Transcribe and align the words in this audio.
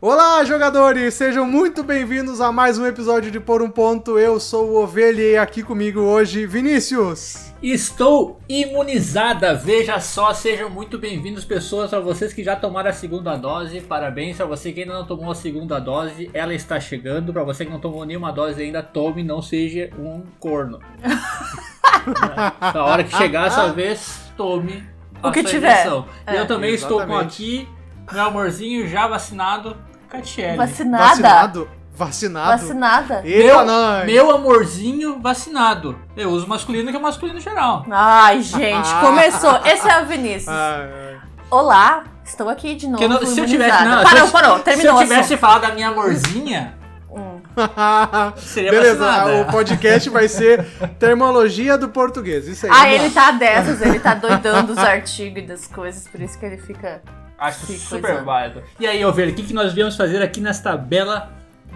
Olá, 0.00 0.44
jogadores! 0.44 1.14
Sejam 1.14 1.46
muito 1.46 1.82
bem-vindos 1.82 2.40
a 2.40 2.52
mais 2.52 2.78
um 2.78 2.84
episódio 2.84 3.30
de 3.30 3.40
Por 3.40 3.62
um 3.62 3.70
Ponto. 3.70 4.18
Eu 4.18 4.38
sou 4.38 4.72
o 4.72 4.82
Ovelha 4.82 5.22
e 5.22 5.36
aqui 5.38 5.62
comigo 5.62 6.00
hoje, 6.00 6.44
Vinícius. 6.46 7.52
Estou 7.62 8.38
imunizada, 8.46 9.54
veja 9.54 9.98
só, 10.00 10.34
sejam 10.34 10.68
muito 10.68 10.98
bem-vindos 10.98 11.44
pessoas, 11.44 11.88
para 11.88 12.00
vocês 12.00 12.34
que 12.34 12.44
já 12.44 12.54
tomaram 12.54 12.90
a 12.90 12.92
segunda 12.92 13.36
dose, 13.36 13.80
parabéns, 13.80 14.36
para 14.36 14.44
você 14.44 14.72
que 14.72 14.82
ainda 14.82 14.92
não 14.92 15.06
tomou 15.06 15.30
a 15.30 15.34
segunda 15.34 15.78
dose, 15.78 16.28
ela 16.34 16.52
está 16.52 16.78
chegando, 16.78 17.32
para 17.32 17.44
você 17.44 17.64
que 17.64 17.70
não 17.70 17.80
tomou 17.80 18.04
nenhuma 18.04 18.30
dose 18.30 18.62
ainda, 18.62 18.82
tome, 18.82 19.22
não 19.22 19.40
seja 19.40 19.88
um 19.98 20.22
corno. 20.38 20.80
Na 22.60 22.84
hora 22.84 23.02
que 23.02 23.16
chegar 23.16 23.46
essa 23.46 23.72
vez, 23.72 24.30
tome 24.36 24.84
o 25.22 25.32
que 25.32 25.42
tiver. 25.42 25.86
É. 26.26 26.40
Eu 26.40 26.46
também 26.46 26.74
Exatamente. 26.74 26.74
estou 26.74 27.06
com 27.06 27.16
aqui 27.16 27.66
meu 28.12 28.24
amorzinho 28.24 28.86
já 28.88 29.06
vacinado, 29.06 29.76
Catiele. 30.08 30.56
Vacinada? 30.56 31.04
Vacinado? 31.04 31.68
Vacinado? 31.96 32.50
Vacinada. 32.50 33.22
Eita, 33.24 33.64
meu, 33.64 34.06
meu 34.06 34.30
amorzinho 34.32 35.20
vacinado. 35.20 35.98
Eu 36.16 36.30
uso 36.30 36.46
masculino 36.46 36.90
que 36.90 36.96
é 36.96 37.00
masculino 37.00 37.40
geral. 37.40 37.84
Ai, 37.90 38.42
gente, 38.42 38.88
começou. 39.00 39.60
Esse 39.64 39.88
é 39.88 40.02
o 40.02 40.06
Vinícius. 40.06 40.48
Ai, 40.48 40.90
ai. 40.92 41.20
Olá, 41.50 42.04
estou 42.24 42.48
aqui 42.48 42.74
de 42.74 42.88
novo. 42.88 43.06
Não, 43.06 43.24
se 43.24 43.40
eu 43.40 43.46
tivesse. 43.46 43.84
Não, 43.84 44.02
parou, 44.02 44.28
parou, 44.28 44.58
terminou. 44.58 44.96
Se 44.96 45.04
eu 45.04 45.08
tivesse 45.08 45.36
falado 45.36 45.62
da 45.62 45.72
minha 45.72 45.88
amorzinha. 45.88 46.74
Hum. 47.08 47.40
Seria 48.38 48.72
Beleza, 48.72 48.98
vacinada. 48.98 49.42
o 49.42 49.52
podcast 49.52 50.10
vai 50.10 50.26
ser 50.26 50.64
termologia 50.98 51.78
do 51.78 51.88
português. 51.88 52.48
Isso 52.48 52.66
aí. 52.66 52.72
Ah, 52.74 52.88
ele 52.92 53.10
tá 53.10 53.30
dessas, 53.30 53.80
ele 53.80 54.00
tá 54.00 54.14
doidando 54.14 54.72
os 54.72 54.78
artigos 54.78 55.44
e 55.44 55.46
das 55.46 55.68
coisas, 55.68 56.08
por 56.08 56.20
isso 56.20 56.36
que 56.36 56.44
ele 56.44 56.58
fica 56.58 57.00
Acho 57.44 57.66
que 57.66 57.78
super 57.78 58.10
coisa. 58.10 58.22
válido. 58.22 58.62
E 58.80 58.86
aí, 58.86 59.04
Ovelha, 59.04 59.30
o 59.30 59.34
que, 59.34 59.42
que 59.42 59.52
nós 59.52 59.74
viemos 59.74 59.96
fazer 59.96 60.22
aqui 60.22 60.40
nesta 60.40 60.78
bela 60.78 61.30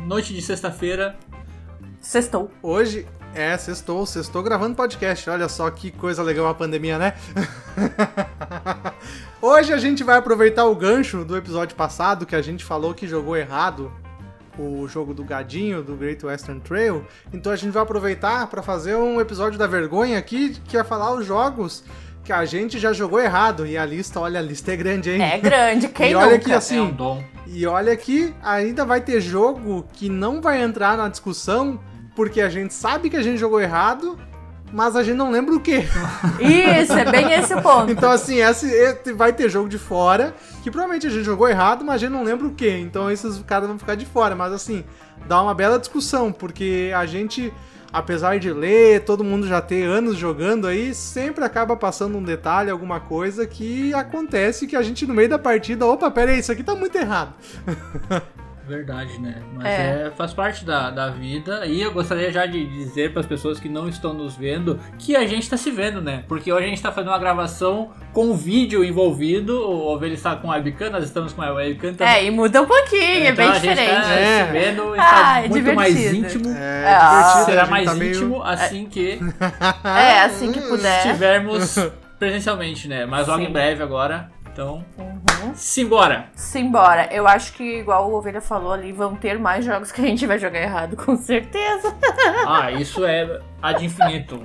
noite 0.06 0.32
de 0.32 0.40
sexta-feira? 0.40 1.14
Sextou. 2.00 2.50
Hoje, 2.62 3.06
é, 3.34 3.54
sextou, 3.58 4.06
sextou 4.06 4.42
gravando 4.42 4.74
podcast. 4.74 5.28
Olha 5.28 5.46
só 5.46 5.70
que 5.70 5.90
coisa 5.90 6.22
legal 6.22 6.46
a 6.46 6.54
pandemia, 6.54 6.98
né? 6.98 7.12
Hoje 9.42 9.70
a 9.74 9.76
gente 9.76 10.02
vai 10.02 10.16
aproveitar 10.16 10.64
o 10.64 10.74
gancho 10.74 11.22
do 11.22 11.36
episódio 11.36 11.76
passado 11.76 12.24
que 12.24 12.34
a 12.34 12.40
gente 12.40 12.64
falou 12.64 12.94
que 12.94 13.06
jogou 13.06 13.36
errado 13.36 13.92
o 14.58 14.88
jogo 14.88 15.12
do 15.12 15.22
gadinho 15.22 15.82
do 15.82 15.94
Great 15.94 16.24
Western 16.24 16.60
Trail. 16.60 17.06
Então 17.30 17.52
a 17.52 17.56
gente 17.56 17.72
vai 17.72 17.82
aproveitar 17.82 18.46
para 18.46 18.62
fazer 18.62 18.94
um 18.96 19.20
episódio 19.20 19.58
da 19.58 19.66
vergonha 19.66 20.18
aqui, 20.18 20.56
que 20.64 20.78
é 20.78 20.82
falar 20.82 21.12
os 21.14 21.26
jogos 21.26 21.84
que 22.24 22.32
a 22.32 22.44
gente 22.44 22.78
já 22.78 22.92
jogou 22.92 23.20
errado. 23.20 23.66
E 23.66 23.76
a 23.76 23.84
lista, 23.84 24.20
olha, 24.20 24.40
a 24.40 24.42
lista 24.42 24.72
é 24.72 24.76
grande, 24.76 25.10
hein? 25.10 25.22
É 25.22 25.38
grande, 25.38 25.88
quem 25.92 26.12
e 26.12 26.14
olha 26.14 26.32
nunca? 26.32 26.44
que 26.44 26.52
assim, 26.52 26.78
é 26.78 26.82
um 26.82 26.90
dom. 26.90 27.22
E 27.46 27.66
olha 27.66 27.96
que 27.96 28.34
ainda 28.42 28.84
vai 28.84 29.00
ter 29.00 29.20
jogo 29.20 29.86
que 29.92 30.08
não 30.08 30.40
vai 30.40 30.62
entrar 30.62 30.96
na 30.96 31.08
discussão 31.08 31.80
porque 32.14 32.40
a 32.40 32.48
gente 32.48 32.74
sabe 32.74 33.08
que 33.08 33.16
a 33.16 33.22
gente 33.22 33.38
jogou 33.38 33.60
errado, 33.60 34.18
mas 34.72 34.96
a 34.96 35.02
gente 35.02 35.16
não 35.16 35.30
lembra 35.30 35.54
o 35.54 35.60
quê. 35.60 35.84
Isso, 36.40 36.92
é 36.92 37.10
bem 37.10 37.32
esse 37.32 37.54
o 37.54 37.62
ponto. 37.62 37.92
então, 37.92 38.10
assim, 38.10 38.40
esse, 38.40 39.12
vai 39.12 39.32
ter 39.32 39.48
jogo 39.48 39.68
de 39.68 39.78
fora, 39.78 40.34
que 40.62 40.70
provavelmente 40.70 41.06
a 41.06 41.10
gente 41.10 41.24
jogou 41.24 41.48
errado, 41.48 41.84
mas 41.84 41.94
a 41.94 41.98
gente 41.98 42.10
não 42.10 42.24
lembra 42.24 42.46
o 42.46 42.50
quê. 42.52 42.78
Então, 42.82 43.10
esses 43.10 43.40
caras 43.44 43.68
vão 43.68 43.78
ficar 43.78 43.94
de 43.94 44.04
fora. 44.04 44.34
Mas, 44.34 44.52
assim, 44.52 44.84
dá 45.26 45.40
uma 45.40 45.54
bela 45.54 45.78
discussão, 45.78 46.32
porque 46.32 46.92
a 46.94 47.06
gente 47.06 47.52
apesar 47.92 48.38
de 48.38 48.52
ler, 48.52 49.04
todo 49.04 49.24
mundo 49.24 49.46
já 49.46 49.60
ter 49.60 49.84
anos 49.84 50.16
jogando 50.16 50.66
aí, 50.66 50.94
sempre 50.94 51.44
acaba 51.44 51.76
passando 51.76 52.16
um 52.18 52.22
detalhe, 52.22 52.70
alguma 52.70 53.00
coisa 53.00 53.46
que 53.46 53.92
acontece 53.94 54.66
que 54.66 54.76
a 54.76 54.82
gente 54.82 55.06
no 55.06 55.14
meio 55.14 55.28
da 55.28 55.38
partida, 55.38 55.86
opa, 55.86 56.10
pera 56.10 56.32
aí, 56.32 56.38
isso 56.38 56.52
aqui 56.52 56.62
tá 56.62 56.74
muito 56.74 56.96
errado. 56.96 57.34
Verdade, 58.68 59.18
né? 59.18 59.36
Mas 59.54 59.66
é. 59.66 60.06
é. 60.08 60.12
faz 60.14 60.34
parte 60.34 60.62
da, 60.62 60.90
da 60.90 61.08
vida. 61.08 61.64
E 61.64 61.80
eu 61.80 61.90
gostaria 61.90 62.30
já 62.30 62.44
de 62.44 62.66
dizer 62.66 63.12
para 63.12 63.20
as 63.20 63.26
pessoas 63.26 63.58
que 63.58 63.66
não 63.66 63.88
estão 63.88 64.12
nos 64.12 64.36
vendo 64.36 64.78
que 64.98 65.16
a 65.16 65.26
gente 65.26 65.44
está 65.44 65.56
se 65.56 65.70
vendo, 65.70 66.02
né? 66.02 66.22
Porque 66.28 66.52
hoje 66.52 66.64
a 66.64 66.68
gente 66.68 66.76
está 66.76 66.92
fazendo 66.92 67.10
uma 67.10 67.18
gravação 67.18 67.90
com 68.12 68.36
vídeo 68.36 68.84
envolvido. 68.84 69.58
O 69.58 69.94
Ovelha 69.94 70.12
está 70.12 70.36
com 70.36 70.52
a 70.52 70.56
webcam, 70.56 70.90
nós 70.90 71.04
estamos 71.04 71.32
com 71.32 71.40
a 71.40 71.50
webcam 71.50 71.94
também. 71.94 72.14
É, 72.14 72.24
e 72.26 72.30
muda 72.30 72.60
um 72.60 72.66
pouquinho, 72.66 73.00
é, 73.00 73.28
então 73.30 73.30
é 73.30 73.32
bem 73.32 73.48
a 73.48 73.52
diferente. 73.52 73.90
Gente 73.90 74.02
tá 74.02 74.12
é. 74.12 74.44
se 74.44 74.52
vendo, 74.52 74.94
está 74.94 75.32
ah, 75.32 75.38
é 75.38 75.40
muito 75.40 75.54
divertido. 75.54 75.76
mais 75.76 76.12
íntimo. 76.12 76.48
É, 76.54 76.94
ah, 76.94 77.42
será 77.46 77.66
mais 77.66 77.84
tá 77.86 77.96
íntimo 77.96 78.28
meio... 78.28 78.42
assim 78.42 78.84
que. 78.86 79.18
É, 79.82 80.20
assim 80.24 80.52
que 80.52 80.60
puder. 80.60 81.06
Estivermos 81.06 81.78
presencialmente, 82.18 82.88
né? 82.88 83.06
Mas 83.06 83.26
logo 83.28 83.40
Sim. 83.40 83.48
em 83.48 83.52
breve 83.52 83.82
agora 83.82 84.30
então, 84.52 84.84
uhum. 84.98 85.54
simbora! 85.54 86.28
Simbora. 86.34 87.08
Eu 87.12 87.26
acho 87.28 87.52
que, 87.52 87.78
igual 87.78 88.10
o 88.10 88.14
Ovelha 88.14 88.40
falou 88.40 88.72
ali, 88.72 88.92
vão 88.92 89.14
ter 89.14 89.38
mais 89.38 89.64
jogos 89.64 89.92
que 89.92 90.00
a 90.00 90.04
gente 90.04 90.26
vai 90.26 90.38
jogar 90.38 90.60
errado, 90.60 90.96
com 90.96 91.16
certeza. 91.16 91.94
ah, 92.46 92.70
isso 92.72 93.04
é 93.04 93.40
ad 93.62 93.84
infinito. 93.84 94.42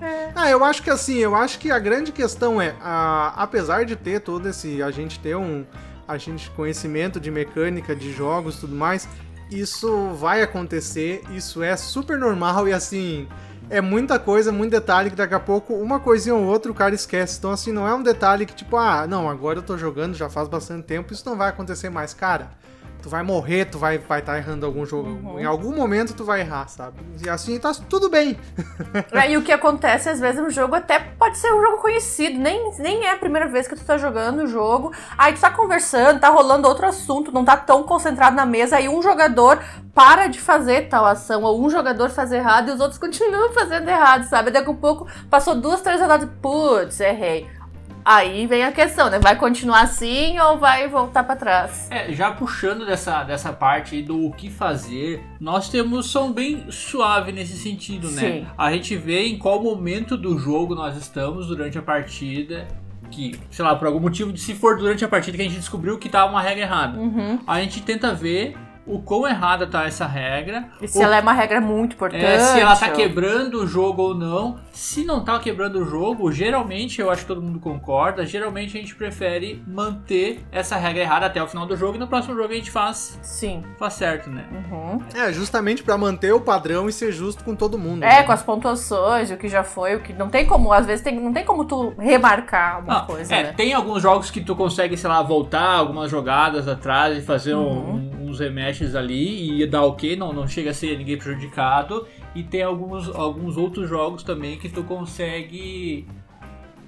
É. 0.00 0.30
Ah, 0.34 0.50
eu 0.50 0.64
acho 0.64 0.82
que 0.82 0.90
assim, 0.90 1.16
eu 1.16 1.34
acho 1.34 1.58
que 1.58 1.70
a 1.70 1.78
grande 1.78 2.12
questão 2.12 2.60
é, 2.60 2.74
a, 2.80 3.34
apesar 3.36 3.84
de 3.84 3.96
ter 3.96 4.20
todo 4.20 4.48
esse, 4.48 4.82
a 4.82 4.90
gente 4.90 5.18
ter 5.18 5.36
um, 5.36 5.64
a 6.06 6.16
gente 6.16 6.50
conhecimento 6.50 7.18
de 7.18 7.30
mecânica, 7.30 7.94
de 7.94 8.12
jogos, 8.12 8.58
tudo 8.58 8.74
mais, 8.74 9.08
isso 9.50 10.10
vai 10.14 10.42
acontecer, 10.42 11.22
isso 11.30 11.62
é 11.62 11.76
super 11.76 12.18
normal 12.18 12.68
e 12.68 12.72
assim, 12.72 13.28
é 13.68 13.80
muita 13.80 14.18
coisa, 14.18 14.52
muito 14.52 14.70
detalhe 14.70 15.10
que 15.10 15.16
daqui 15.16 15.34
a 15.34 15.40
pouco 15.40 15.74
uma 15.74 15.98
coisinha 15.98 16.34
ou 16.34 16.44
outra 16.44 16.70
o 16.70 16.74
cara 16.74 16.94
esquece. 16.94 17.38
Então, 17.38 17.50
assim, 17.50 17.72
não 17.72 17.86
é 17.86 17.94
um 17.94 18.02
detalhe 18.02 18.46
que 18.46 18.54
tipo, 18.54 18.76
ah, 18.76 19.06
não, 19.06 19.28
agora 19.28 19.58
eu 19.58 19.62
tô 19.62 19.76
jogando 19.76 20.14
já 20.14 20.28
faz 20.28 20.48
bastante 20.48 20.84
tempo, 20.84 21.12
isso 21.12 21.28
não 21.28 21.36
vai 21.36 21.48
acontecer 21.48 21.90
mais. 21.90 22.14
Cara, 22.14 22.50
tu 23.02 23.08
vai 23.08 23.22
morrer, 23.22 23.66
tu 23.66 23.78
vai 23.78 23.96
estar 23.96 24.08
vai 24.08 24.22
tá 24.22 24.36
errando 24.36 24.66
algum 24.66 24.84
jogo. 24.84 25.08
Uhum. 25.08 25.40
Em 25.40 25.44
algum 25.44 25.74
momento 25.74 26.14
tu 26.14 26.24
vai 26.24 26.40
errar, 26.40 26.68
sabe? 26.68 26.98
E 27.24 27.28
assim 27.28 27.58
tá 27.58 27.72
tudo 27.88 28.08
bem. 28.08 28.38
É, 29.12 29.30
e 29.30 29.36
o 29.36 29.42
que 29.42 29.52
acontece, 29.52 30.08
às 30.08 30.20
vezes, 30.20 30.40
no 30.40 30.50
jogo 30.50 30.74
até 30.74 30.98
pode 30.98 31.38
ser 31.38 31.52
um 31.52 31.60
jogo 31.60 31.78
conhecido, 31.78 32.38
nem, 32.38 32.72
nem 32.78 33.04
é 33.04 33.12
a 33.12 33.16
primeira 33.16 33.48
vez 33.48 33.68
que 33.68 33.76
tu 33.76 33.84
tá 33.84 33.96
jogando 33.96 34.44
o 34.44 34.46
jogo. 34.46 34.92
Aí 35.16 35.32
tu 35.32 35.40
tá 35.40 35.50
conversando, 35.50 36.20
tá 36.20 36.28
rolando 36.28 36.68
outro 36.68 36.86
assunto, 36.86 37.32
não 37.32 37.44
tá 37.44 37.56
tão 37.56 37.82
concentrado 37.82 38.36
na 38.36 38.46
mesa, 38.46 38.76
aí 38.76 38.88
um 38.88 39.02
jogador 39.02 39.58
para 39.94 40.26
de 40.26 40.38
fazer 40.38 40.88
tal 40.88 41.06
ação, 41.06 41.42
ou 41.42 41.64
um 41.64 41.70
jogador 41.70 42.10
faz 42.10 42.30
errado 42.30 42.68
e 42.68 42.72
os 42.72 42.80
outros 42.80 42.98
continuam 42.98 43.52
fazendo 43.54 43.88
errado, 43.88 44.24
sabe? 44.24 44.50
Daqui 44.50 44.70
a 44.70 44.74
pouco 44.74 45.06
passou 45.30 45.54
duas, 45.54 45.80
três 45.80 46.00
rodadas, 46.00 46.28
putz, 46.42 47.00
errei. 47.00 47.48
Aí 48.06 48.46
vem 48.46 48.62
a 48.62 48.70
questão, 48.70 49.10
né? 49.10 49.18
Vai 49.18 49.34
continuar 49.34 49.80
assim 49.80 50.38
ou 50.38 50.58
vai 50.58 50.86
voltar 50.86 51.24
para 51.24 51.34
trás? 51.34 51.88
É, 51.90 52.12
já 52.12 52.30
puxando 52.30 52.86
dessa, 52.86 53.24
dessa 53.24 53.52
parte 53.52 54.00
do 54.00 54.26
o 54.26 54.32
que 54.32 54.48
fazer, 54.48 55.24
nós 55.40 55.68
temos 55.68 56.06
som 56.06 56.30
bem 56.30 56.70
suave 56.70 57.32
nesse 57.32 57.56
sentido, 57.56 58.08
né? 58.12 58.20
Sim. 58.20 58.46
A 58.56 58.70
gente 58.70 58.94
vê 58.94 59.26
em 59.26 59.36
qual 59.36 59.60
momento 59.60 60.16
do 60.16 60.38
jogo 60.38 60.72
nós 60.72 60.96
estamos 60.96 61.48
durante 61.48 61.76
a 61.78 61.82
partida 61.82 62.68
que, 63.10 63.40
sei 63.50 63.64
lá, 63.64 63.74
por 63.74 63.88
algum 63.88 63.98
motivo, 63.98 64.36
se 64.36 64.54
for 64.54 64.76
durante 64.78 65.04
a 65.04 65.08
partida 65.08 65.36
que 65.36 65.42
a 65.42 65.46
gente 65.46 65.58
descobriu 65.58 65.98
que 65.98 66.08
tava 66.08 66.30
uma 66.30 66.40
regra 66.40 66.62
errada, 66.62 66.98
uhum. 66.98 67.40
a 67.44 67.60
gente 67.60 67.82
tenta 67.82 68.14
ver 68.14 68.56
o 68.86 69.00
quão 69.00 69.26
errada 69.26 69.66
tá 69.66 69.84
essa 69.84 70.06
regra. 70.06 70.68
E 70.80 70.86
se 70.86 71.02
ela 71.02 71.16
é 71.16 71.20
uma 71.20 71.32
regra 71.32 71.60
muito 71.60 71.94
importante. 71.94 72.24
É, 72.24 72.38
se 72.38 72.60
ela 72.60 72.76
tá 72.76 72.90
quebrando 72.90 73.62
o 73.62 73.66
jogo 73.66 74.02
ou 74.02 74.14
não. 74.14 74.58
Se 74.72 75.04
não 75.04 75.24
tá 75.24 75.38
quebrando 75.38 75.80
o 75.80 75.84
jogo, 75.84 76.30
geralmente, 76.30 77.00
eu 77.00 77.10
acho 77.10 77.22
que 77.22 77.28
todo 77.28 77.42
mundo 77.42 77.58
concorda, 77.58 78.24
geralmente 78.26 78.76
a 78.76 78.80
gente 78.80 78.94
prefere 78.94 79.62
manter 79.66 80.44
essa 80.52 80.76
regra 80.76 81.02
errada 81.02 81.26
até 81.26 81.42
o 81.42 81.48
final 81.48 81.66
do 81.66 81.76
jogo 81.76 81.96
e 81.96 81.98
no 81.98 82.06
próximo 82.06 82.36
jogo 82.36 82.52
a 82.52 82.56
gente 82.56 82.70
faz. 82.70 83.18
Sim. 83.22 83.64
Faz 83.78 83.94
certo, 83.94 84.30
né? 84.30 84.44
Uhum. 84.52 85.00
É, 85.14 85.32
justamente 85.32 85.82
para 85.82 85.96
manter 85.96 86.32
o 86.32 86.40
padrão 86.40 86.88
e 86.88 86.92
ser 86.92 87.10
justo 87.10 87.42
com 87.42 87.56
todo 87.56 87.78
mundo. 87.78 88.04
É, 88.04 88.08
né? 88.08 88.22
com 88.22 88.32
as 88.32 88.42
pontuações, 88.42 89.30
o 89.30 89.36
que 89.36 89.48
já 89.48 89.64
foi, 89.64 89.96
o 89.96 90.00
que 90.00 90.12
não 90.12 90.28
tem 90.28 90.46
como, 90.46 90.72
às 90.72 90.86
vezes 90.86 91.02
tem, 91.02 91.18
não 91.18 91.32
tem 91.32 91.44
como 91.44 91.64
tu 91.64 91.94
remarcar 91.98 92.84
uma 92.84 92.98
ah, 92.98 93.00
coisa. 93.00 93.34
É, 93.34 93.42
né? 93.44 93.52
tem 93.56 93.72
alguns 93.72 94.02
jogos 94.02 94.30
que 94.30 94.40
tu 94.40 94.54
consegue, 94.54 94.96
sei 94.96 95.08
lá, 95.08 95.22
voltar 95.22 95.70
algumas 95.70 96.10
jogadas 96.10 96.68
atrás 96.68 97.18
e 97.18 97.22
fazer 97.22 97.54
uhum. 97.54 98.12
um 98.20 98.25
uns 98.30 98.40
rematches 98.40 98.94
ali 98.94 99.62
e 99.62 99.66
dá 99.66 99.82
ok, 99.82 100.16
não, 100.16 100.32
não 100.32 100.46
chega 100.46 100.70
a 100.70 100.74
ser 100.74 100.96
ninguém 100.98 101.16
prejudicado. 101.16 102.06
E 102.34 102.42
tem 102.42 102.62
alguns, 102.62 103.08
alguns 103.14 103.56
outros 103.56 103.88
jogos 103.88 104.22
também 104.22 104.58
que 104.58 104.68
tu 104.68 104.84
consegue 104.84 106.06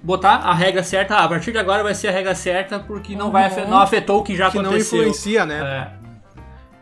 botar 0.03 0.37
a 0.37 0.55
regra 0.55 0.83
certa. 0.83 1.17
Ah, 1.17 1.25
a 1.25 1.29
partir 1.29 1.53
de 1.53 1.59
agora 1.59 1.83
vai 1.83 1.95
ser 1.95 2.09
a 2.09 2.13
regra 2.13 2.35
certa 2.35 2.79
porque 2.79 3.17
não, 3.17 3.31
vai, 3.31 3.51
uhum. 3.51 3.71
não 3.71 3.79
afetou 3.79 4.21
o 4.21 4.23
que 4.23 4.37
já 4.37 4.51
que 4.51 4.59
aconteceu. 4.59 4.99
não 4.99 5.09
influencia, 5.09 5.47
né? 5.47 5.93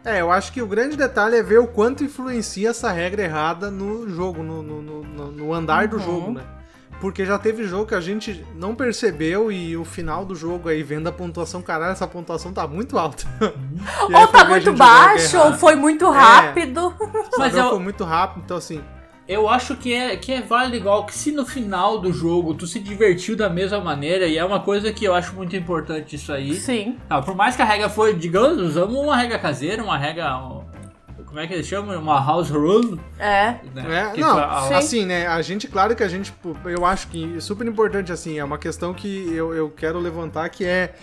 É. 0.05 0.17
é. 0.17 0.21
eu 0.21 0.31
acho 0.31 0.53
que 0.53 0.61
o 0.61 0.67
grande 0.67 0.97
detalhe 0.97 1.37
é 1.37 1.43
ver 1.43 1.59
o 1.59 1.67
quanto 1.67 2.05
influencia 2.05 2.71
essa 2.71 2.91
regra 2.91 3.23
errada 3.23 3.71
no 3.71 4.09
jogo, 4.09 4.43
no, 4.43 4.63
no, 4.63 4.83
no, 4.83 5.31
no 5.31 5.55
andar 5.55 5.85
uhum. 5.85 5.91
do 5.91 5.99
jogo, 5.99 6.31
né? 6.33 6.56
Porque 7.01 7.27
já 7.27 7.39
teve 7.39 7.65
jogo 7.65 7.87
que 7.87 7.95
a 7.95 8.01
gente 8.01 8.45
não 8.55 8.75
percebeu 8.75 9.53
e 9.53 9.77
o 9.77 9.85
final 9.85 10.25
do 10.25 10.35
jogo 10.35 10.69
aí, 10.69 10.83
vendo 10.83 11.09
a 11.09 11.13
pontuação, 11.13 11.61
caralho, 11.61 11.93
essa 11.93 12.07
pontuação 12.07 12.53
tá 12.53 12.67
muito 12.67 12.99
alta. 12.99 13.25
ou 14.03 14.27
tá 14.29 14.45
muito 14.47 14.73
baixo, 14.73 15.39
ou 15.39 15.53
foi 15.55 15.75
muito 15.75 16.07
é. 16.07 16.11
rápido. 16.11 16.95
É, 17.01 17.39
Mas 17.39 17.55
eu... 17.55 17.69
foi 17.69 17.79
muito 17.79 18.03
rápido, 18.03 18.43
então 18.45 18.57
assim, 18.57 18.83
eu 19.29 19.49
acho 19.49 19.75
que 19.77 19.93
é, 19.93 20.17
que 20.17 20.33
é 20.33 20.41
válido 20.41 20.77
igual 20.77 21.05
que 21.05 21.13
se 21.13 21.33
no 21.33 21.45
final 21.45 21.99
do 21.99 22.13
jogo 22.13 22.55
tu 22.55 22.67
se 22.67 22.79
divertiu 22.79 23.37
da 23.37 23.51
mesma 23.51 23.81
maneira, 23.81 24.27
e 24.27 24.39
é 24.39 24.45
uma 24.45 24.61
coisa 24.61 24.93
que 24.93 25.05
eu 25.05 25.15
acho 25.15 25.35
muito 25.35 25.57
importante 25.57 26.15
isso 26.15 26.33
aí. 26.33 26.55
Sim. 26.55 26.97
Tá, 27.09 27.21
por 27.21 27.35
mais 27.35 27.57
que 27.57 27.63
a 27.63 27.65
regra 27.65 27.89
foi, 27.89 28.15
digamos, 28.15 28.59
usamos 28.59 28.95
uma 28.95 29.17
regra 29.17 29.39
caseira, 29.39 29.83
uma 29.83 29.99
regra. 29.99 30.39
Como 31.37 31.45
é 31.45 31.49
que 31.49 31.53
eles 31.53 31.67
chamam? 31.67 32.01
Uma 32.01 32.19
house 32.19 32.49
rule. 32.49 32.99
É. 33.19 33.57
Né? 33.75 34.13
É, 34.15 34.19
não, 34.19 34.39
a- 34.39 34.69
Sim. 34.69 34.75
assim, 34.75 35.05
né, 35.05 35.27
a 35.27 35.43
gente, 35.43 35.69
claro 35.69 35.95
que 35.95 36.03
a 36.03 36.09
gente, 36.09 36.33
eu 36.65 36.87
acho 36.87 37.09
que 37.09 37.37
é 37.37 37.41
super 37.41 37.67
importante, 37.67 38.11
assim, 38.11 38.39
é 38.39 38.43
uma 38.43 38.57
questão 38.57 38.95
que 38.95 39.31
eu, 39.35 39.53
eu 39.55 39.69
quero 39.69 39.99
levantar, 39.99 40.49
que 40.49 40.65
é, 40.65 40.95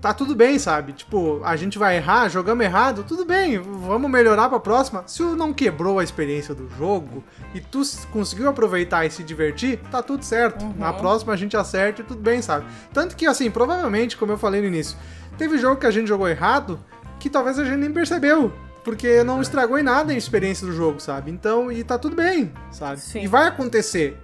tá 0.00 0.14
tudo 0.14 0.34
bem, 0.34 0.58
sabe? 0.58 0.94
Tipo, 0.94 1.42
a 1.44 1.56
gente 1.56 1.78
vai 1.78 1.98
errar, 1.98 2.30
jogamos 2.30 2.64
errado, 2.64 3.04
tudo 3.06 3.26
bem, 3.26 3.58
vamos 3.58 4.10
melhorar 4.10 4.48
pra 4.48 4.58
próxima. 4.58 5.04
Se 5.06 5.22
não 5.22 5.52
quebrou 5.52 5.98
a 5.98 6.02
experiência 6.04 6.54
do 6.54 6.70
jogo 6.70 7.22
e 7.54 7.60
tu 7.60 7.82
conseguiu 8.10 8.48
aproveitar 8.48 9.04
e 9.04 9.10
se 9.10 9.22
divertir, 9.22 9.78
tá 9.90 10.02
tudo 10.02 10.24
certo. 10.24 10.64
Uhum. 10.64 10.72
Na 10.78 10.94
próxima 10.94 11.34
a 11.34 11.36
gente 11.36 11.54
acerta 11.54 12.00
e 12.00 12.04
tudo 12.04 12.22
bem, 12.22 12.40
sabe? 12.40 12.64
Tanto 12.94 13.14
que, 13.14 13.26
assim, 13.26 13.50
provavelmente, 13.50 14.16
como 14.16 14.32
eu 14.32 14.38
falei 14.38 14.62
no 14.62 14.68
início, 14.68 14.96
teve 15.36 15.58
jogo 15.58 15.76
que 15.76 15.86
a 15.86 15.90
gente 15.90 16.08
jogou 16.08 16.26
errado 16.26 16.80
que 17.20 17.28
talvez 17.28 17.58
a 17.58 17.64
gente 17.66 17.76
nem 17.76 17.92
percebeu. 17.92 18.50
Porque 18.84 19.22
não 19.22 19.40
estragou 19.40 19.78
em 19.78 19.82
nada 19.82 20.12
a 20.12 20.16
experiência 20.16 20.66
do 20.66 20.72
jogo, 20.72 21.00
sabe? 21.00 21.30
Então, 21.30 21.70
e 21.70 21.84
tá 21.84 21.98
tudo 21.98 22.16
bem, 22.16 22.52
sabe? 22.70 23.00
Sim. 23.00 23.22
E 23.22 23.26
vai 23.26 23.46
acontecer. 23.46 24.18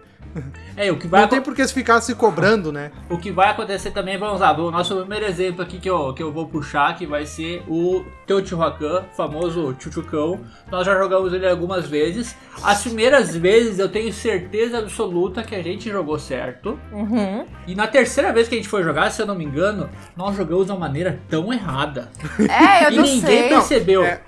É, 0.77 0.91
o 0.93 0.97
que 0.97 1.07
vai 1.07 1.23
Não 1.23 1.29
tem 1.29 1.41
por 1.41 1.55
que 1.55 1.67
se 1.67 1.73
ficar 1.73 2.01
se 2.01 2.15
cobrando, 2.15 2.71
né? 2.71 2.93
O 3.09 3.19
que 3.19 3.31
vai 3.31 3.51
acontecer 3.51 3.91
também, 3.91 4.19
vamos 4.19 4.41
lá, 4.41 4.53
o 4.53 4.71
nosso 4.71 4.95
primeiro 4.97 5.25
exemplo 5.25 5.63
aqui 5.63 5.79
que 5.79 5.89
eu, 5.89 6.13
que 6.13 6.23
eu 6.23 6.33
vou 6.33 6.47
puxar, 6.47 6.97
que 6.97 7.07
vai 7.07 7.27
ser 7.27 7.63
o 7.67 8.05
Teotihuacan, 8.27 9.05
famoso 9.17 9.75
Chuchucão. 9.79 10.41
Nós 10.71 10.87
já 10.87 10.97
jogamos 10.97 11.33
ele 11.33 11.49
algumas 11.49 11.89
vezes. 11.89 12.37
As 12.63 12.83
primeiras 12.83 13.35
vezes 13.35 13.79
eu 13.79 13.89
tenho 13.89 14.13
certeza 14.13 14.79
absoluta 14.79 15.43
que 15.43 15.55
a 15.55 15.63
gente 15.63 15.91
jogou 15.91 16.19
certo. 16.19 16.79
Uhum. 16.93 17.47
E 17.67 17.75
na 17.75 17.87
terceira 17.87 18.33
vez 18.33 18.49
que 18.49 18.55
a 18.55 18.59
gente 18.59 18.69
foi 18.69 18.83
jogar, 18.83 19.11
se 19.11 19.21
eu 19.21 19.27
não 19.27 19.35
me 19.35 19.45
engano, 19.45 19.89
nós 20.17 20.37
jogamos 20.37 20.67
de 20.67 20.73
uma 20.73 20.79
maneira 20.79 21.19
tão 21.29 21.53
errada. 21.53 22.11
É, 22.39 22.87
eu 22.87 22.93
e 22.93 22.97
não 22.97 23.03
ninguém 23.05 23.21
sei. 23.21 23.49
percebeu. 23.49 24.05
é. 24.05 24.21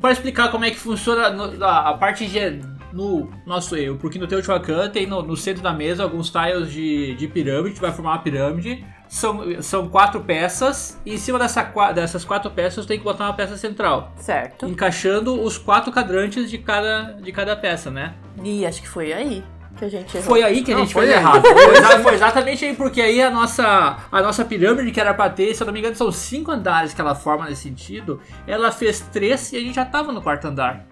Pra 0.00 0.12
explicar 0.12 0.50
como 0.50 0.64
é 0.64 0.70
que 0.70 0.78
funciona 0.78 1.30
no- 1.30 1.64
a, 1.64 1.90
a 1.90 1.94
parte 1.94 2.26
de, 2.26 2.60
no 2.92 3.28
nosso 3.46 3.74
erro, 3.76 3.96
porque 4.00 4.18
no 4.18 4.26
Teotihuacan 4.26 4.88
tem 4.90 5.06
no, 5.06 5.22
no 5.22 5.36
centro 5.36 5.62
da 5.62 5.72
mesa 5.72 6.02
alguns 6.02 6.30
tiles 6.30 6.70
de, 6.70 7.14
de 7.16 7.26
pirâmide, 7.28 7.74
que 7.74 7.80
vai 7.80 7.92
formar 7.92 8.12
uma 8.12 8.18
pirâmide. 8.18 8.84
São, 9.08 9.62
são 9.62 9.88
quatro 9.88 10.20
peças, 10.20 11.00
e 11.06 11.14
em 11.14 11.16
cima 11.18 11.38
dessa, 11.38 11.62
dessas 11.94 12.24
quatro 12.24 12.50
peças 12.50 12.84
tem 12.86 12.98
que 12.98 13.04
botar 13.04 13.24
uma 13.26 13.34
peça 13.34 13.56
central, 13.56 14.12
Certo. 14.16 14.66
encaixando 14.66 15.40
os 15.40 15.56
quatro 15.56 15.92
cadrantes 15.92 16.50
de 16.50 16.58
cada, 16.58 17.12
de 17.12 17.30
cada 17.30 17.54
peça, 17.54 17.88
né? 17.88 18.14
Ih, 18.42 18.66
acho 18.66 18.82
que 18.82 18.88
foi 18.88 19.12
aí 19.12 19.44
que 19.76 19.84
a 19.84 19.88
gente 19.88 20.16
errou. 20.16 20.26
Foi 20.28 20.42
aí 20.42 20.62
que 20.62 20.72
a 20.72 20.74
Não, 20.74 20.82
gente 20.82 20.92
foi 20.92 21.06
fez 21.06 21.16
errado. 21.16 21.42
Foi, 21.46 22.02
foi 22.02 22.14
exatamente 22.14 22.64
aí, 22.64 22.74
porque 22.74 23.00
aí 23.00 23.22
a 23.22 23.30
nossa, 23.30 23.96
a 24.10 24.22
nossa 24.22 24.44
pirâmide, 24.44 24.90
que 24.90 25.00
era 25.00 25.14
pra 25.14 25.28
ter, 25.30 25.54
se 25.54 25.62
eu 25.62 25.66
não 25.66 25.72
me 25.72 25.80
engano, 25.80 25.94
são 25.94 26.10
cinco 26.10 26.50
andares 26.50 26.92
que 26.94 27.00
ela 27.00 27.14
forma 27.14 27.44
nesse 27.44 27.62
sentido, 27.62 28.20
ela 28.46 28.72
fez 28.72 29.00
três 29.00 29.52
e 29.52 29.56
a 29.56 29.60
gente 29.60 29.74
já 29.74 29.84
tava 29.84 30.10
no 30.12 30.20
quarto 30.22 30.46
andar. 30.48 30.84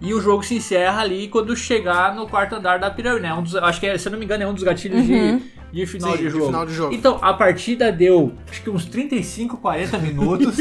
E 0.00 0.14
o 0.14 0.20
jogo 0.20 0.42
se 0.42 0.54
encerra 0.54 1.02
ali 1.02 1.28
quando 1.28 1.54
chegar 1.54 2.14
no 2.14 2.26
quarto 2.26 2.54
andar 2.54 2.78
da 2.78 2.90
pirâmide, 2.90 3.22
né? 3.22 3.34
Um 3.34 3.42
dos, 3.42 3.54
acho 3.56 3.78
que, 3.80 3.86
é, 3.86 3.98
se 3.98 4.08
eu 4.08 4.12
não 4.12 4.18
me 4.18 4.24
engano, 4.24 4.42
é 4.42 4.46
um 4.46 4.54
dos 4.54 4.62
gatilhos 4.62 5.00
Uhum. 5.00 5.36
de, 5.38 5.42
de 5.72 5.86
final 5.86 6.12
Sim, 6.12 6.16
de 6.18 6.22
de 6.24 6.30
jogo. 6.30 6.46
final 6.46 6.66
de 6.66 6.74
jogo. 6.74 6.94
Então, 6.94 7.18
a 7.22 7.32
partida 7.34 7.92
deu, 7.92 8.32
acho 8.50 8.62
que 8.62 8.70
uns 8.70 8.84
35, 8.86 9.56
40 9.58 9.98
minutos. 9.98 10.56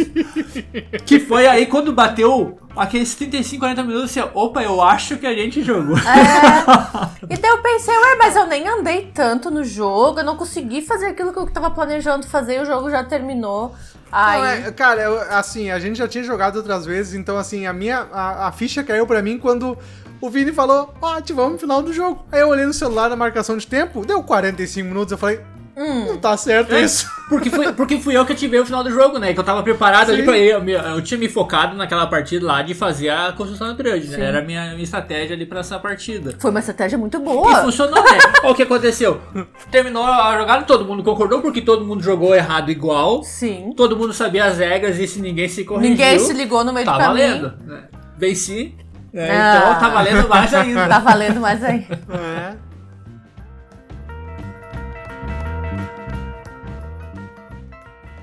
que 1.05 1.19
foi 1.19 1.47
aí 1.47 1.65
quando 1.65 1.91
bateu 1.91 2.59
aqueles 2.75 3.15
35, 3.15 3.59
40 3.59 3.83
minutos, 3.83 4.17
assim, 4.17 4.29
opa, 4.33 4.61
eu 4.61 4.81
acho 4.81 5.17
que 5.17 5.25
a 5.25 5.33
gente 5.33 5.63
jogou. 5.63 5.97
E 5.97 7.37
daí 7.37 7.51
eu 7.51 7.61
pensei, 7.61 7.93
ué, 7.93 8.15
mas 8.17 8.35
eu 8.35 8.45
nem 8.47 8.67
andei 8.67 9.11
tanto 9.13 9.49
no 9.51 9.63
jogo, 9.63 10.19
eu 10.19 10.23
não 10.23 10.37
consegui 10.37 10.81
fazer 10.81 11.07
aquilo 11.07 11.33
que 11.33 11.39
eu 11.39 11.47
tava 11.47 11.71
planejando 11.71 12.27
fazer 12.27 12.57
e 12.57 12.61
o 12.61 12.65
jogo 12.65 12.89
já 12.89 13.03
terminou. 13.03 13.75
Aí. 14.11 14.61
Não, 14.61 14.67
é, 14.67 14.71
cara, 14.71 15.01
eu- 15.01 15.21
assim, 15.37 15.69
a 15.69 15.79
gente 15.79 15.97
já 15.97 16.07
tinha 16.07 16.23
jogado 16.23 16.55
outras 16.57 16.85
vezes, 16.85 17.13
então 17.13 17.37
assim, 17.37 17.65
a 17.67 17.73
minha 17.73 18.07
a, 18.11 18.47
a 18.47 18.51
ficha 18.51 18.83
caiu 18.83 19.05
pra 19.05 19.21
mim 19.21 19.37
quando 19.37 19.77
o 20.21 20.29
Vini 20.29 20.51
falou, 20.51 20.93
ó, 21.01 21.15
ativamos 21.17 21.55
o 21.55 21.59
final 21.59 21.81
do 21.81 21.91
jogo. 21.93 22.25
Aí 22.31 22.41
eu 22.41 22.49
olhei 22.49 22.65
no 22.65 22.73
celular 22.73 23.09
na 23.09 23.15
marcação 23.15 23.57
de 23.57 23.65
tempo, 23.67 24.05
deu 24.05 24.21
45 24.23 24.87
minutos, 24.87 25.11
eu 25.11 25.17
falei, 25.17 25.39
Hum. 25.77 26.07
não 26.07 26.17
tá 26.17 26.35
certo 26.35 26.73
É. 26.75 26.81
isso. 26.81 27.09
Porque, 27.29 27.49
fui, 27.51 27.71
porque 27.73 27.99
fui 27.99 28.17
eu 28.17 28.25
que 28.25 28.33
ativei 28.33 28.59
o 28.59 28.65
final 28.65 28.83
do 28.83 28.89
jogo, 28.89 29.19
né? 29.19 29.31
Que 29.35 29.39
eu 29.39 29.43
tava 29.43 29.61
preparado 29.61 30.09
ali 30.09 30.21
Sim. 30.21 30.25
pra 30.25 30.35
ir. 30.35 30.49
Eu, 30.49 30.67
eu 30.67 31.01
tinha 31.03 31.17
me 31.17 31.29
focado 31.29 31.75
naquela 31.77 32.07
partida 32.07 32.43
lá 32.43 32.63
de 32.63 32.73
fazer 32.73 33.09
a 33.09 33.31
construção 33.31 33.67
da 33.67 33.75
pirâmide, 33.75 34.07
né? 34.07 34.19
Era 34.25 34.39
a 34.39 34.41
minha, 34.41 34.71
minha 34.71 34.83
estratégia 34.83 35.35
ali 35.35 35.45
pra 35.45 35.59
essa 35.59 35.77
partida. 35.77 36.33
Foi 36.39 36.49
uma 36.49 36.59
estratégia 36.59 36.97
muito 36.97 37.17
E 37.17 37.19
boa. 37.21 37.61
funcionou, 37.61 38.03
né? 38.03 38.17
Olha 38.43 38.51
o 38.51 38.55
que 38.55 38.63
aconteceu. 38.63 39.21
Terminou 39.69 40.03
a 40.03 40.35
jogada, 40.39 40.65
todo 40.65 40.83
mundo 40.85 41.03
concordou, 41.03 41.39
porque 41.39 41.61
todo 41.61 41.85
mundo 41.85 42.01
jogou 42.03 42.33
errado 42.35 42.71
igual. 42.71 43.23
Sim. 43.23 43.71
Todo 43.77 43.95
mundo 43.95 44.11
sabia 44.11 44.45
as 44.45 44.57
regras 44.57 44.97
e 44.97 45.07
se 45.07 45.21
ninguém 45.21 45.47
se 45.47 45.63
corrigiu. 45.63 45.91
Ninguém 45.91 46.17
se 46.17 46.33
ligou 46.33 46.63
no 46.63 46.73
meio 46.73 46.85
Tá 46.87 46.93
do 46.93 46.97
caminho. 46.97 47.27
valendo. 47.27 47.53
Né? 47.67 47.83
Venci. 48.17 48.75
Ah. 49.15 49.57
Então 49.57 49.79
tá 49.79 49.89
valendo 49.89 50.27
mais 50.29 50.53
ainda. 50.53 50.87
Tá 50.87 50.99
valendo 50.99 51.39
mais 51.39 51.63
aí. 51.63 51.87
É. 52.09 52.55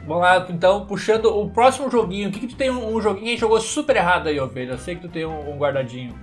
Vamos 0.06 0.22
lá, 0.22 0.46
então, 0.48 0.86
puxando 0.86 1.26
o 1.26 1.50
próximo 1.50 1.90
joguinho. 1.90 2.28
O 2.28 2.32
que, 2.32 2.40
que 2.40 2.46
tu 2.48 2.56
tem 2.56 2.70
um, 2.70 2.94
um 2.94 3.00
joguinho 3.00 3.34
que 3.34 3.40
jogou 3.40 3.60
super 3.60 3.96
errado 3.96 4.28
aí, 4.28 4.38
Ovelha? 4.38 4.72
Eu 4.72 4.78
sei 4.78 4.94
que 4.94 5.02
tu 5.02 5.08
tem 5.08 5.26
um, 5.26 5.50
um 5.54 5.58
guardadinho. 5.58 6.14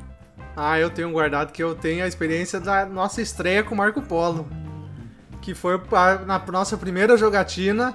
Ah, 0.56 0.80
eu 0.80 0.89
tenho 0.89 1.12
guardado 1.12 1.51
que 1.51 1.62
eu 1.62 1.75
tenho 1.75 2.04
a 2.04 2.07
experiência 2.07 2.59
da 2.62 2.86
nossa 2.86 3.21
estreia 3.21 3.63
com 3.63 3.75
o 3.75 3.77
Marco 3.77 4.01
Polo. 4.01 4.48
Que 5.42 5.54
foi 5.54 5.75
a- 5.92 6.19
na 6.25 6.39
nossa 6.51 6.77
primeira 6.77 7.18
jogatina. 7.18 7.94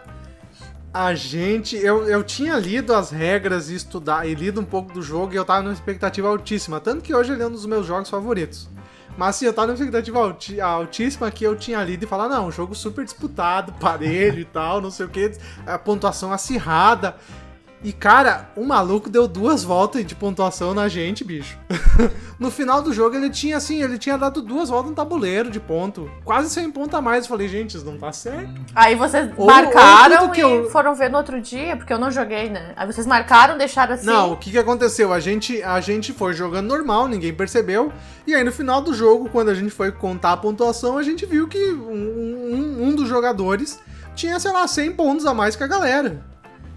A 1.01 1.15
gente. 1.15 1.77
Eu, 1.77 2.09
eu 2.09 2.25
tinha 2.25 2.57
lido 2.59 2.93
as 2.93 3.13
regras 3.13 3.71
e 3.71 3.75
estudar 3.77 4.27
e 4.27 4.35
lido 4.35 4.61
um 4.61 4.65
pouco 4.65 4.93
do 4.93 5.01
jogo 5.01 5.33
e 5.33 5.37
eu 5.37 5.45
tava 5.45 5.63
numa 5.63 5.73
expectativa 5.73 6.27
altíssima. 6.29 6.81
Tanto 6.81 7.03
que 7.05 7.15
hoje 7.15 7.33
ele 7.33 7.41
é 7.41 7.47
um 7.47 7.53
dos 7.53 7.65
meus 7.67 7.87
jogos 7.87 8.11
favoritos. 8.11 8.69
Mas 9.17 9.37
assim, 9.37 9.47
eu 9.47 9.53
tava 9.53 9.69
numa 9.69 9.77
expectativa 9.77 10.19
alti- 10.19 10.61
altíssima 10.61 11.31
que 11.31 11.45
eu 11.45 11.55
tinha 11.55 11.85
lido 11.85 12.03
e 12.03 12.07
falar, 12.09 12.29
não, 12.29 12.49
um 12.49 12.51
jogo 12.51 12.75
super 12.75 13.05
disputado, 13.05 13.73
parelho 13.79 14.41
e 14.41 14.45
tal, 14.45 14.81
não 14.81 14.91
sei 14.91 15.07
o 15.07 15.09
que, 15.09 15.31
a 15.65 15.79
pontuação 15.79 16.33
acirrada. 16.33 17.15
E 17.83 17.93
cara, 17.93 18.51
o 18.57 18.65
maluco 18.65 19.09
deu 19.09 19.29
duas 19.29 19.63
voltas 19.63 20.05
de 20.05 20.15
pontuação 20.15 20.75
na 20.75 20.89
gente, 20.89 21.23
bicho. 21.23 21.57
no 22.39 22.51
final 22.51 22.83
do 22.83 22.93
jogo 22.93 23.15
ele 23.15 23.31
tinha 23.31 23.57
assim, 23.57 23.81
ele 23.83 23.97
tinha 23.99 24.19
dado 24.19 24.43
duas 24.43 24.69
voltas 24.69 24.91
no 24.91 24.97
tabuleiro 24.97 25.49
de 25.49 25.61
ponto. 25.61 26.11
Quase 26.25 26.51
100 26.51 26.73
pontos 26.73 26.95
a 26.95 27.01
mais. 27.01 27.25
Eu 27.25 27.29
falei, 27.29 27.47
gente, 27.49 27.77
isso 27.77 27.85
não 27.87 27.97
tá 27.97 28.11
certo. 28.13 28.53
Aí 28.75 28.97
vocês 28.97 29.31
Ou- 29.37 29.47
marcaram 29.47 30.29
ou 30.29 30.35
e 30.35 30.41
eu- 30.41 30.71
foram 30.71 30.93
ver 30.95 31.09
no 31.09 31.19
outro 31.19 31.41
dia, 31.41 31.77
porque 31.77 31.93
eu 31.93 31.99
não 32.01 32.11
joguei, 32.11 32.51
né? 32.51 32.73
Aí 32.77 32.85
vocês 32.85 33.07
marcaram, 33.07 33.57
deixaram 33.57 33.95
assim. 33.95 34.07
Não, 34.07 34.33
o 34.33 34.37
que, 34.37 34.51
que 34.51 34.59
aconteceu? 34.59 35.13
A 35.13 35.21
gente, 35.21 35.63
a 35.63 35.81
gente 35.81 36.13
foi 36.13 36.35
jogando 36.35 36.67
normal, 36.67 37.07
ninguém 37.07 37.33
percebeu. 37.33 37.93
E 38.27 38.35
aí 38.35 38.43
no 38.43 38.51
final 38.53 38.81
do 38.83 38.93
jogo, 38.93 39.29
quando 39.31 39.51
a 39.51 39.55
gente 39.55 39.71
foi 39.71 39.93
contar 39.93 40.33
a 40.33 40.37
pontuação, 40.37 40.99
a 40.99 41.03
gente 41.05 41.25
viu 41.25 41.47
que 41.47 41.71
um, 41.73 41.93
um- 42.55 42.89
um 42.89 42.95
dos 42.97 43.09
jogadores 43.09 43.79
tinha, 44.17 44.39
sei 44.41 44.51
lá, 44.51 44.67
100 44.67 44.93
pontos 44.93 45.25
a 45.27 45.33
mais 45.33 45.55
que 45.55 45.63
a 45.63 45.67
galera. 45.69 46.27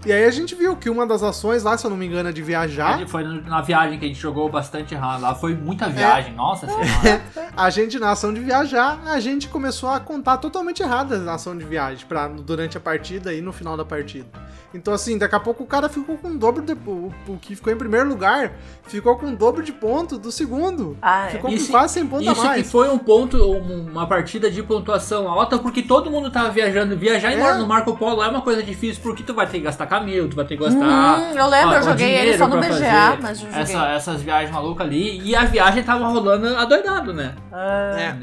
E 0.04 0.10
aí 0.12 0.24
a 0.24 0.30
gente 0.32 0.54
viu 0.56 0.74
que 0.76 0.90
uma 0.90 1.06
das 1.06 1.22
ações 1.22 1.62
lá, 1.62 1.78
se 1.78 1.86
eu 1.86 1.90
não 1.90 1.96
me 1.96 2.04
engano, 2.06 2.28
é 2.28 2.32
de 2.32 2.42
viajar. 2.42 3.06
Foi 3.06 3.22
na 3.22 3.60
viagem 3.60 3.98
que 4.00 4.04
a 4.04 4.08
gente 4.08 4.18
jogou 4.20 4.48
bastante 4.50 4.94
errado. 4.94 5.20
Lá 5.20 5.32
foi 5.34 5.52
É. 5.52 5.54
muita 5.54 5.88
viagem, 5.88 6.34
nossa 6.34 6.66
senhora. 6.66 7.22
A 7.56 7.70
gente, 7.70 7.98
na 7.98 8.10
ação 8.10 8.32
de 8.32 8.40
viajar, 8.40 8.98
a 9.06 9.20
gente 9.20 9.46
começou 9.46 9.90
a 9.90 10.00
contar 10.00 10.38
totalmente 10.38 10.82
errada 10.82 11.18
na 11.18 11.34
ação 11.34 11.56
de 11.56 11.64
viagem 11.66 12.06
pra, 12.06 12.26
durante 12.26 12.78
a 12.78 12.80
partida 12.80 13.32
e 13.34 13.42
no 13.42 13.52
final 13.52 13.76
da 13.76 13.84
partida. 13.84 14.26
Então, 14.74 14.94
assim, 14.94 15.18
daqui 15.18 15.34
a 15.34 15.40
pouco 15.40 15.62
o 15.62 15.66
cara 15.66 15.88
ficou 15.88 16.16
com 16.16 16.28
o 16.28 16.38
dobro 16.38 16.62
de. 16.62 16.72
O, 16.72 17.12
o 17.28 17.36
que 17.38 17.54
ficou 17.54 17.72
em 17.72 17.76
primeiro 17.76 18.08
lugar 18.08 18.52
ficou 18.84 19.16
com 19.16 19.26
o 19.26 19.36
dobro 19.36 19.62
de 19.62 19.72
ponto 19.72 20.16
do 20.18 20.32
segundo. 20.32 20.96
Ah, 21.02 21.26
é. 21.26 21.30
ficou 21.30 21.50
Isso- 21.50 21.66
com 21.66 21.72
quase 21.72 21.94
100 21.94 22.06
pontos 22.06 22.28
a 22.28 22.32
Isso 22.32 22.40
que 22.40 22.46
mais. 22.46 22.70
foi 22.70 22.88
um 22.88 22.98
ponto, 22.98 23.36
um- 23.36 23.88
uma 23.90 24.06
partida 24.06 24.50
de 24.50 24.62
pontuação 24.62 25.28
alta, 25.28 25.58
porque 25.58 25.82
todo 25.82 26.10
mundo 26.10 26.30
tava 26.30 26.50
viajando. 26.50 26.96
Viajar 26.96 27.32
É. 27.32 27.54
no 27.58 27.66
Marco 27.66 27.96
Polo 27.96 28.22
é 28.22 28.28
uma 28.28 28.40
coisa 28.42 28.62
difícil, 28.62 29.02
porque 29.02 29.22
tu 29.22 29.34
vai 29.34 29.46
ter 29.46 29.58
que 29.58 29.64
gastar 29.64 29.86
camelo, 29.86 30.28
tu 30.28 30.36
vai 30.36 30.44
ter 30.44 30.56
que 30.56 30.64
gastar. 30.64 31.18
Hum, 31.18 31.36
eu 31.38 31.46
lembro, 31.48 31.70
ó, 31.74 31.78
eu 31.78 31.82
joguei 31.82 32.14
ele 32.14 32.38
só 32.38 32.48
no 32.48 32.56
BGA, 32.58 33.18
mas 33.20 33.40
eu 33.42 33.46
joguei. 33.48 33.62
essa- 33.62 33.86
essas 33.88 34.22
viagens 34.22 34.50
malucas 34.52 34.86
ali. 34.86 35.20
E 35.22 35.34
a 35.36 35.44
viagem 35.44 35.82
tava 35.82 36.06
rolando 36.08 36.46
adoidado, 36.56 37.12
né? 37.12 37.34
Ah, 37.52 37.92
É. 37.98 38.16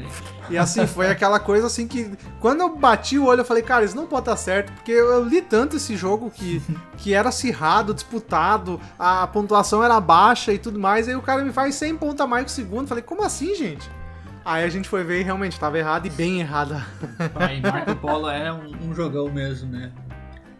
E 0.50 0.58
assim, 0.58 0.86
foi 0.86 1.08
aquela 1.08 1.38
coisa 1.38 1.66
assim 1.66 1.86
que. 1.86 2.10
Quando 2.40 2.60
eu 2.60 2.76
bati 2.76 3.18
o 3.18 3.26
olho, 3.26 3.40
eu 3.40 3.44
falei, 3.44 3.62
cara, 3.62 3.84
isso 3.84 3.96
não 3.96 4.06
pode 4.06 4.22
estar 4.22 4.36
certo, 4.36 4.72
porque 4.72 4.92
eu, 4.92 5.24
li 5.24 5.40
tanto 5.40 5.76
esse 5.76 5.96
jogo 5.96 6.30
que, 6.30 6.62
que 6.96 7.14
era 7.14 7.28
acirrado, 7.28 7.94
disputado, 7.94 8.80
a 8.98 9.26
pontuação 9.26 9.82
era 9.82 10.00
baixa 10.00 10.52
e 10.52 10.58
tudo 10.58 10.78
mais, 10.78 11.08
aí 11.08 11.14
o 11.14 11.22
cara 11.22 11.44
me 11.44 11.52
faz 11.52 11.74
100 11.76 11.96
pontos 11.96 12.20
a 12.20 12.26
mais 12.26 12.44
que 12.44 12.50
o 12.50 12.54
segundo. 12.54 12.82
Eu 12.82 12.88
falei, 12.88 13.04
como 13.04 13.22
assim, 13.22 13.54
gente? 13.54 13.88
Aí 14.44 14.64
a 14.64 14.68
gente 14.68 14.88
foi 14.88 15.04
ver 15.04 15.20
e 15.20 15.22
realmente 15.22 15.60
tava 15.60 15.78
errado 15.78 16.06
e 16.06 16.10
bem 16.10 16.40
errada. 16.40 16.84
Aí 17.36 17.60
Marco 17.60 17.94
Polo 17.96 18.28
é 18.28 18.52
um, 18.52 18.90
um 18.90 18.94
jogão 18.94 19.30
mesmo, 19.30 19.70
né? 19.70 19.92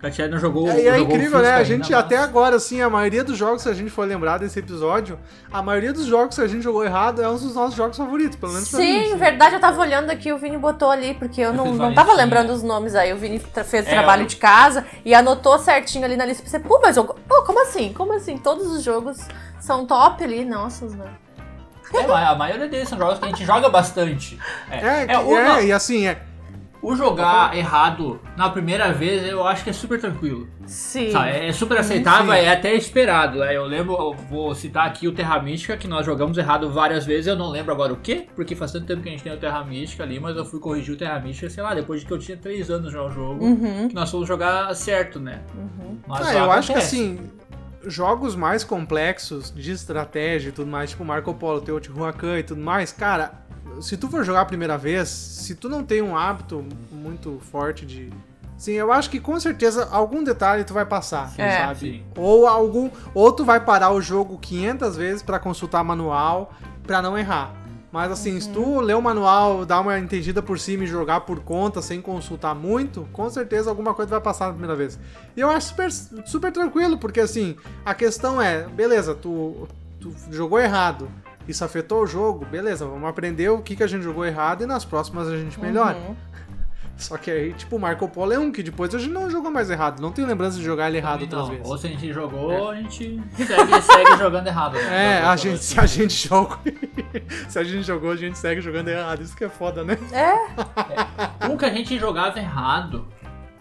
Catiele 0.00 0.32
não 0.32 0.38
jogou. 0.38 0.66
É, 0.66 0.80
e 0.80 0.88
é 0.88 0.98
jogou 0.98 1.14
incrível, 1.14 1.38
né? 1.42 1.52
A 1.54 1.62
gente, 1.62 1.92
até 1.92 2.16
agora, 2.16 2.56
assim, 2.56 2.80
a 2.80 2.88
maioria 2.88 3.22
dos 3.22 3.36
jogos, 3.36 3.60
se 3.62 3.68
a 3.68 3.74
gente 3.74 3.90
for 3.90 4.08
lembrar 4.08 4.38
desse 4.38 4.58
episódio, 4.58 5.18
a 5.52 5.62
maioria 5.62 5.92
dos 5.92 6.06
jogos 6.06 6.36
que 6.36 6.42
a 6.42 6.46
gente 6.46 6.62
jogou 6.62 6.82
errado 6.82 7.20
é 7.20 7.28
um 7.28 7.34
dos 7.34 7.54
nossos 7.54 7.74
jogos 7.74 7.98
favoritos, 7.98 8.36
pelo 8.36 8.52
menos 8.52 8.70
pra 8.70 8.78
mim. 8.80 9.04
Sim, 9.04 9.16
verdade, 9.16 9.56
eu 9.56 9.60
tava 9.60 9.78
olhando 9.78 10.08
aqui, 10.08 10.32
o 10.32 10.38
Vini 10.38 10.56
botou 10.56 10.90
ali, 10.90 11.12
porque 11.14 11.42
eu 11.42 11.48
Eu 11.48 11.52
não, 11.52 11.74
não 11.74 11.92
tava 11.92 12.14
lembrando 12.14 12.48
os 12.50 12.62
nomes 12.62 12.94
aí. 12.94 13.12
O 13.12 13.18
Vini 13.18 13.38
fez 13.38 13.84
o 13.84 13.88
É, 13.88 13.92
trabalho 13.92 14.22
eu- 14.22 14.26
de 14.26 14.36
casa 14.36 14.86
e 15.04 15.12
anotou 15.14 15.58
certinho 15.58 16.06
ali 16.06 16.16
na 16.16 16.24
lista 16.24 16.42
pra 16.42 16.50
você. 16.50 16.58
Pô, 16.60 16.80
mas 16.82 16.96
eu, 16.96 17.04
pô, 17.04 17.42
como 17.44 17.60
assim? 17.62 17.92
Como 17.92 18.14
assim? 18.14 18.38
Todos 18.38 18.68
os 18.68 18.82
jogos 18.82 19.18
são 19.60 19.84
top 19.84 20.24
ali, 20.24 20.46
nossos, 20.46 20.94
né? 20.94 21.10
É, 21.92 22.04
a 22.04 22.34
maioria 22.36 22.68
deles 22.68 22.88
são 22.88 22.96
jogos 22.96 23.18
que 23.18 23.24
a 23.26 23.28
gente 23.28 23.44
joga 23.44 23.68
bastante. 23.68 24.38
É, 24.70 25.06
que- 25.06 25.12
é, 25.12 25.18
o, 25.18 25.36
é, 25.36 25.64
e 25.66 25.72
assim, 25.72 26.06
é. 26.06 26.22
O 26.82 26.96
jogar 26.96 27.54
errado 27.56 28.20
na 28.36 28.48
primeira 28.48 28.90
vez, 28.92 29.26
eu 29.26 29.46
acho 29.46 29.62
que 29.64 29.70
é 29.70 29.72
super 29.72 30.00
tranquilo. 30.00 30.48
Sim. 30.64 31.10
Sabe, 31.10 31.30
é 31.30 31.52
super 31.52 31.78
aceitável, 31.78 32.32
Sim. 32.32 32.38
é 32.38 32.52
até 32.52 32.74
esperado. 32.74 33.40
né? 33.40 33.56
Eu 33.56 33.64
lembro, 33.64 33.94
eu 33.94 34.14
vou 34.30 34.54
citar 34.54 34.86
aqui 34.86 35.06
o 35.06 35.12
Terra 35.12 35.40
Mística, 35.42 35.76
que 35.76 35.86
nós 35.88 36.06
jogamos 36.06 36.38
errado 36.38 36.70
várias 36.70 37.04
vezes, 37.04 37.26
eu 37.26 37.36
não 37.36 37.50
lembro 37.50 37.72
agora 37.72 37.92
o 37.92 37.96
quê, 37.96 38.26
porque 38.34 38.54
faz 38.54 38.72
tanto 38.72 38.86
tempo 38.86 39.02
que 39.02 39.08
a 39.08 39.12
gente 39.12 39.22
tem 39.22 39.32
o 39.32 39.36
Terra 39.38 39.62
Mística 39.64 40.02
ali, 40.04 40.18
mas 40.18 40.36
eu 40.36 40.44
fui 40.44 40.58
corrigir 40.60 40.94
o 40.94 40.96
Terra 40.96 41.18
Mística, 41.20 41.50
sei 41.50 41.62
lá, 41.62 41.74
depois 41.74 42.00
de 42.00 42.06
que 42.06 42.12
eu 42.12 42.18
tinha 42.18 42.36
3 42.36 42.70
anos 42.70 42.92
já 42.92 43.02
o 43.02 43.10
jogo, 43.10 43.44
Uhum, 43.44 43.88
que 43.88 43.94
nós 43.94 44.10
fomos 44.10 44.26
jogar 44.26 44.74
certo, 44.74 45.18
né? 45.20 45.40
uhum. 45.54 45.98
Mas 46.06 46.28
Ah, 46.28 46.34
eu 46.34 46.50
acho 46.50 46.68
que 46.72 46.78
acontece. 46.78 46.96
assim, 46.96 47.30
jogos 47.86 48.34
mais 48.36 48.62
complexos 48.64 49.52
de 49.54 49.72
estratégia 49.72 50.50
e 50.50 50.52
tudo 50.52 50.70
mais, 50.70 50.90
tipo 50.90 51.04
Marco 51.04 51.32
Polo, 51.34 51.60
Teotihuacan 51.60 52.38
e 52.38 52.42
tudo 52.42 52.60
mais, 52.60 52.92
cara, 52.92 53.32
se 53.80 53.96
tu 53.96 54.08
for 54.08 54.24
jogar 54.24 54.42
a 54.42 54.44
primeira 54.44 54.76
vez, 54.78 55.08
se 55.08 55.54
tu 55.54 55.68
não 55.68 55.84
tem 55.84 56.02
um 56.02 56.16
hábito 56.16 56.64
muito 56.90 57.38
forte 57.50 57.84
de. 57.86 58.10
Sim, 58.56 58.72
eu 58.72 58.92
acho 58.92 59.08
que 59.08 59.18
com 59.18 59.38
certeza 59.40 59.88
algum 59.90 60.22
detalhe 60.22 60.64
tu 60.64 60.74
vai 60.74 60.84
passar, 60.84 61.32
É. 61.38 61.58
sabe? 61.66 61.78
Sim. 61.80 62.02
Ou 62.16 62.46
algum, 62.46 62.90
ou 63.14 63.32
tu 63.32 63.44
vai 63.44 63.58
parar 63.60 63.90
o 63.90 64.02
jogo 64.02 64.36
500 64.38 64.96
vezes 64.96 65.22
pra 65.22 65.38
consultar 65.38 65.82
manual 65.82 66.52
pra 66.82 67.00
não 67.00 67.16
errar. 67.16 67.54
Mas 67.90 68.12
assim, 68.12 68.38
se 68.38 68.48
tu 68.50 68.78
ler 68.80 68.94
o 68.94 69.02
manual, 69.02 69.64
dar 69.64 69.80
uma 69.80 69.98
entendida 69.98 70.40
por 70.40 70.60
cima 70.60 70.84
e 70.84 70.86
jogar 70.86 71.22
por 71.22 71.40
conta 71.40 71.82
sem 71.82 72.00
consultar 72.00 72.54
muito, 72.54 73.08
com 73.12 73.28
certeza 73.30 73.68
alguma 73.68 73.94
coisa 73.94 74.10
vai 74.10 74.20
passar 74.20 74.46
na 74.46 74.52
primeira 74.52 74.76
vez. 74.76 74.96
E 75.36 75.40
eu 75.40 75.50
acho 75.50 75.68
super, 75.68 75.90
super 75.90 76.52
tranquilo, 76.52 76.98
porque 76.98 77.18
assim, 77.18 77.56
a 77.84 77.92
questão 77.94 78.40
é, 78.40 78.62
beleza, 78.68 79.12
tu, 79.14 79.66
tu 79.98 80.14
jogou 80.30 80.60
errado, 80.60 81.08
isso 81.48 81.64
afetou 81.64 82.02
o 82.02 82.06
jogo, 82.06 82.44
beleza, 82.44 82.86
vamos 82.86 83.08
aprender 83.08 83.48
o 83.48 83.60
que, 83.60 83.76
que 83.76 83.82
a 83.82 83.86
gente 83.86 84.02
jogou 84.02 84.24
errado 84.24 84.62
e 84.62 84.66
nas 84.66 84.84
próximas 84.84 85.28
a 85.28 85.36
gente 85.36 85.58
melhora. 85.60 85.96
Uhum. 85.96 86.16
Só 87.00 87.16
que 87.16 87.30
aí, 87.30 87.54
tipo, 87.54 87.76
o 87.76 87.80
Marco 87.80 88.06
Polo 88.08 88.32
é 88.32 88.38
um 88.38 88.52
que 88.52 88.62
depois 88.62 88.94
a 88.94 88.98
gente 88.98 89.10
não 89.10 89.30
jogou 89.30 89.50
mais 89.50 89.70
errado, 89.70 90.02
não 90.02 90.12
tenho 90.12 90.28
lembrança 90.28 90.58
de 90.58 90.64
jogar 90.64 90.88
ele 90.88 90.98
errado 90.98 91.22
outras 91.22 91.48
vezes. 91.48 91.66
ou 91.66 91.78
se 91.78 91.86
a 91.86 91.90
gente 91.90 92.12
jogou, 92.12 92.68
a 92.70 92.76
gente 92.76 93.22
segue, 93.34 93.80
segue 93.82 94.16
jogando 94.18 94.46
errado. 94.46 94.74
Né? 94.74 95.16
É, 95.16 95.22
a 95.22 95.34
gente, 95.34 95.64
se 95.64 95.80
a 95.80 95.86
gente 95.86 96.28
joga. 96.28 96.58
se 97.48 97.58
a 97.58 97.64
gente 97.64 97.84
jogou, 97.84 98.10
a 98.10 98.16
gente 98.16 98.36
segue 98.36 98.60
jogando 98.60 98.88
errado. 98.88 99.22
Isso 99.22 99.34
que 99.34 99.44
é 99.44 99.48
foda, 99.48 99.82
né? 99.82 99.96
É, 100.12 101.46
Um 101.48 101.56
que 101.56 101.64
a 101.64 101.72
gente 101.72 101.98
jogava 101.98 102.38
errado, 102.38 103.08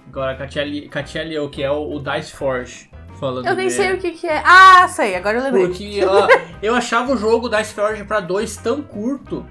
agora 0.06 0.36
Catiele, 0.36 0.90
Catiele 0.90 1.34
eu, 1.34 1.50
que 1.50 1.64
é 1.64 1.72
o, 1.72 1.96
o 1.96 2.00
Dice 2.04 2.34
Forge. 2.34 2.90
Falando 3.20 3.46
eu 3.48 3.56
nem 3.56 3.68
dele. 3.68 3.70
sei 3.72 3.94
o 3.94 3.98
que 3.98 4.12
que 4.12 4.28
é. 4.28 4.42
Ah, 4.46 4.88
sei, 4.88 5.16
agora 5.16 5.38
eu 5.40 5.44
lembrei. 5.44 5.68
Porque 5.68 6.00
ela- 6.00 6.28
eu 6.64 6.74
achava 6.76 7.12
o 7.14 7.18
jogo 7.18 7.50
Dice 7.50 7.74
Forge 7.74 8.04
pra 8.04 8.20
dois 8.20 8.56
tão 8.58 8.82
curto. 8.82 9.46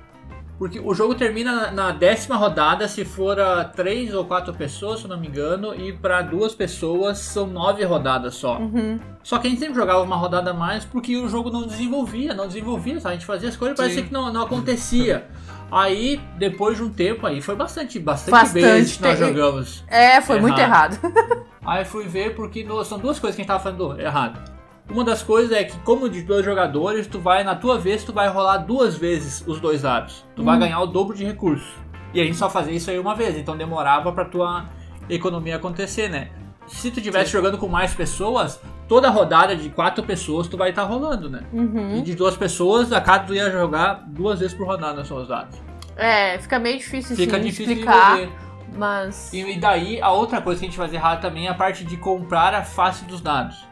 Porque 0.59 0.81
o 0.81 0.93
jogo 0.93 1.15
termina 1.15 1.71
na- 1.71 1.93
décima 1.93 2.35
rodada 2.37 2.89
se 2.89 3.05
for 3.05 3.39
a 3.39 3.63
três 3.63 4.13
ou 4.13 4.25
quatro 4.25 4.53
pessoas, 4.53 4.99
se 4.99 5.05
eu 5.05 5.09
não 5.11 5.17
me 5.21 5.29
engano, 5.29 5.73
e 5.73 5.93
pra 5.93 6.21
duas 6.21 6.53
pessoas 6.53 7.19
são 7.19 7.47
nove 7.47 7.85
rodadas 7.85 8.35
só. 8.35 8.59
Uhum. 8.59 8.99
Só 9.23 9.39
que 9.39 9.47
a 9.47 9.51
gente 9.51 9.61
sempre 9.61 9.77
jogava 9.77 10.03
uma 10.03 10.17
rodada 10.17 10.51
a 10.51 10.55
mais 10.55 10.85
porque 10.85 11.17
o 11.17 11.29
jogo 11.29 11.49
não 11.49 11.65
desenvolvia, 11.65 12.35
não 12.35 12.49
desenvolvia, 12.49 12.99
sabe? 12.99 13.13
A 13.15 13.19
gente 13.19 13.27
fazia 13.27 13.49
as 13.51 13.57
coisas 13.57 13.79
e 13.79 13.81
parecia 13.81 14.03
que 14.03 14.13
não, 14.13 14.33
não 14.33 14.43
acontecia. 14.43 15.27
Aí, 15.71 16.21
depois 16.39 16.77
de 16.79 16.83
um 16.83 16.89
tempo 16.91 17.27
aí, 17.27 17.43
foi 17.43 17.55
bastante, 17.55 17.99
bastante, 17.99 18.31
Bastante 18.31 18.61
vezes 18.63 18.97
que 18.97 19.03
nós 19.03 19.19
jogamos. 19.19 19.85
É, 19.87 20.21
foi 20.21 20.41
muito 20.41 20.59
Errado. 20.59 20.99
errado. 21.05 21.47
Aí 21.67 21.85
fui 21.85 22.05
ver 22.05 22.35
porque 22.35 22.65
no- 22.65 22.83
são 22.85 22.99
duas 22.99 23.19
coisas 23.19 23.37
que 23.37 23.43
a 23.43 23.45
gente 23.45 23.49
tava 23.49 23.63
falando 23.63 24.01
errado. 24.01 24.51
Uma 24.91 25.05
das 25.05 25.23
coisas 25.23 25.53
é 25.53 25.65
que, 25.65 25.79
como 25.81 26.09
de 26.09 26.23
dois 26.23 26.43
jogadores, 26.43 27.07
tu 27.07 27.19
vai, 27.21 27.45
na 27.45 27.55
tua 27.55 27.79
vez, 27.79 28.03
tu 28.05 28.11
vai 28.15 28.27
rolar 28.29 28.57
duas 28.59 28.97
vezes 28.97 29.45
os 29.47 29.61
dois 29.61 29.83
dados. 29.83 30.25
Tu 30.35 30.43
vai 30.43 30.59
ganhar 30.59 30.81
o 30.81 30.87
dobro 30.87 31.15
de 31.15 31.25
recurso. 31.27 31.69
E 32.15 32.21
a 32.23 32.25
gente 32.25 32.39
só 32.39 32.49
fazia 32.49 32.73
isso 32.73 32.91
aí 32.91 32.99
uma 32.99 33.15
vez, 33.15 33.37
então 33.37 33.55
demorava 33.55 34.11
pra 34.13 34.25
tua 34.25 34.65
economia 35.11 35.57
acontecer, 35.57 36.09
né? 36.09 36.31
Se 36.67 36.91
tu 36.91 37.01
estivesse 37.01 37.31
jogando 37.31 37.59
com 37.59 37.69
mais 37.69 37.93
pessoas, 37.93 38.59
toda 38.89 39.11
rodada 39.11 39.55
de 39.55 39.69
quatro 39.69 40.03
pessoas 40.03 40.49
tu 40.49 40.57
vai 40.57 40.71
estar 40.71 40.85
rolando, 40.85 41.29
né? 41.29 41.45
E 41.53 41.57
Uhum. 41.57 42.03
de 42.03 42.15
duas 42.15 42.37
pessoas, 42.37 42.91
a 42.93 43.01
cada 43.01 43.25
tu 43.25 43.35
ia 43.35 43.51
jogar 43.51 44.03
duas 44.07 44.41
vezes 44.41 44.55
por 44.57 44.67
rodada 44.67 45.05
são 45.05 45.19
os 45.19 45.29
dados. 45.29 45.57
É, 45.97 46.39
fica 46.39 46.59
meio 46.59 46.79
difícil 46.79 47.15
Fica 47.15 47.37
assim, 47.37 47.45
de 47.45 47.51
difícil 47.51 47.73
explicar, 47.75 48.17
de 48.19 48.31
mas... 48.77 49.33
E, 49.33 49.41
e 49.41 49.59
daí, 49.59 50.01
a 50.01 50.11
outra 50.11 50.41
coisa 50.41 50.61
que 50.61 50.67
a 50.67 50.69
gente 50.69 50.79
fazia 50.79 50.99
errado 50.99 51.21
também 51.21 51.47
é 51.47 51.51
a 51.51 51.55
parte 51.55 51.85
de 51.85 51.97
comprar 51.97 52.55
a 52.55 52.63
face 52.63 53.05
dos 53.05 53.21
dados. 53.21 53.67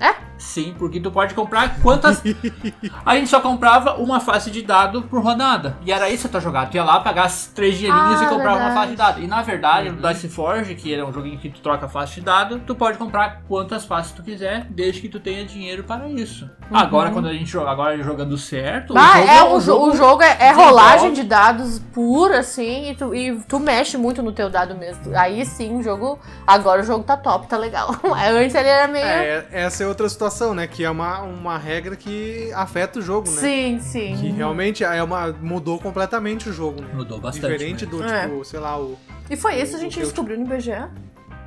É? 0.00 0.14
Sim, 0.38 0.74
porque 0.78 1.00
tu 1.00 1.10
pode 1.10 1.34
comprar 1.34 1.80
quantas. 1.80 2.22
a 3.04 3.16
gente 3.16 3.28
só 3.28 3.40
comprava 3.40 3.94
uma 3.94 4.20
face 4.20 4.50
de 4.50 4.62
dado 4.62 5.02
por 5.02 5.22
rodada. 5.22 5.76
E 5.84 5.92
era 5.92 6.08
isso 6.08 6.26
a 6.26 6.30
tua 6.30 6.40
jogada. 6.40 6.70
Tu 6.70 6.76
ia 6.76 6.84
lá 6.84 7.00
pagar 7.00 7.24
as 7.24 7.46
três 7.46 7.76
dinheirinhos 7.76 8.20
Ah, 8.20 8.24
e 8.24 8.28
comprar 8.28 8.56
uma 8.56 8.70
face 8.72 8.90
de 8.90 8.96
dado. 8.96 9.20
E 9.20 9.26
na 9.26 9.42
verdade, 9.42 9.88
Uhum. 9.88 9.96
no 9.96 10.08
Dice 10.08 10.28
Forge, 10.28 10.74
que 10.74 10.94
é 10.94 11.04
um 11.04 11.12
joguinho 11.12 11.38
que 11.38 11.48
tu 11.48 11.60
troca 11.60 11.88
face 11.88 12.14
de 12.16 12.20
dado, 12.22 12.60
tu 12.66 12.74
pode 12.74 12.96
comprar 12.98 13.42
quantas 13.48 13.84
faces 13.84 14.12
tu 14.12 14.22
quiser, 14.22 14.66
desde 14.70 15.00
que 15.00 15.08
tu 15.08 15.18
tenha 15.20 15.44
dinheiro 15.44 15.84
para 15.84 16.08
isso. 16.08 16.48
Agora, 16.72 17.10
quando 17.10 17.28
a 17.28 17.32
gente 17.32 17.46
joga, 17.50 17.70
agora 17.70 18.00
jogando 18.02 18.36
certo, 18.38 18.94
Ah, 18.96 19.00
o 19.00 19.16
jogo 19.18 19.28
é, 19.30 19.42
um 19.44 19.54
o, 19.56 19.60
jo- 19.60 19.82
o 19.92 19.96
jogo 19.96 20.22
é, 20.22 20.36
é 20.40 20.52
rolagem 20.52 21.12
de 21.12 21.24
dados 21.24 21.78
pura, 21.92 22.40
assim, 22.40 22.90
e 22.90 22.94
tu, 22.94 23.14
e 23.14 23.40
tu 23.48 23.58
mexe 23.58 23.96
muito 23.96 24.22
no 24.22 24.32
teu 24.32 24.48
dado 24.48 24.74
mesmo. 24.76 25.16
Aí 25.16 25.44
sim, 25.44 25.78
o 25.78 25.82
jogo. 25.82 26.18
Agora 26.46 26.80
o 26.82 26.84
jogo 26.84 27.02
tá 27.04 27.16
top, 27.16 27.46
tá 27.48 27.56
legal. 27.56 27.90
Antes 28.30 28.54
ele 28.54 28.68
era 28.68 28.86
meio. 28.86 29.04
É, 29.04 29.46
essa 29.50 29.82
é 29.82 29.86
outra 29.86 30.08
situação, 30.08 30.27
né? 30.54 30.66
Que 30.66 30.84
é 30.84 30.90
uma, 30.90 31.20
uma 31.22 31.58
regra 31.58 31.96
que 31.96 32.50
afeta 32.54 32.98
o 32.98 33.02
jogo, 33.02 33.30
né? 33.30 33.36
sim, 33.40 33.80
sim. 33.80 34.16
Que 34.20 34.30
realmente 34.30 34.84
é 34.84 35.02
uma, 35.02 35.32
mudou 35.32 35.78
completamente 35.78 36.48
o 36.48 36.52
jogo, 36.52 36.80
né? 36.82 36.88
Mudou 36.94 37.18
bastante. 37.20 37.50
Diferente 37.52 37.84
né? 37.86 37.90
do, 37.90 38.02
É. 38.04 38.22
tipo, 38.28 38.44
sei 38.44 38.60
lá, 38.60 38.78
o. 38.78 38.98
E 39.30 39.36
foi 39.36 39.60
isso 39.60 39.76
a 39.76 39.78
gente 39.78 39.98
Eu- 39.98 40.04
descobriu 40.04 40.38
no 40.38 40.46
BGA. 40.46 40.90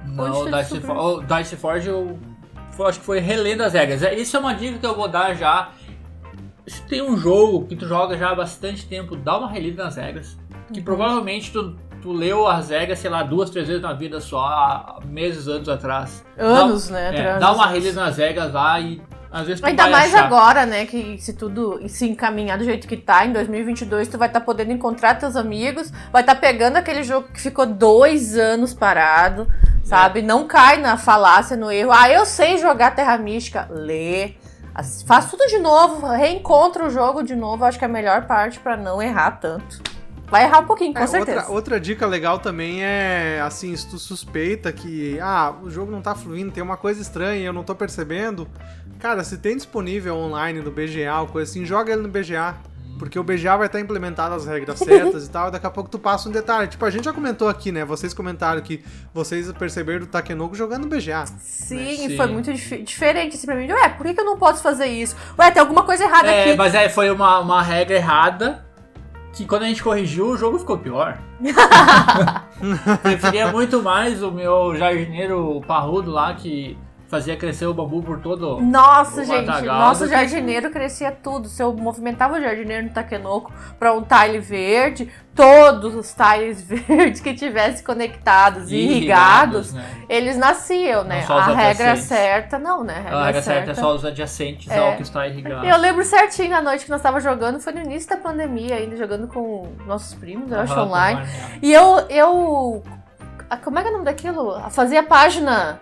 Não, 0.06 0.42
o 0.42 0.52
Dice, 0.52 0.80
For- 0.82 0.98
o 0.98 1.22
Dice 1.24 1.56
Forge 1.56 1.88
eu, 1.90 2.20
foi- 2.72 2.90
acho 2.90 3.00
que 3.00 3.06
foi 3.06 3.20
relendo 3.20 3.62
as 3.62 3.74
regras. 3.74 4.02
É, 4.04 4.16
Isso 4.16 4.36
é 4.36 4.40
uma 4.40 4.54
dica 4.54 4.78
que 4.78 4.86
eu 4.86 4.96
vou 4.96 5.08
dar 5.08 5.34
já. 5.36 5.72
Se 6.68 6.82
tem 6.84 7.02
um 7.02 7.18
jogo 7.18 7.66
que 7.68 7.76
tu 7.76 7.88
joga 7.88 8.18
já 8.18 8.30
há 8.32 8.36
bastante 8.36 8.86
tempo, 8.88 9.16
dá 9.16 9.38
uma 9.38 9.50
relida 9.50 9.84
nas 9.84 9.96
regras. 9.96 10.38
Que 10.72 10.80
Uhum. 10.80 10.86
provavelmente 10.86 11.52
tu, 11.52 11.76
tu 12.02 12.12
leu 12.12 12.48
as 12.48 12.70
regras, 12.70 13.00
sei 13.00 13.10
lá, 13.10 13.24
duas, 13.24 13.50
três 13.50 13.68
vezes 13.68 13.82
na 13.82 13.94
vida 13.94 14.20
só, 14.20 14.40
há 14.40 15.00
meses, 15.06 15.48
anos 15.48 15.70
atrás. 15.70 16.24
Anos, 16.38 16.90
dá, 16.90 16.94
né? 16.96 17.18
é, 17.18 17.40
dá 17.40 17.52
uma 17.52 17.68
relida 17.68 18.02
nas 18.02 18.18
regras 18.18 18.52
lá 18.52 18.80
e 18.80 19.02
às 19.32 19.48
vezes 19.48 19.62
tu 19.62 19.68
Ainda 19.68 19.88
mais 19.88 20.14
achar. 20.14 20.26
agora, 20.26 20.66
né? 20.66 20.86
Que 20.86 21.18
se 21.20 21.34
tudo 21.34 21.80
se 21.88 22.10
encaminhar 22.10 22.58
do 22.58 22.66
jeito 22.66 22.88
que 22.88 22.98
tá, 22.98 23.26
em 23.26 23.32
2022, 23.32 24.08
tu 24.10 24.18
vai 24.18 24.28
estar 24.28 24.42
podendo 24.42 24.74
encontrar 24.74 25.16
teus 25.16 25.36
amigos, 25.36 25.92
vai 26.12 26.22
estar 26.22 26.36
pegando 26.36 26.76
aquele 26.76 27.04
jogo 27.04 27.30
que 27.32 27.40
ficou 27.40 27.66
dois 27.66 28.36
anos 28.38 28.74
parado, 28.74 29.48
sabe? 29.84 30.22
Não 30.22 30.46
cai 30.46 30.78
na 30.78 30.98
falácia, 30.98 31.56
no 31.56 31.72
erro. 31.72 31.92
Ah, 31.94 32.10
eu 32.10 32.26
sei 32.26 32.58
jogar 32.58 32.96
Terra 32.96 33.18
Mística. 33.18 33.68
Lê. 33.70 34.34
Faz 35.06 35.30
tudo 35.30 35.46
de 35.48 35.60
novo, 35.60 36.08
reencontra 36.08 36.86
o 36.86 36.90
jogo 36.90 37.24
de 37.24 37.36
novo. 37.36 37.64
Acho 37.64 37.78
que 37.78 37.86
é 37.86 37.88
a 37.88 37.92
melhor 37.92 38.26
parte 38.26 38.60
pra 38.60 38.76
não 38.76 39.02
errar 39.02 39.32
tanto. 39.32 39.91
Vai 40.32 40.46
errar 40.46 40.60
um 40.60 40.66
pouquinho, 40.66 40.94
com 40.94 41.00
É, 41.00 41.06
certeza. 41.08 41.40
outra, 41.42 41.54
outra 41.54 41.80
dica 41.80 42.08
legal 42.08 42.40
também 42.40 42.82
é, 42.84 43.42
assim, 43.46 43.76
se 43.76 43.88
tu 43.90 44.00
suspeita 44.00 44.72
que, 44.72 45.20
ah, 45.20 45.54
o 45.62 45.70
jogo 45.70 45.92
não 45.92 46.02
tá 46.02 46.16
fluindo, 46.16 46.52
tem 46.52 46.64
uma 46.64 46.78
coisa 46.78 47.02
estranha, 47.02 47.44
eu 47.46 47.52
não 47.54 47.64
tô 47.64 47.76
percebendo. 47.76 48.48
Cara, 48.98 49.24
se 49.26 49.38
tem 49.38 49.58
disponível 49.58 50.16
online 50.16 50.62
no 50.62 50.72
BGA 50.72 51.20
ou 51.20 51.28
coisa 51.28 51.52
assim, 51.52 51.66
joga 51.66 51.92
ele 51.92 52.02
no 52.04 52.08
BGA. 52.08 52.56
Porque 52.98 53.18
o 53.18 53.24
BGA 53.24 53.58
vai 53.58 53.66
estar 53.66 53.80
implementado 53.80 54.36
as 54.36 54.46
regras 54.46 54.78
certas 54.80 55.26
e 55.26 55.30
tal, 55.32 55.48
e 55.48 55.52
daqui 55.52 55.66
a 55.66 55.72
pouco 55.72 55.90
tu 55.90 55.98
passa 55.98 56.30
um 56.30 56.32
detalhe. 56.32 56.68
Tipo, 56.68 56.86
a 56.86 56.90
gente 56.92 57.06
já 57.06 57.12
comentou 57.12 57.50
aqui, 57.50 57.72
né? 57.72 57.84
Vocês 57.84 58.14
comentaram 58.14 58.62
que 58.62 58.84
vocês 59.12 59.52
perceberam 59.54 60.04
o 60.04 60.08
Takenoko 60.08 60.54
jogando 60.56 60.84
no 60.84 60.88
BGA. 60.88 61.26
Sim, 61.40 61.96
Sim. 62.10 62.16
foi 62.16 62.28
muito 62.28 62.54
dif- 62.54 62.84
diferente 62.84 63.36
assim 63.36 63.48
pra 63.48 63.56
mim. 63.56 63.70
Ué, 63.72 63.90
por 63.90 64.06
que, 64.06 64.14
que 64.14 64.22
eu 64.22 64.26
não 64.26 64.38
posso 64.38 64.62
fazer 64.62 64.86
isso? 64.86 65.16
Ué, 65.40 65.50
tem 65.50 65.60
alguma 65.60 65.82
coisa 65.84 66.04
errada 66.04 66.30
É, 66.30 66.44
aqui. 66.50 66.56
mas 66.56 66.76
é, 66.76 66.88
foi 66.90 67.10
uma, 67.10 67.40
uma 67.40 67.64
regra 67.64 67.96
errada 67.96 68.64
que 69.34 69.46
quando 69.46 69.64
a 69.64 69.68
gente 69.68 69.84
corrigiu, 69.84 70.28
o 70.28 70.38
jogo 70.38 70.60
ficou 70.60 70.78
pior. 70.78 71.18
Preferia 73.02 73.52
muito 73.52 73.82
mais 73.82 74.22
o 74.22 74.32
meu 74.32 74.76
jardineiro 74.76 75.62
parrudo 75.66 76.12
lá 76.12 76.34
que 76.34 76.78
fazia 77.12 77.36
crescer 77.36 77.66
o 77.68 77.74
bambu 77.74 78.02
por 78.02 78.20
todo 78.22 78.62
Nossa, 78.62 79.22
o 79.22 79.26
gente, 79.26 79.46
matagal 79.46 79.78
nosso 79.80 80.06
que- 80.06 80.10
jardineiro 80.12 80.72
crescia 80.72 81.12
tudo. 81.12 81.50
Se 81.50 81.62
eu 81.62 81.74
movimentava 81.74 82.38
o 82.38 82.42
jardineiro 82.42 82.86
no 82.88 82.90
Taquenoco 82.94 83.52
para 83.78 83.94
um 83.94 84.02
tile 84.02 84.40
verde, 84.40 85.12
todos 85.36 85.94
os 85.94 86.14
tiles 86.16 86.62
verdes 86.64 87.20
que 87.20 87.34
tivessem 87.34 87.84
conectados 87.84 88.72
e 88.72 88.76
irrigados, 88.78 89.74
né? 89.74 89.86
eles 90.08 90.38
nasciam, 90.38 91.04
né? 91.04 91.26
A 91.28 91.54
regra 91.54 91.98
certa, 91.98 92.58
não, 92.58 92.82
né? 92.84 93.06
A 93.12 93.26
regra 93.26 93.42
certa 93.42 93.72
é 93.72 93.74
só 93.76 93.94
os 93.94 94.06
adjacentes 94.06 94.70
É. 94.72 94.80
ao 94.80 94.96
que 94.96 95.02
está 95.02 95.28
irrigado. 95.28 95.66
Eu 95.66 95.78
lembro 95.78 96.06
certinho 96.06 96.56
a 96.56 96.62
noite 96.62 96.86
que 96.86 96.90
nós 96.90 97.00
estávamos 97.02 97.24
jogando, 97.26 97.60
foi 97.60 97.74
no 97.74 97.82
início 97.82 98.10
da 98.10 98.18
pandemia, 98.18 98.76
ainda 98.76 98.96
jogando 98.96 99.28
com 99.28 99.68
nossos 99.86 100.14
primos, 100.16 100.50
eu 100.50 100.62
acho, 100.62 100.80
online. 100.80 101.20
E 101.62 101.74
eu, 101.74 102.00
eu. 102.10 102.84
Como 103.66 103.78
é 103.78 103.82
que 103.82 103.88
é 103.88 103.92
o 103.92 103.94
nome 103.94 104.06
daquilo? 104.06 104.58
Fazia 104.70 105.04
página. 105.04 105.78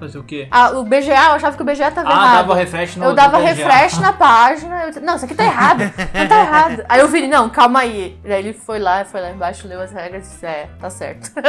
Fazer 0.00 0.18
o 0.18 0.24
quê? 0.24 0.48
ah, 0.50 0.70
o 0.70 0.82
BGA, 0.84 1.10
eu 1.10 1.32
achava 1.32 1.54
que 1.56 1.62
o 1.62 1.64
BGA 1.64 1.90
tava 1.90 2.08
Ah, 2.08 2.12
errado. 2.12 2.34
dava 2.36 2.54
refresh 2.54 2.96
no 2.96 3.04
eu 3.04 3.14
dava 3.14 3.38
no 3.38 3.44
refresh 3.44 3.98
na 3.98 4.12
página. 4.14 4.82
Eu 4.84 4.88
disse, 4.88 5.00
não, 5.00 5.14
isso 5.16 5.24
aqui 5.26 5.34
tá 5.34 5.44
errado. 5.44 5.80
Não 6.14 6.26
tá 6.28 6.40
errado. 6.40 6.84
Aí 6.88 7.00
eu 7.00 7.08
vi, 7.08 7.28
não, 7.28 7.48
calma 7.50 7.80
aí. 7.80 8.18
Aí 8.24 8.32
ele 8.32 8.52
foi 8.54 8.78
lá, 8.78 9.04
foi 9.04 9.20
lá 9.20 9.30
embaixo, 9.30 9.68
leu 9.68 9.80
as 9.80 9.92
regras 9.92 10.26
e 10.26 10.30
disse, 10.30 10.46
é, 10.46 10.68
tá 10.80 10.88
certo. 10.90 11.30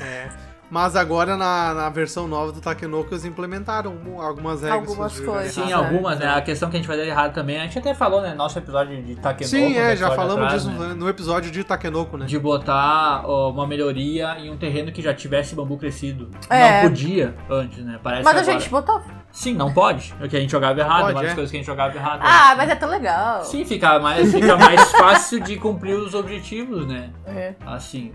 É. 0.00 0.28
Mas 0.70 0.94
agora 0.94 1.36
na, 1.36 1.74
na 1.74 1.88
versão 1.90 2.28
nova 2.28 2.52
do 2.52 2.60
Takenoko 2.60 3.12
eles 3.12 3.24
implementaram 3.24 3.96
algumas 4.20 4.62
regras. 4.62 4.88
Algumas 4.88 5.18
coisas. 5.18 5.52
Sim, 5.52 5.72
algumas, 5.72 6.18
certo. 6.18 6.30
né? 6.30 6.38
A 6.38 6.40
questão 6.40 6.70
que 6.70 6.76
a 6.76 6.78
gente 6.78 6.86
fazia 6.86 7.04
errado 7.04 7.34
também, 7.34 7.58
a 7.58 7.64
gente 7.64 7.78
até 7.78 7.92
falou, 7.92 8.22
né? 8.22 8.34
Nosso 8.34 8.58
episódio 8.58 9.02
de 9.02 9.16
Takenoko. 9.16 9.44
Sim, 9.44 9.76
é, 9.76 9.96
já 9.96 10.10
falamos 10.12 10.44
atrás, 10.44 10.64
disso 10.64 10.78
né? 10.78 10.94
no 10.94 11.08
episódio 11.08 11.50
de 11.50 11.64
Takenoko, 11.64 12.16
né? 12.16 12.26
De 12.26 12.38
botar 12.38 13.22
ó, 13.24 13.50
uma 13.50 13.66
melhoria 13.66 14.38
em 14.38 14.48
um 14.48 14.56
terreno 14.56 14.92
que 14.92 15.02
já 15.02 15.12
tivesse 15.12 15.54
bambu 15.56 15.76
crescido. 15.76 16.30
É. 16.48 16.82
Não 16.82 16.90
podia 16.90 17.34
antes, 17.50 17.84
né? 17.84 17.98
Parece 18.00 18.22
Mas 18.22 18.36
a 18.36 18.40
agora- 18.40 18.58
gente 18.58 18.70
botou. 18.70 19.02
Sim, 19.32 19.54
não 19.54 19.72
pode. 19.72 20.14
É 20.20 20.28
que 20.28 20.36
a 20.36 20.40
gente 20.40 20.50
jogava 20.50 20.78
errado, 20.80 21.12
pode, 21.12 21.14
das 21.14 21.32
é. 21.32 21.34
coisas 21.34 21.50
que 21.50 21.56
a 21.56 21.60
gente 21.60 21.66
jogava 21.66 21.94
errado. 21.96 22.20
Ah, 22.22 22.54
mas 22.56 22.70
é 22.70 22.74
tão 22.74 22.88
legal. 22.88 23.44
Sim, 23.44 23.64
fica 23.64 23.98
mais, 23.98 24.30
fica 24.32 24.56
mais 24.56 24.90
fácil 24.92 25.40
de 25.40 25.56
cumprir 25.56 25.94
os 25.94 26.14
objetivos, 26.14 26.86
né? 26.86 27.10
É. 27.26 27.54
Assim. 27.64 28.12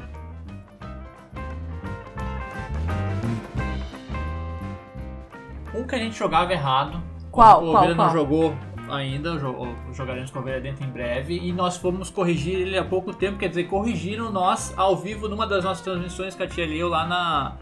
Que 5.95 6.01
a 6.01 6.03
gente 6.03 6.17
jogava 6.17 6.51
errado. 6.53 7.01
Qual, 7.31 7.63
O 7.63 7.75
Ovelha 7.75 7.95
não 7.95 8.09
jogou 8.11 8.55
ainda, 8.89 9.33
o- 9.33 9.75
jogaremos 9.93 10.29
com 10.31 10.39
o 10.39 10.41
Ovelha 10.41 10.61
dentro 10.61 10.83
em 10.85 10.89
breve. 10.89 11.37
E 11.37 11.51
nós 11.51 11.77
fomos 11.77 12.09
corrigir 12.09 12.55
ele 12.59 12.77
há 12.77 12.83
pouco 12.83 13.13
tempo, 13.13 13.37
quer 13.37 13.49
dizer, 13.49 13.65
corrigiram 13.65 14.31
nós 14.31 14.73
ao 14.77 14.95
vivo 14.95 15.27
numa 15.27 15.45
das 15.47 15.63
nossas 15.63 15.83
transmissões 15.83 16.35
que 16.35 16.43
a 16.43 16.47
tia 16.47 16.65
leu 16.65 16.87
lá 16.89 17.05
na, 17.05 17.53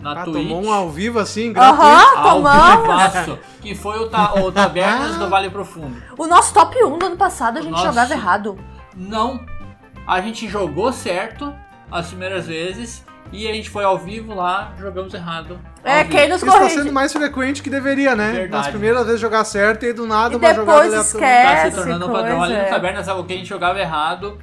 na 0.00 0.12
Ah, 0.20 0.24
Twitch. 0.24 0.36
tomou 0.48 0.64
um 0.64 0.72
ao 0.72 0.88
vivo 0.90 1.18
assim, 1.18 1.52
gratuito. 1.52 1.82
Aham, 1.82 2.80
vivaço, 2.82 3.38
que 3.60 3.74
foi 3.74 3.98
o, 3.98 4.08
ta, 4.08 4.34
o 4.34 4.50
Tabernas 4.50 5.16
do 5.16 5.28
Vale 5.28 5.50
Profundo. 5.50 6.00
O 6.16 6.26
nosso 6.26 6.52
top 6.54 6.82
1 6.82 6.98
do 6.98 7.06
ano 7.06 7.16
passado 7.16 7.58
a 7.58 7.60
gente 7.60 7.72
Nossa. 7.72 7.86
jogava 7.86 8.12
errado. 8.14 8.58
Não. 8.96 9.40
A 10.06 10.20
gente 10.20 10.48
jogou 10.48 10.92
certo 10.92 11.52
as 11.90 12.08
primeiras 12.08 12.46
vezes 12.46 13.04
e 13.32 13.46
a 13.48 13.52
gente 13.52 13.68
foi 13.68 13.84
ao 13.84 13.98
vivo 13.98 14.34
lá, 14.34 14.72
jogamos 14.78 15.12
errado. 15.12 15.58
É, 15.84 16.02
vivo. 16.02 16.16
quem 16.16 16.28
nos 16.28 16.42
Isso 16.42 16.50
tá 16.50 16.68
sendo 16.68 16.92
mais 16.92 17.12
frequente 17.12 17.62
que 17.62 17.70
deveria, 17.70 18.14
né? 18.14 18.32
Verdade. 18.32 18.50
Nas 18.50 18.68
primeiras 18.68 19.06
vezes 19.06 19.20
jogar 19.20 19.44
certo 19.44 19.84
e 19.84 19.92
do 19.92 20.06
nada 20.06 20.34
E 20.34 20.36
uma 20.36 20.54
jogada 20.54 20.88
depois 20.88 20.94
aleatória. 20.94 20.98
Tá 20.98 21.04
se 21.04 21.16
esquece, 21.16 21.76
tornando 21.76 22.06
um 22.06 22.12
padrão. 22.12 22.42
Ali 22.42 22.54
no 22.54 22.60
é. 22.60 22.64
Tabernas, 22.64 23.06
sabe 23.06 23.20
o 23.20 23.24
que 23.24 23.32
a 23.32 23.36
gente 23.36 23.48
jogava 23.48 23.78
errado? 23.78 24.38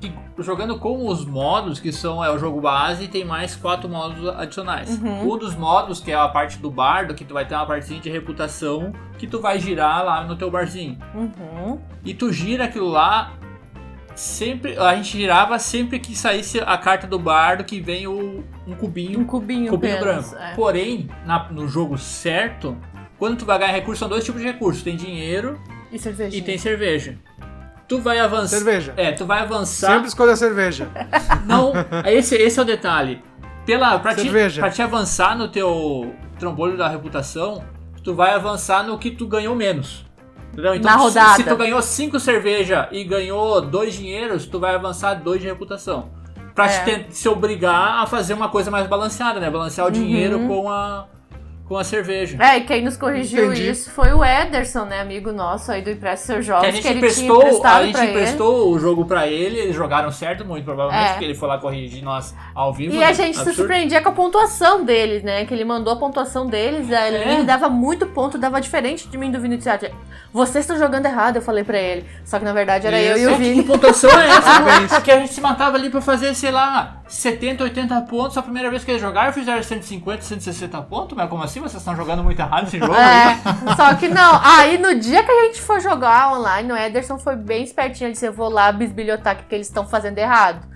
Que, 0.00 0.12
jogando 0.38 0.78
com 0.78 1.06
os 1.06 1.24
modos, 1.24 1.80
que 1.80 1.92
são 1.92 2.22
é 2.22 2.30
o 2.30 2.38
jogo 2.38 2.60
base, 2.60 3.08
tem 3.08 3.24
mais 3.24 3.56
quatro 3.56 3.88
modos 3.88 4.28
adicionais. 4.28 4.90
Uhum. 4.98 5.32
Um 5.32 5.38
dos 5.38 5.54
modos, 5.54 6.00
que 6.00 6.10
é 6.10 6.14
a 6.14 6.28
parte 6.28 6.58
do 6.58 6.70
bardo, 6.70 7.14
que 7.14 7.24
tu 7.24 7.32
vai 7.32 7.46
ter 7.46 7.54
uma 7.54 7.66
partezinha 7.66 8.00
de 8.00 8.10
reputação, 8.10 8.92
que 9.18 9.26
tu 9.26 9.40
vai 9.40 9.58
girar 9.58 10.04
lá 10.04 10.24
no 10.24 10.36
teu 10.36 10.50
barzinho. 10.50 10.98
Uhum. 11.14 11.80
E 12.04 12.12
tu 12.12 12.32
gira 12.32 12.64
aquilo 12.64 12.88
lá 12.88 13.32
sempre. 14.16 14.76
A 14.78 14.94
gente 14.96 15.16
girava 15.18 15.58
sempre 15.58 15.98
que 16.00 16.16
saísse 16.16 16.58
a 16.60 16.76
carta 16.78 17.06
do 17.06 17.18
bardo 17.18 17.62
que 17.64 17.80
vem 17.80 18.06
o, 18.06 18.42
um 18.66 18.74
cubinho, 18.74 19.20
Um 19.20 19.24
cubinho, 19.24 19.70
cubinho 19.70 19.96
apenas, 19.96 20.30
branco. 20.30 20.42
é. 20.44 20.54
Porém, 20.54 21.08
na- 21.24 21.48
no 21.50 21.68
jogo 21.68 21.96
certo, 21.98 22.76
quando 23.18 23.38
tu 23.38 23.44
vai 23.44 23.58
ganhar 23.58 23.72
recurso, 23.72 24.00
são 24.00 24.08
dois 24.08 24.24
tipos 24.24 24.40
de 24.40 24.46
recursos: 24.46 24.82
tem 24.82 24.96
dinheiro 24.96 25.60
E 25.92 25.98
cerveja. 25.98 26.36
e 26.36 26.42
tem 26.42 26.58
cerveja. 26.58 27.18
Tu 27.88 28.00
vai 28.00 28.18
avançar. 28.18 28.56
Cerveja. 28.56 28.94
É, 28.96 29.12
tu 29.12 29.24
vai 29.24 29.40
avançar. 29.40 29.92
Sempre 29.92 30.08
escolha 30.08 30.32
a 30.32 30.36
cerveja. 30.36 30.88
Não, 31.46 31.72
esse, 32.04 32.34
esse 32.34 32.58
é 32.58 32.62
o 32.62 32.64
detalhe. 32.64 33.22
Pela, 33.64 33.98
pra, 33.98 34.14
te, 34.14 34.22
Cerveja. 34.22 34.60
pra 34.60 34.70
te 34.70 34.80
avançar 34.80 35.36
no 35.36 35.48
teu 35.48 36.14
trambolho 36.38 36.76
da 36.76 36.88
reputação, 36.88 37.64
tu 38.02 38.14
vai 38.14 38.32
avançar 38.32 38.84
no 38.84 38.96
que 38.98 39.10
tu 39.10 39.26
ganhou 39.26 39.54
menos. 39.56 40.05
Entendeu? 40.52 40.74
Então, 40.74 40.90
Na 40.90 40.98
se- 40.98 41.04
rodada. 41.04 41.36
Se, 41.36 41.44
tu 41.44 41.56
ganhou 41.56 41.82
5 41.82 42.18
cerveja 42.18 42.88
e 42.90 43.04
ganhou 43.04 43.60
2 43.60 43.94
dinheiros, 43.94 44.46
tu 44.46 44.58
vai 44.58 44.74
avançar 44.74 45.14
2 45.14 45.40
de 45.40 45.46
reputação. 45.46 46.08
Pra 46.54 46.66
É. 46.70 46.84
te 47.04 47.14
se 47.14 47.28
obrigar 47.28 48.02
a 48.02 48.06
fazer 48.06 48.32
uma 48.32 48.48
coisa 48.48 48.70
mais 48.70 48.86
balanceada, 48.86 49.38
né? 49.38 49.50
Balancear 49.50 49.86
o 49.86 49.90
dinheiro 49.90 50.38
Uhum. 50.38 50.48
com 50.48 50.70
a, 50.70 51.06
com 51.68 51.76
a 51.76 51.82
cerveja. 51.82 52.38
É, 52.40 52.58
e 52.58 52.60
quem 52.62 52.82
nos 52.84 52.96
corrigiu 52.96 53.46
Entendi. 53.52 53.70
isso 53.70 53.90
foi 53.90 54.12
o 54.12 54.24
Ederson, 54.24 54.84
né? 54.84 55.00
Amigo 55.00 55.32
nosso 55.32 55.72
aí 55.72 55.82
do 55.82 55.90
Empresta 55.90 56.26
Seus 56.34 56.46
Jogos, 56.46 56.62
Que 56.62 56.68
a 56.68 56.70
que, 56.70 56.76
gente 56.76 56.88
ele 56.88 56.98
emprestou, 56.98 57.42
a 57.64 57.82
gente 57.82 57.92
pra 57.92 58.02
ele. 58.04 58.10
emprestou 58.12 58.70
o 58.72 58.78
jogo 58.78 59.04
pra 59.04 59.26
ele, 59.26 59.58
eles 59.58 59.74
jogaram 59.74 60.12
certo 60.12 60.44
muito, 60.44 60.64
provavelmente, 60.64 61.06
É. 61.08 61.12
porque 61.12 61.24
ele 61.24 61.34
foi 61.34 61.48
lá 61.48 61.58
corrigir 61.58 62.04
nós 62.04 62.34
ao 62.54 62.72
vivo. 62.72 62.94
E 62.94 62.98
né? 62.98 63.06
a 63.06 63.12
gente 63.12 63.34
se 63.34 63.40
Absurdo. 63.40 63.56
surpreendia 63.56 64.00
com 64.00 64.08
a 64.10 64.12
pontuação 64.12 64.84
deles, 64.84 65.22
né? 65.24 65.44
Que 65.44 65.52
ele 65.54 65.64
mandou 65.64 65.92
a 65.92 65.96
pontuação 65.96 66.46
deles, 66.46 66.88
ele 66.88 67.16
É. 67.16 67.38
me 67.38 67.44
dava 67.44 67.68
muito 67.68 68.06
ponto, 68.06 68.38
dava 68.38 68.60
diferente 68.60 69.08
de 69.08 69.18
mim 69.18 69.30
do 69.32 69.40
Vini 69.40 69.58
Teatro. 69.58 69.90
Vocês 70.32 70.64
estão 70.64 70.78
jogando 70.78 71.06
errado, 71.06 71.36
eu 71.36 71.42
falei 71.42 71.64
pra 71.64 71.78
ele. 71.78 72.04
Só 72.24 72.38
que 72.38 72.44
na 72.44 72.52
verdade 72.52 72.86
era 72.86 73.00
eu 73.00 73.16
e 73.16 73.20
Isso. 73.22 73.30
o 73.30 73.34
É, 73.34 73.36
que 73.38 73.42
Vini. 73.42 73.62
pontuação 73.64 74.10
é 74.10 74.28
essa? 74.28 74.60
Porque 74.96 75.10
a 75.10 75.18
gente 75.18 75.32
se 75.32 75.40
matava 75.40 75.76
ali 75.76 75.90
pra 75.90 76.00
fazer, 76.00 76.32
sei 76.34 76.50
lá, 76.52 77.00
70, 77.08 77.64
80 77.64 78.00
pontos. 78.02 78.36
A 78.36 78.42
primeira 78.42 78.70
vez 78.70 78.84
que 78.84 78.90
eles 78.92 79.00
jogaram, 79.02 79.32
fizeram 79.32 79.62
150, 79.62 80.22
160 80.22 80.80
pontos. 80.82 81.16
Mas 81.16 81.28
como 81.28 81.42
assim? 81.42 81.55
Vocês 81.60 81.80
estão 81.80 81.96
jogando 81.96 82.22
muito 82.22 82.40
errado 82.40 82.66
esse 82.66 82.78
jogo 82.78 82.92
aí? 82.94 83.32
É, 83.32 83.74
só 83.76 83.94
que 83.94 84.08
não. 84.08 84.40
Aí 84.42 84.78
no 84.78 84.94
dia 84.98 85.22
que 85.22 85.30
a 85.30 85.44
gente 85.44 85.60
foi 85.60 85.80
jogar 85.80 86.32
online, 86.32 86.72
o 86.72 86.76
Ederson 86.76 87.18
foi 87.18 87.36
bem 87.36 87.64
espertinho. 87.64 88.06
Ele 88.06 88.12
disse: 88.12 88.26
Eu 88.26 88.32
vou 88.32 88.48
lá 88.48 88.70
bisbilhotar 88.72 89.34
o 89.34 89.38
que, 89.38 89.44
que 89.44 89.54
eles 89.54 89.66
estão 89.66 89.86
fazendo 89.86 90.18
errado. 90.18 90.66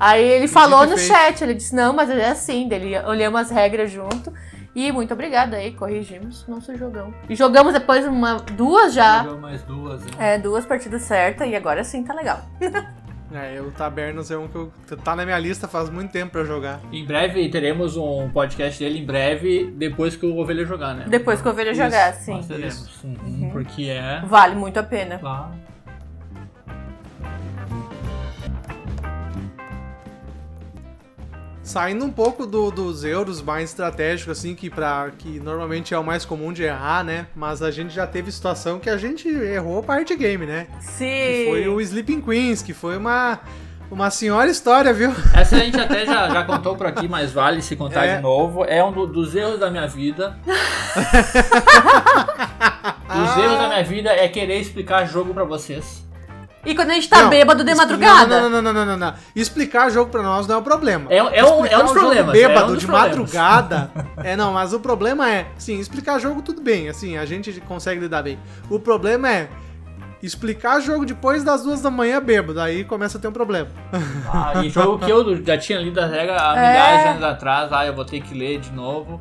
Aí 0.00 0.26
ele 0.26 0.48
falou 0.48 0.86
no 0.86 0.96
feito. 0.96 1.12
chat, 1.12 1.44
ele 1.44 1.52
disse, 1.52 1.76
não, 1.76 1.92
mas 1.92 2.08
é 2.08 2.30
assim, 2.30 2.66
dele 2.66 2.98
olhamos 3.00 3.38
as 3.38 3.50
regras 3.50 3.90
junto. 3.90 4.32
E 4.74 4.90
muito 4.90 5.12
obrigada 5.12 5.58
aí, 5.58 5.72
corrigimos 5.72 6.46
nosso 6.46 6.74
jogão. 6.74 7.12
E 7.28 7.34
jogamos 7.34 7.74
depois 7.74 8.06
uma, 8.06 8.36
duas 8.36 8.94
já. 8.94 9.24
Jogou 9.24 9.40
mais 9.40 9.62
duas, 9.62 10.02
né? 10.02 10.10
É, 10.18 10.38
duas 10.38 10.64
partidas 10.64 11.02
certas 11.02 11.46
e 11.46 11.54
agora 11.54 11.84
sim 11.84 12.02
tá 12.02 12.14
legal. 12.14 12.40
É, 13.32 13.60
o 13.60 13.70
Tabernas 13.70 14.30
é 14.30 14.36
um 14.36 14.48
que 14.48 14.56
eu, 14.56 14.72
tá 15.04 15.14
na 15.14 15.24
minha 15.24 15.38
lista 15.38 15.68
faz 15.68 15.88
muito 15.88 16.10
tempo 16.10 16.32
pra 16.32 16.44
jogar. 16.44 16.80
Em 16.92 17.04
breve 17.04 17.48
teremos 17.48 17.96
um 17.96 18.28
podcast 18.30 18.78
dele, 18.82 18.98
em 18.98 19.04
breve, 19.04 19.70
depois 19.76 20.16
que 20.16 20.26
o 20.26 20.36
Ovelha 20.36 20.64
jogar, 20.64 20.94
né? 20.94 21.04
Depois 21.08 21.40
que 21.40 21.46
eu 21.48 21.54
vejo 21.54 21.74
jogar, 21.74 22.14
sim. 22.14 22.32
Nós 22.32 22.46
teremos. 22.46 23.04
Uhum, 23.04 23.50
Porque 23.52 23.84
é. 23.84 24.22
Vale 24.26 24.56
muito 24.56 24.78
a 24.78 24.82
pena. 24.82 25.20
Lá. 25.22 25.52
Saindo 31.62 32.04
um 32.04 32.10
pouco 32.10 32.46
do- 32.46 32.70
dos 32.70 33.04
euros 33.04 33.42
mais 33.42 33.70
estratégicos, 33.70 34.38
assim, 34.38 34.54
que, 34.54 34.70
pra, 34.70 35.10
que 35.16 35.38
normalmente 35.40 35.92
é 35.94 35.98
o 35.98 36.02
mais 36.02 36.24
comum 36.24 36.52
de 36.52 36.62
errar, 36.62 37.04
né? 37.04 37.26
Mas 37.36 37.62
a 37.62 37.70
gente 37.70 37.94
já 37.94 38.06
teve 38.06 38.32
situação 38.32 38.78
que 38.80 38.88
a 38.88 38.96
gente 38.96 39.28
errou 39.28 39.82
parte 39.82 40.16
game, 40.16 40.46
né? 40.46 40.66
Sim. 40.80 41.04
Que 41.04 41.46
foi 41.48 41.68
o 41.68 41.80
Sleeping 41.80 42.22
Queens, 42.22 42.62
que 42.62 42.72
foi 42.72 42.96
uma, 42.96 43.38
uma 43.90 44.10
senhora 44.10 44.50
história, 44.50 44.92
viu? 44.92 45.14
Essa 45.34 45.56
a 45.56 45.58
gente 45.60 45.78
até 45.78 46.06
já, 46.06 46.28
já 46.30 46.42
contou 46.44 46.74
por 46.76 46.86
aqui, 46.86 47.06
mas 47.06 47.30
vale 47.30 47.60
se 47.60 47.76
contar 47.76 48.06
É. 48.06 48.16
de 48.16 48.22
novo. 48.22 48.64
É 48.64 48.82
um 48.82 48.90
do- 48.90 49.06
dos 49.06 49.34
erros 49.36 49.60
da 49.60 49.70
minha 49.70 49.86
vida. 49.86 50.38
Os 53.10 53.36
erros 53.44 53.58
da 53.58 53.68
minha 53.68 53.84
vida 53.84 54.10
é 54.10 54.28
querer 54.28 54.58
explicar 54.60 55.04
jogo 55.04 55.34
pra 55.34 55.44
vocês. 55.44 56.04
E 56.64 56.74
quando 56.74 56.90
a 56.90 56.94
gente 56.94 57.08
tá 57.08 57.22
Não, 57.22 57.30
bêbado 57.30 57.64
de 57.64 57.74
madrugada. 57.74 58.40
Não, 58.42 58.50
não, 58.50 58.62
não, 58.62 58.72
não, 58.72 58.84
não, 58.84 58.98
não, 58.98 59.06
não. 59.08 59.14
Explicar 59.34 59.90
jogo 59.90 60.10
pra 60.10 60.22
nós 60.22 60.46
não 60.46 60.56
é 60.56 60.58
o 60.58 60.62
problema. 60.62 61.06
É, 61.10 61.16
é, 61.16 61.44
um, 61.44 61.64
é 61.64 61.78
um 61.78 61.82
dos 61.84 61.92
problemas. 61.92 62.32
bêbado 62.32 62.60
é 62.60 62.64
um 62.64 62.72
dos 62.72 62.80
de 62.80 62.86
problemas. 62.86 63.10
madrugada. 63.18 63.90
é, 64.22 64.36
não, 64.36 64.52
mas 64.52 64.72
o 64.74 64.80
problema 64.80 65.30
é, 65.30 65.46
sim, 65.56 65.78
explicar 65.80 66.18
jogo 66.18 66.42
tudo 66.42 66.60
bem, 66.60 66.88
assim, 66.88 67.16
a 67.16 67.24
gente 67.24 67.58
consegue 67.62 68.00
lidar 68.00 68.22
bem. 68.22 68.38
O 68.68 68.78
problema 68.78 69.30
é 69.30 69.48
explicar 70.22 70.80
jogo 70.80 71.06
depois 71.06 71.42
das 71.42 71.62
duas 71.62 71.80
da 71.80 71.90
manhã 71.90 72.20
bêbado, 72.20 72.60
aí 72.60 72.84
começa 72.84 73.16
a 73.16 73.20
ter 73.20 73.28
um 73.28 73.32
problema. 73.32 73.68
Ah, 74.30 74.62
e 74.62 74.68
jogo 74.68 74.98
que 74.98 75.10
eu 75.10 75.42
já 75.42 75.56
tinha 75.56 75.78
lido 75.78 75.98
a 75.98 76.06
regra 76.06 76.36
há 76.36 76.56
É. 76.58 76.68
milhares 76.70 77.02
de 77.02 77.08
anos 77.08 77.24
atrás, 77.24 77.72
ah, 77.72 77.86
eu 77.86 77.94
vou 77.94 78.04
ter 78.04 78.20
que 78.20 78.34
ler 78.34 78.60
de 78.60 78.70
novo. 78.72 79.18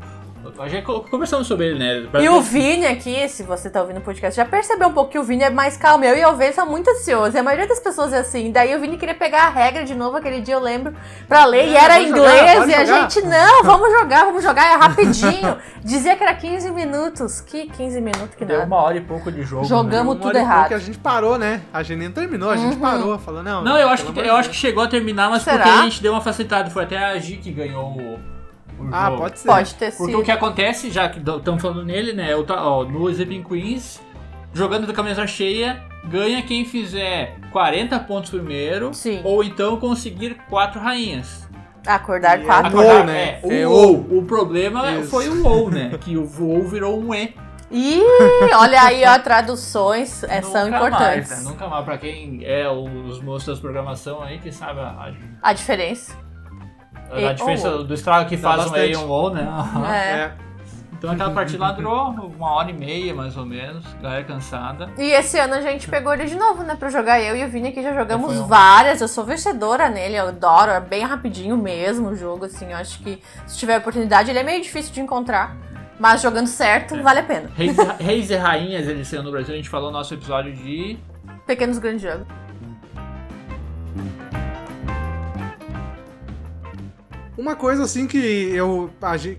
Já 0.68 0.82
conversamos 0.82 1.48
sobre 1.48 1.68
ele, 1.68 1.80
né? 1.80 2.08
Pra- 2.12 2.22
E 2.22 2.30
o 2.30 2.42
Vini 2.42 2.86
aqui, 2.86 3.28
se 3.30 3.44
você 3.44 3.70
tá 3.70 3.82
ouvindo 3.82 3.98
o 3.98 4.02
podcast, 4.02 4.36
já 4.36 4.46
percebeu 4.46 4.88
um 4.88 4.94
pouco 4.94 5.12
que 5.12 5.20
o 5.20 5.24
Vini 5.24 5.44
é 5.44 5.50
mais 5.50 5.78
calmo. 5.78 6.04
Eu 6.06 6.18
e 6.18 6.22
o 6.24 6.28
Alves 6.28 6.56
são 6.56 6.66
muito 6.66 6.90
ansiosos. 6.90 7.36
E 7.36 7.38
a 7.38 7.44
maioria 7.44 7.68
das 7.68 7.80
pessoas 7.80 8.14
é 8.14 8.20
assim. 8.20 8.52
Daí 8.52 8.76
o 8.76 8.80
Vini 8.80 8.98
queria 8.98 9.16
pegar 9.16 9.44
a 9.48 9.50
regra 9.50 9.84
de 9.86 9.96
novo 9.96 10.18
aquele 10.18 10.42
dia, 10.42 10.56
eu 10.56 10.60
lembro, 10.60 10.94
pra 11.28 11.46
ler. 11.46 11.68
e 11.70 11.76
É, 11.76 11.84
era 11.84 11.94
vamos 11.96 12.10
inglês. 12.10 12.40
jogar, 12.54 12.68
e 12.68 12.74
a 12.74 12.86
jogar. 12.86 13.10
gente, 13.10 13.26
não, 13.28 13.64
vamos 13.64 13.92
jogar, 13.92 14.26
vamos 14.26 14.44
jogar. 14.44 14.74
É 14.74 14.76
rapidinho. 14.76 15.58
Dizia 15.84 16.16
que 16.16 16.24
era 16.24 16.34
15 16.34 16.72
minutos. 16.72 17.42
Que 17.42 17.68
15 17.68 18.02
minutos 18.02 18.36
que 18.36 18.46
Deu 18.46 18.58
nada. 18.58 18.68
uma 18.68 18.82
hora 18.84 18.98
e 18.98 19.02
pouco 19.02 19.32
de 19.32 19.44
jogo. 19.44 19.66
Jogamos 19.66 20.16
né? 20.16 20.22
tudo 20.22 20.28
hora 20.30 20.38
e 20.40 20.42
errado. 20.42 20.60
pouco 20.62 20.74
a 20.76 20.80
gente 20.80 20.98
parou, 21.00 21.38
né? 21.38 21.62
A 21.74 21.82
gente 21.84 21.98
nem 22.00 22.12
terminou, 22.12 22.50
a 22.50 22.58
gente 22.58 22.76
Uhum. 22.76 22.80
parou. 22.80 23.18
Falou, 23.20 23.44
não. 23.44 23.64
Não, 23.64 23.78
eu 23.78 23.90
acho, 23.90 24.06
que, 24.06 24.20
eu 24.20 24.36
acho 24.36 24.50
que 24.50 24.56
chegou 24.56 24.84
a 24.84 24.88
terminar, 24.88 25.30
mas 25.30 25.44
Será? 25.44 25.58
porque 25.58 25.70
a 25.70 25.82
gente 25.84 26.02
deu 26.02 26.12
uma 26.14 26.22
facilitada. 26.22 26.70
Foi 26.70 26.84
até 26.84 26.98
a 26.98 27.18
Gi 27.18 27.38
que 27.38 27.52
ganhou 27.52 27.86
o 27.86 28.20
Ah, 28.92 29.06
jogo. 29.10 29.18
pode 29.22 29.40
ser. 29.40 29.48
Pode 29.48 29.76
ter 29.76 29.92
Porque 29.92 30.12
sido. 30.12 30.20
o 30.22 30.24
que 30.24 30.32
acontece, 30.32 30.90
já 30.92 31.10
que 31.10 31.20
estamos 31.20 31.62
falando 31.62 31.84
nele, 31.86 32.14
né? 32.14 32.36
o 32.36 32.44
ta- 32.44 32.64
ó, 32.64 32.84
no 32.84 33.10
Sleeping 33.10 33.44
Queens, 33.44 34.02
jogando 34.54 34.88
da 34.88 34.94
camisa 34.94 35.26
cheia, 35.28 35.84
ganha 36.06 36.42
quem 36.42 36.66
fizer 36.66 37.36
40 37.52 38.00
pontos 38.00 38.30
primeiro, 38.32 38.94
Sim. 38.94 39.22
ou 39.24 39.44
então 39.44 39.78
conseguir 39.78 40.38
quatro 40.50 40.80
rainhas. 40.80 41.48
Acordar 41.86 42.40
E 42.42 42.46
quatro. 42.46 42.68
agora- 42.68 42.88
Acordar- 42.88 43.00
ou, 43.02 43.06
né? 43.06 43.40
É, 43.44 43.62
É, 43.62 43.68
o 43.68 43.72
ou. 43.72 44.20
O 44.20 44.26
problema 44.26 44.92
Isso. 44.94 45.10
foi 45.10 45.30
o 45.30 45.46
ou, 45.48 45.70
né? 45.72 45.92
Que 46.02 46.18
o 46.18 46.30
ou 46.40 46.68
virou 46.68 47.00
um 47.00 47.14
e. 47.16 47.34
Ih, 47.72 48.02
olha 48.58 48.82
aí, 48.82 49.04
ó, 49.06 49.20
traduções 49.20 50.24
é, 50.24 50.42
são 50.42 50.66
Nunca 50.66 50.78
importantes. 50.78 51.30
Mais, 51.30 51.44
né? 51.44 51.50
Nunca 51.52 51.68
mais. 51.68 51.86
Pra 51.86 51.98
quem 52.00 52.42
é 52.44 52.68
os 52.68 53.22
moços 53.22 53.48
das 53.48 53.60
programação 53.60 54.22
aí, 54.24 54.40
que 54.40 54.52
sabe 54.52 54.80
a, 54.80 55.12
A 55.42 55.54
diferença. 55.54 56.14
a, 56.14 56.29
E 56.29 56.29
a 57.12 57.34
diferença 57.34 57.70
ou. 57.70 57.84
do 57.84 57.94
estrago 57.94 58.30
que 58.30 58.38
faz 58.38 58.62
um 58.72 58.76
e 58.76 58.80
e 58.80 58.88
bastante. 58.92 58.98
um 58.98 59.10
ou, 59.10 59.34
né? 59.34 59.48
É. 59.90 60.12
É. 60.14 60.32
Então 60.98 61.12
aquela 61.12 61.32
partida 61.32 61.64
lá 61.64 61.72
durou 61.72 62.10
uma 62.10 62.52
hora 62.56 62.70
e 62.72 62.74
meia, 62.74 63.16
mais 63.16 63.38
ou 63.38 63.46
menos. 63.46 63.86
Galera 64.02 64.22
cansada. 64.26 64.90
E 64.98 65.12
esse 65.12 65.40
ano 65.40 65.54
a 65.54 65.62
gente 65.62 65.88
pegou 65.88 66.14
ele 66.14 66.26
de 66.26 66.36
novo, 66.36 66.62
né? 66.62 66.76
Pra 66.76 66.90
jogar. 66.90 67.22
Eu 67.22 67.38
e 67.38 67.46
o 67.46 67.48
Vini 67.48 67.70
aqui 67.70 67.82
já 67.82 67.94
jogamos 67.94 68.36
um- 68.38 68.46
várias. 68.48 69.00
Eu 69.00 69.08
sou 69.08 69.24
vencedora 69.24 69.88
nele, 69.88 70.18
eu 70.18 70.28
adoro. 70.28 70.72
É 70.72 70.80
bem 70.82 71.06
rapidinho 71.06 71.56
mesmo 71.56 72.10
o 72.10 72.16
jogo, 72.18 72.44
assim. 72.46 72.70
Eu 72.72 72.78
acho 72.78 73.00
que 73.00 73.18
se 73.48 73.58
tiver 73.58 73.78
oportunidade, 73.78 74.30
ele 74.30 74.40
é 74.40 74.44
meio 74.44 74.62
difícil 74.62 74.94
de 74.94 75.00
encontrar. 75.00 75.56
Mas 75.98 76.22
jogando 76.22 76.48
certo, 76.48 76.96
É. 76.96 77.02
vale 77.02 77.20
a 77.20 77.24
pena. 77.24 77.50
Reis, 77.56 77.78
Reis 77.98 78.30
e 78.30 78.36
Rainhas, 78.36 78.86
eles 78.86 79.08
sendo 79.08 79.24
no 79.24 79.32
Brasil, 79.32 79.54
a 79.54 79.58
gente 79.58 79.70
falou 79.70 79.92
no 79.92 79.98
nosso 79.98 80.14
episódio 80.14 80.54
de. 80.54 80.98
Pequenos 81.48 81.78
grandes 81.78 82.02
jogos. 82.02 82.28
Uma 87.40 87.56
coisa 87.56 87.84
assim 87.84 88.06
que 88.06 88.18
eu, 88.18 88.90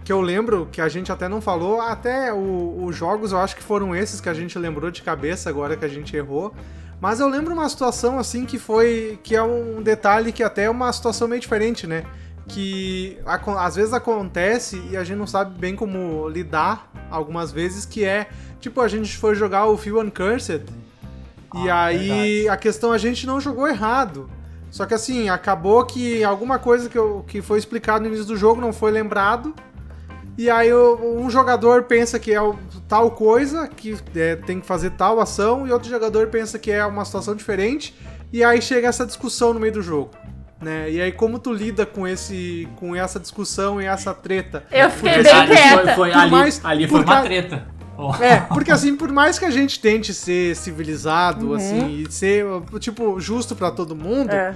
que 0.03 0.11
eu 0.11 0.23
lembro, 0.23 0.67
que 0.73 0.81
a 0.81 0.89
gente 0.89 1.13
até 1.13 1.29
não 1.29 1.39
falou, 1.43 1.83
até 1.83 2.33
os 2.33 2.97
jogos 2.97 3.31
eu 3.31 3.39
acho 3.39 3.55
que 3.55 3.63
foram 3.63 3.95
esses 3.95 4.23
que 4.23 4.29
a 4.31 4.33
gente 4.33 4.59
lembrou 4.59 4.91
de 4.91 5.03
cabeça 5.03 5.51
agora 5.51 5.77
que 5.77 5.85
a 5.85 5.89
gente 5.89 6.17
errou. 6.17 6.55
Mas 6.99 7.21
eu 7.21 7.29
lembro 7.29 7.53
uma 7.53 7.69
situação 7.69 8.19
assim 8.19 8.47
que 8.47 8.59
foi. 8.59 9.19
que 9.23 9.37
é 9.37 9.43
um 9.43 9.83
detalhe 9.83 10.33
que 10.33 10.43
até 10.43 10.65
é 10.65 10.71
uma 10.71 10.91
situação 10.91 11.29
meio 11.29 11.43
diferente, 11.43 11.87
né? 11.87 12.05
Que 12.49 13.19
às 13.59 13.77
vezes 13.77 13.93
acontece 13.93 14.83
e 14.91 14.97
a 14.97 15.05
gente 15.05 15.19
não 15.19 15.27
sabe 15.27 15.59
bem 15.59 15.77
como 15.77 16.27
lidar 16.27 16.91
algumas 17.11 17.53
vezes, 17.53 17.85
que 17.85 18.03
é 18.03 18.29
tipo, 18.61 18.81
a 18.81 18.89
gente 18.89 19.15
foi 19.19 19.35
jogar 19.35 19.67
o 19.67 19.77
Few 19.77 20.01
Uncursed. 20.01 20.65
E 21.55 21.69
Ah, 21.69 21.85
aí 21.85 21.99
verdade. 22.09 22.49
a 22.49 22.57
questão 22.57 22.93
a 22.93 22.99
gente 22.99 23.27
não 23.27 23.39
jogou 23.39 23.69
errado. 23.69 24.31
Só 24.70 24.87
que 24.87 24.94
assim, 24.94 25.28
acabou 25.28 25.85
que 25.85 26.22
alguma 26.22 26.59
coisa 26.59 26.88
que, 26.88 26.96
eu- 26.96 27.24
que 27.26 27.42
foi 27.42 27.59
explicado 27.59 28.00
no 28.02 28.06
início 28.09 28.24
do 28.26 28.37
jogo 28.37 28.61
não 28.61 28.72
foi 28.72 28.90
lembrado. 28.90 29.54
E 30.38 30.48
aí 30.48 30.72
o- 30.72 31.18
um 31.20 31.28
jogador 31.28 31.83
pensa 31.85 32.18
que 32.18 32.33
é 32.33 32.40
o- 32.40 32.56
tal 32.88 33.11
coisa, 33.11 33.66
que 33.68 33.96
é, 34.16 34.37
tem 34.37 34.61
que 34.61 34.66
fazer 34.66 34.90
tal 34.90 35.20
ação, 35.20 35.66
e 35.66 35.72
outro 35.72 35.90
jogador 35.90 36.28
pensa 36.28 36.59
que 36.59 36.70
é 36.70 36.85
uma 36.87 37.04
situação 37.04 37.35
diferente. 37.35 37.94
E 38.33 38.44
aí 38.44 38.62
chega 38.62 38.88
essa 38.88 39.04
discussão 39.04 39.52
no 39.52 39.59
meio 39.61 39.72
do 39.72 39.83
jogo. 39.83 40.11
Né? 40.61 40.90
E 40.90 41.00
aí 41.00 41.11
como 41.11 41.38
tu 41.38 41.52
lida 41.54 41.87
com 41.87 42.06
esse 42.06 42.68
com 42.76 42.94
essa 42.94 43.18
discussão 43.18 43.80
e 43.80 43.87
essa 43.87 44.12
treta? 44.12 44.62
Eu 44.70 44.90
fiquei 44.90 45.14
Porque 45.14 45.22
bem 45.30 45.40
ali 45.40 45.56
quieta. 45.56 45.76
Foi, 45.85 45.94
foi, 45.94 46.11
Por 46.11 46.18
ali, 46.18 46.30
mais- 46.30 46.61
ali 46.64 46.87
foi 46.87 47.00
uma 47.02 47.22
treta. 47.22 47.66
Oh. 48.09 48.15
É, 48.23 48.37
porque 48.41 48.71
assim, 48.71 48.97
por 48.97 49.11
mais 49.13 49.39
que 49.39 49.45
a 49.45 49.51
gente 49.51 49.79
tente 49.81 50.15
ser 50.15 50.57
civilizado, 50.57 51.49
Uhum. 51.49 51.55
assim, 51.55 52.05
e 52.09 52.11
ser, 52.13 52.45
tipo, 52.79 53.21
justo 53.21 53.55
pra 53.55 53.71
todo 53.71 53.95
mundo, 53.95 54.31
É. 54.33 54.55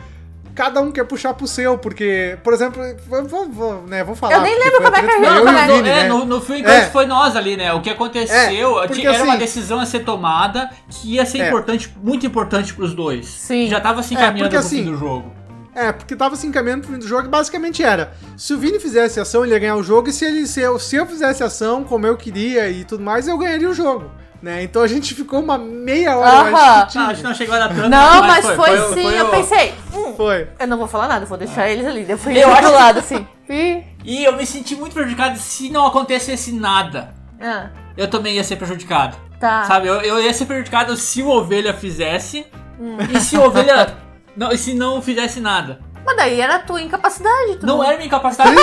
cada 0.54 0.80
um 0.80 0.90
quer 0.92 1.04
puxar 1.04 1.34
pro 1.34 1.46
seu, 1.48 1.76
porque, 1.76 2.38
por 2.44 2.52
exemplo, 2.54 2.80
vamos, 3.08 3.30
vamos, 3.30 3.90
né, 3.90 4.04
vamos 4.04 4.18
falar. 4.18 4.34
Eu 4.36 4.42
nem 4.42 4.52
porque 4.54 4.64
lembro 4.70 4.82
como 4.84 4.96
é 4.96 5.00
que 5.00 5.06
a 5.06 5.18
gente- 5.18 5.24
eu 5.38 5.44
como 5.44 5.56
o 5.56 5.60
é- 5.60 5.66
Vini, 5.66 5.88
é, 5.88 5.94
né? 6.02 6.08
no, 6.08 6.24
no 6.24 6.40
fim, 6.40 6.64
É. 6.64 6.82
foi 6.90 7.06
nós 7.06 7.34
ali, 7.36 7.56
né? 7.56 7.72
O 7.72 7.80
que 7.82 7.90
aconteceu 7.90 8.80
É, 8.82 8.86
porque 8.86 9.06
era 9.06 9.22
uma 9.24 9.32
assim- 9.34 9.38
decisão 9.38 9.80
a 9.80 9.86
ser 9.86 10.00
tomada 10.00 10.70
que 10.88 11.14
ia 11.14 11.26
ser 11.26 11.40
É. 11.40 11.48
importante, 11.48 11.92
muito 12.02 12.24
importante 12.24 12.72
pros 12.72 12.94
dois. 12.94 13.26
Sim. 13.26 13.68
Já 13.68 13.80
tava 13.80 14.02
se 14.02 14.14
É, 14.14 14.16
encaminhando 14.18 14.48
porque 14.50 14.60
pro 14.60 14.68
fim 14.68 14.80
assim, 14.82 14.90
do 14.90 14.96
jogo. 14.96 15.32
É, 15.74 15.90
porque 15.92 16.14
tava 16.14 16.36
se 16.36 16.46
encaminhando 16.46 16.82
pro 16.82 16.92
fim 16.92 16.98
do 16.98 17.06
jogo 17.08 17.26
e 17.26 17.28
basicamente 17.28 17.82
era: 17.82 18.12
se 18.36 18.54
o 18.54 18.58
Vini 18.58 18.78
fizesse 18.78 19.18
ação, 19.18 19.44
ele 19.44 19.52
ia 19.54 19.58
ganhar 19.58 19.76
o 19.76 19.82
jogo, 19.82 20.08
e 20.08 20.12
se, 20.12 20.24
ele, 20.24 20.46
se, 20.46 20.60
eu, 20.60 20.78
se 20.78 20.94
eu 20.96 21.04
fizesse 21.06 21.42
ação 21.42 21.82
como 21.84 22.06
eu 22.06 22.16
queria 22.16 22.70
e 22.70 22.84
tudo 22.84 23.02
mais, 23.02 23.26
eu 23.26 23.36
ganharia 23.36 23.68
o 23.68 23.74
jogo. 23.74 24.10
Né? 24.42 24.62
Então 24.62 24.82
a 24.82 24.86
gente 24.86 25.14
ficou 25.14 25.40
uma 25.40 25.56
meia 25.56 26.18
hora 26.18 26.50
eu 26.50 26.54
Aham. 26.54 26.54
acho, 26.54 26.58
Não, 26.58 26.84
discutindo. 26.84 27.10
acho 27.10 27.20
que 27.22 27.26
não 27.28 27.34
chegou 27.34 27.54
a 27.54 27.58
dar 27.60 27.68
tanto. 27.74 27.88
Não, 27.88 28.20
mas 28.26 28.44
foi, 28.46 28.78
o- 28.78 28.88
sim. 28.94 29.02
foi 29.02 29.18
eu 29.18 29.26
o- 29.26 29.30
pensei, 29.30 29.74
hum, 29.94 30.14
Foi. 30.16 30.48
eu 30.60 30.66
não 30.66 30.76
vou 30.76 30.86
falar 30.86 31.08
nada, 31.08 31.24
vou 31.24 31.38
deixar 31.38 31.66
eles 31.70 31.86
ali. 31.86 32.04
Eu 32.06 32.18
fui 32.18 32.36
Eu 32.38 32.48
do 32.48 32.54
acho 32.54 32.70
lado, 32.72 32.98
assim. 32.98 33.26
Ih. 33.48 33.82
E 34.04 34.22
eu 34.22 34.36
me 34.36 34.44
senti 34.44 34.76
muito 34.76 34.92
prejudicado 34.92 35.38
se 35.38 35.70
não 35.70 35.86
acontecesse 35.86 36.52
nada. 36.52 37.14
Ah, 37.40 37.70
Eu 37.96 38.06
também 38.08 38.34
ia 38.36 38.44
ser 38.44 38.56
prejudicado. 38.56 39.16
tá. 39.40 39.64
Sabe, 39.64 39.86
eu, 39.88 39.94
eu 40.02 40.20
ia 40.22 40.32
ser 40.34 40.44
prejudicado 40.44 40.94
se 40.96 41.22
o 41.22 41.28
ovelha 41.28 41.72
fizesse 41.72 42.46
Hum. 42.78 42.98
e 43.10 43.18
se 43.20 43.38
o 43.38 43.42
ovelha. 43.44 43.96
Não, 44.36 44.50
e 44.52 44.58
se 44.58 44.74
não 44.74 45.00
fizesse 45.02 45.40
nada. 45.40 45.80
Mas 46.06 46.16
daí 46.18 46.38
era 46.38 46.56
a 46.56 46.58
tua 46.58 46.82
incapacidade. 46.82 47.56
Tu 47.56 47.64
Não 47.64 47.82
era 47.82 47.94
minha 47.94 48.06
incapacidade. 48.06 48.54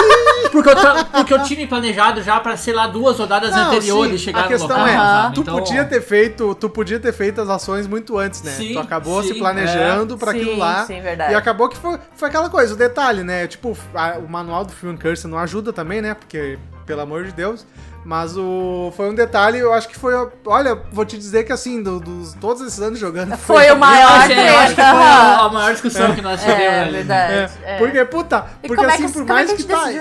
porque, 0.52 0.70
eu, 0.70 0.76
ta- 0.76 1.06
porque 1.06 1.34
eu 1.34 1.42
tinha 1.44 1.60
me 1.60 1.66
planejado 1.66 2.22
já 2.22 2.40
pra, 2.40 2.56
sei 2.56 2.72
lá, 2.72 2.86
duas 2.86 3.18
rodadas 3.18 3.50
Não, 3.50 3.68
anteriores 3.70 4.20
sim, 4.22 4.26
chegar 4.26 4.42
a 4.42 4.44
no 4.44 4.50
questão 4.50 4.68
local. 4.68 4.88
é, 4.88 4.94
sabe? 4.96 5.34
tu 5.36 5.42
Então, 5.42 5.56
podia 5.56 5.84
ter 5.86 6.02
feito, 6.02 6.54
tu 6.54 6.70
podia 6.70 7.00
ter 7.00 7.12
feito 7.12 7.42
as 7.42 7.50
ações 7.50 7.88
muito 7.88 8.16
antes, 8.16 8.44
né? 8.44 8.52
Sim, 8.52 8.74
tu 8.74 8.80
acabou 8.80 9.24
se 9.24 9.34
sim, 9.34 9.40
planejando 9.40 10.20
pra 10.20 10.32
aquilo 10.32 10.56
lá. 10.56 10.86
sim, 10.86 11.02
verdade. 11.02 11.34
E 11.34 11.36
acabou 11.36 11.68
que 11.68 11.78
foi, 11.78 11.98
foi 12.16 12.30
aquela 12.30 12.48
coisa, 12.48 12.76
o 12.76 12.78
detalhe, 12.78 13.24
né? 13.24 13.48
Tipo, 13.48 13.76
a- 13.96 14.20
o 14.20 14.30
manual 14.30 14.64
do 14.64 14.72
Film 14.72 14.96
Curse 14.96 15.26
não 15.28 15.40
ajuda 15.40 15.74
também, 15.74 16.00
né? 16.00 16.14
Porque, 16.14 16.60
pelo 16.86 17.02
amor 17.02 17.24
de 17.26 17.32
Deus. 17.32 17.66
Mas 18.04 18.36
o 18.36 18.92
foi 18.98 19.10
um 19.12 19.14
detalhe, 19.14 19.60
eu 19.60 19.72
acho 19.72 19.88
que 19.88 19.98
foi. 19.98 20.14
Olha, 20.48 20.76
vou 20.92 21.06
te 21.06 21.18
dizer 21.18 21.44
que 21.44 21.54
assim, 21.54 21.84
do- 21.84 22.00
dos 22.00 22.34
todos 22.34 22.62
esses 22.64 22.82
anos 22.82 22.98
jogando. 22.98 23.38
Foi 23.38 23.66
o 23.66 23.70
eu 23.70 23.76
maior 23.76 24.12
achei- 24.22 24.40
eu 24.50 24.58
acho 24.58 24.70
que 24.70 24.76
treta. 24.76 24.92
foi 24.92 25.04
a, 25.04 25.38
a 25.38 25.50
maior 25.50 25.72
discussão 25.72 26.16
que 26.16 26.22
nós 26.22 26.40
tivemos 26.42 26.64
É, 26.64 26.80
ali. 26.82 26.92
verdade. 26.94 27.34
É, 27.64 27.76
É. 27.76 27.78
Porque, 27.78 28.04
puta, 28.06 28.46
E 28.64 28.68
porque 28.68 28.84
é 28.84 28.88
assim, 28.88 29.06
que- 29.06 29.12
por 29.14 29.22
é 29.22 29.34
mais 29.34 29.50
que 29.52 29.56
que, 29.58 29.62
gente 29.62 29.72
tá. 29.72 29.92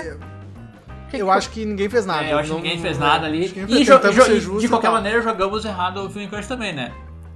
eu 1.13 1.29
acho 1.29 1.49
que 1.51 1.63
ninguém 1.63 1.89
fez 1.89 2.05
nada. 2.05 2.23
É, 2.25 2.33
eu 2.33 2.37
acho 2.39 2.47
que 2.49 2.53
não- 2.55 2.61
ninguém 2.63 2.81
fez 2.81 2.97
nada 2.97 3.27
ali. 3.27 3.45
E, 3.67 3.83
jo- 3.83 3.99
e 4.09 4.39
justos 4.39 4.61
de 4.61 4.67
qualquer 4.67 4.89
maneira 4.89 5.21
jogamos 5.21 5.63
errado 5.63 6.03
o 6.05 6.09
Film 6.09 6.27
Curse 6.27 6.47
também, 6.49 6.73
né? 6.73 6.91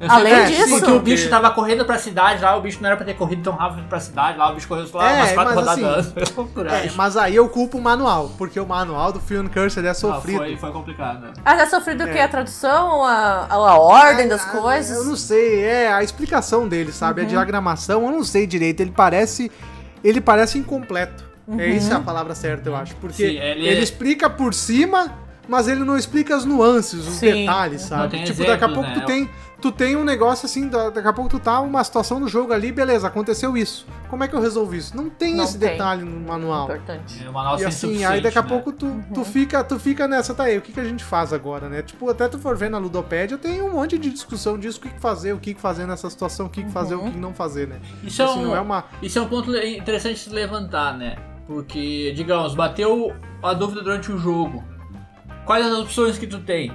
Eu 0.05 0.11
Além 0.11 0.45
disso- 0.45 0.69
Porque 0.69 0.91
o 0.91 0.99
bicho 0.99 1.29
tava 1.29 1.49
correndo 1.51 1.83
pra 1.85 1.97
cidade 1.97 2.41
lá, 2.41 2.55
o 2.55 2.61
bicho 2.61 2.77
não 2.81 2.87
era 2.87 2.95
pra 2.95 3.05
ter 3.05 3.13
corrido 3.15 3.41
tão 3.43 3.53
rápido 3.53 3.87
pra 3.89 3.99
cidade 3.99 4.37
lá, 4.37 4.51
o 4.51 4.55
bicho 4.55 4.67
correu 4.67 4.85
lá 4.93 5.09
É, 5.11 5.15
umas 5.17 5.31
quatro 5.31 5.55
mas 5.55 5.65
rodadas 5.67 6.07
assim, 6.07 6.13
aí. 6.17 6.85
É, 6.87 6.91
mas 6.95 7.17
aí 7.17 7.35
eu 7.35 7.49
culpo 7.49 7.77
o 7.77 7.81
manual, 7.81 8.31
porque 8.37 8.59
o 8.59 8.65
manual 8.65 9.11
do 9.11 9.19
Film 9.19 9.47
Cursor 9.47 9.83
é 9.85 9.89
Ah, 9.89 9.93
sofrido. 9.93 10.37
foi, 10.37 10.57
foi 10.57 10.71
complicado. 10.71 11.21
né? 11.21 11.33
Ah, 11.43 11.55
tá 11.55 11.65
sofrido 11.65 12.03
o 12.03 12.07
quê? 12.07 12.17
É. 12.19 12.23
A 12.23 12.27
tradução? 12.27 13.03
A, 13.03 13.47
a 13.49 13.77
ordem 13.77 14.27
das 14.27 14.41
Ah, 14.47 14.51
coisas? 14.51 14.97
Eu 14.97 15.05
não 15.05 15.15
sei, 15.15 15.63
é 15.63 15.91
a 15.91 16.03
explicação 16.03 16.67
dele, 16.67 16.91
sabe? 16.91 17.21
Uhum. 17.21 17.27
A 17.27 17.29
diagramação, 17.29 18.03
eu 18.05 18.11
não 18.11 18.23
sei 18.23 18.45
direito. 18.45 18.81
Ele 18.81 18.91
parece. 18.95 19.51
Ele 20.03 20.21
parece 20.21 20.57
incompleto. 20.57 21.23
É 21.57 21.67
isso 21.67 21.89
Uhum. 21.91 21.97
a 21.97 21.99
palavra 21.99 22.35
certa, 22.35 22.69
eu 22.69 22.75
acho. 22.75 22.95
Porque 22.95 23.27
Sim, 23.27 23.37
ele- 23.37 23.67
ele... 23.67 23.81
explica 23.81 24.29
por 24.29 24.53
cima, 24.53 25.11
mas 25.47 25.67
ele 25.67 25.83
não 25.83 25.95
explica 25.97 26.35
as 26.35 26.43
nuances, 26.43 27.07
os 27.07 27.15
Sim. 27.15 27.31
detalhes, 27.45 27.81
sabe? 27.83 28.23
Tipo, 28.23 28.39
daqui 28.39 28.51
a 28.51 28.55
exemplos, 28.67 28.73
pouco 28.73 28.89
né? 28.89 28.95
tu 28.99 29.05
tem. 29.05 29.29
Tu 29.61 29.71
tem 29.71 29.95
um 29.95 30.03
negócio 30.03 30.45
assim, 30.45 30.67
da- 30.67 30.89
daqui 30.89 31.07
a 31.07 31.13
pouco 31.13 31.29
tu 31.29 31.39
tá 31.39 31.59
uma 31.61 31.83
situação 31.83 32.19
do 32.19 32.27
jogo 32.27 32.53
ali, 32.53 32.71
beleza, 32.71 33.07
aconteceu 33.07 33.55
isso. 33.57 33.87
Como 34.09 34.23
é 34.23 34.27
que 34.27 34.35
eu 34.35 34.41
resolvi 34.41 34.77
isso? 34.77 34.95
Não 34.95 35.09
tem 35.09 35.33
Não 35.35 35.43
esse 35.43 35.57
tem. 35.57 35.69
detalhe 35.71 36.03
no 36.03 36.19
manual. 36.27 36.65
Importante. 36.65 37.23
É, 37.25 37.29
O 37.29 37.33
manual 37.33 37.59
E 37.59 37.65
assim, 37.65 38.03
aí 38.05 38.21
daqui 38.21 38.37
a 38.37 38.41
né? 38.43 38.47
pouco 38.49 38.71
tu, 38.71 39.01
tu, 39.13 39.23
fica, 39.25 39.63
tu 39.63 39.79
fica 39.79 40.07
nessa, 40.07 40.33
tá 40.35 40.43
aí, 40.43 40.57
o 40.57 40.61
que, 40.61 40.71
que 40.73 40.79
a 40.79 40.83
gente 40.83 41.03
faz 41.03 41.31
agora, 41.33 41.67
né? 41.69 41.81
Tipo, 41.81 42.09
até 42.09 42.27
tu 42.27 42.37
for 42.37 42.55
ver 42.55 42.69
na 42.69 42.77
Ludopédia, 42.77 43.37
tem 43.37 43.61
um 43.61 43.71
monte 43.71 43.97
de 43.97 44.09
discussão 44.11 44.57
disso, 44.59 44.77
o 44.79 44.81
que, 44.83 44.89
que 44.89 44.99
fazer, 44.99 45.33
o 45.33 45.39
que, 45.39 45.53
que 45.53 45.61
fazer 45.61 45.85
nessa 45.87 46.09
situação, 46.09 46.45
o 46.45 46.49
que, 46.49 46.63
que 46.63 46.71
fazer, 46.71 46.95
o 46.95 47.09
que 47.11 47.17
não 47.17 47.33
fazer, 47.33 47.67
né? 47.67 47.79
Isso 48.03 48.21
é, 48.21 48.25
Assim, 48.25 48.39
um, 48.39 48.47
não 48.47 48.55
é 48.55 48.59
uma... 48.61 48.83
isso 49.01 49.17
é 49.17 49.21
um 49.21 49.27
ponto 49.27 49.55
interessante 49.55 50.15
de 50.15 50.19
se 50.21 50.29
levantar, 50.29 50.95
né? 50.97 51.15
Porque, 51.47 52.11
digamos, 52.15 52.53
bateu 52.55 53.15
a 53.41 53.53
dúvida 53.53 53.81
durante 53.81 54.11
o 54.11 54.17
jogo. 54.17 54.63
Quais 55.45 55.65
as 55.65 55.73
opções 55.77 56.17
que 56.17 56.27
tu 56.27 56.39
tem? 56.39 56.71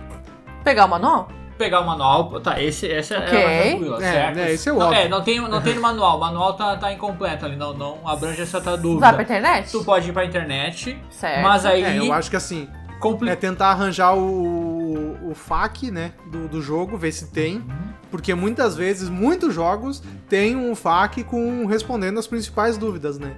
Pegar 0.65 0.87
o 0.87 0.89
manual? 0.89 1.29
Pegar 1.61 1.81
o 1.81 1.87
manual, 1.87 2.41
tá, 2.41 2.59
esse, 2.63 2.91
essa 2.91 3.19
Ok. 3.19 3.39
é 3.39 3.43
a 3.43 3.47
mais 3.47 3.69
tranquila, 3.71 3.97
É, 3.99 4.13
certo? 4.13 4.37
né, 4.37 4.53
esse 4.53 4.67
é 4.67 4.73
o 4.73 4.79
não, 4.79 4.87
óbvio. 4.87 4.99
é, 5.03 5.09
não 5.11 5.21
tem, 5.23 5.41
não 5.41 5.61
tem 5.61 5.75
no 5.75 5.83
manual, 5.83 6.17
o 6.17 6.21
manual 6.21 6.55
tá, 6.55 6.75
tá 6.79 6.91
incompleto 6.91 7.45
ali, 7.45 7.55
não, 7.55 7.75
não 7.75 7.99
abrange 8.09 8.41
essa 8.41 8.63
tua 8.63 8.73
Vai 8.73 8.81
dúvida. 8.83 9.13
pra 9.13 9.23
internet? 9.23 9.71
Tu 9.71 9.85
pode 9.85 10.09
ir 10.09 10.13
pra 10.15 10.25
internet, 10.25 10.99
Certo. 11.11 11.43
mas 11.43 11.67
aí... 11.67 11.83
É, 11.83 11.99
eu 11.99 12.11
acho 12.15 12.31
que 12.31 12.37
assim, 12.37 12.67
Compli- 12.99 13.29
é 13.29 13.37
tentar 13.37 13.73
arranjar 13.73 14.15
o, 14.17 15.19
o 15.31 15.35
FAQ, 15.35 15.91
né, 15.91 16.13
do, 16.31 16.49
do 16.49 16.63
jogo, 16.63 16.97
ver 16.97 17.13
se 17.13 17.31
tem. 17.31 17.63
Porque 18.11 18.35
muitas 18.35 18.75
vezes, 18.75 19.11
muitos 19.11 19.55
jogos 19.55 20.03
têm 20.31 20.57
um 20.57 20.75
FAQ 20.75 21.25
com 21.25 21.67
respondendo 21.67 22.19
as 22.19 22.27
principais 22.27 22.79
dúvidas, 22.79 23.19
né? 23.19 23.35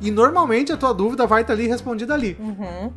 E 0.00 0.10
normalmente 0.12 0.72
a 0.72 0.76
tua 0.76 0.94
dúvida 0.94 1.26
vai 1.26 1.42
estar 1.42 1.52
ali 1.54 1.66
respondida 1.66 2.14
ali. 2.14 2.36
Uhum. 2.38 2.92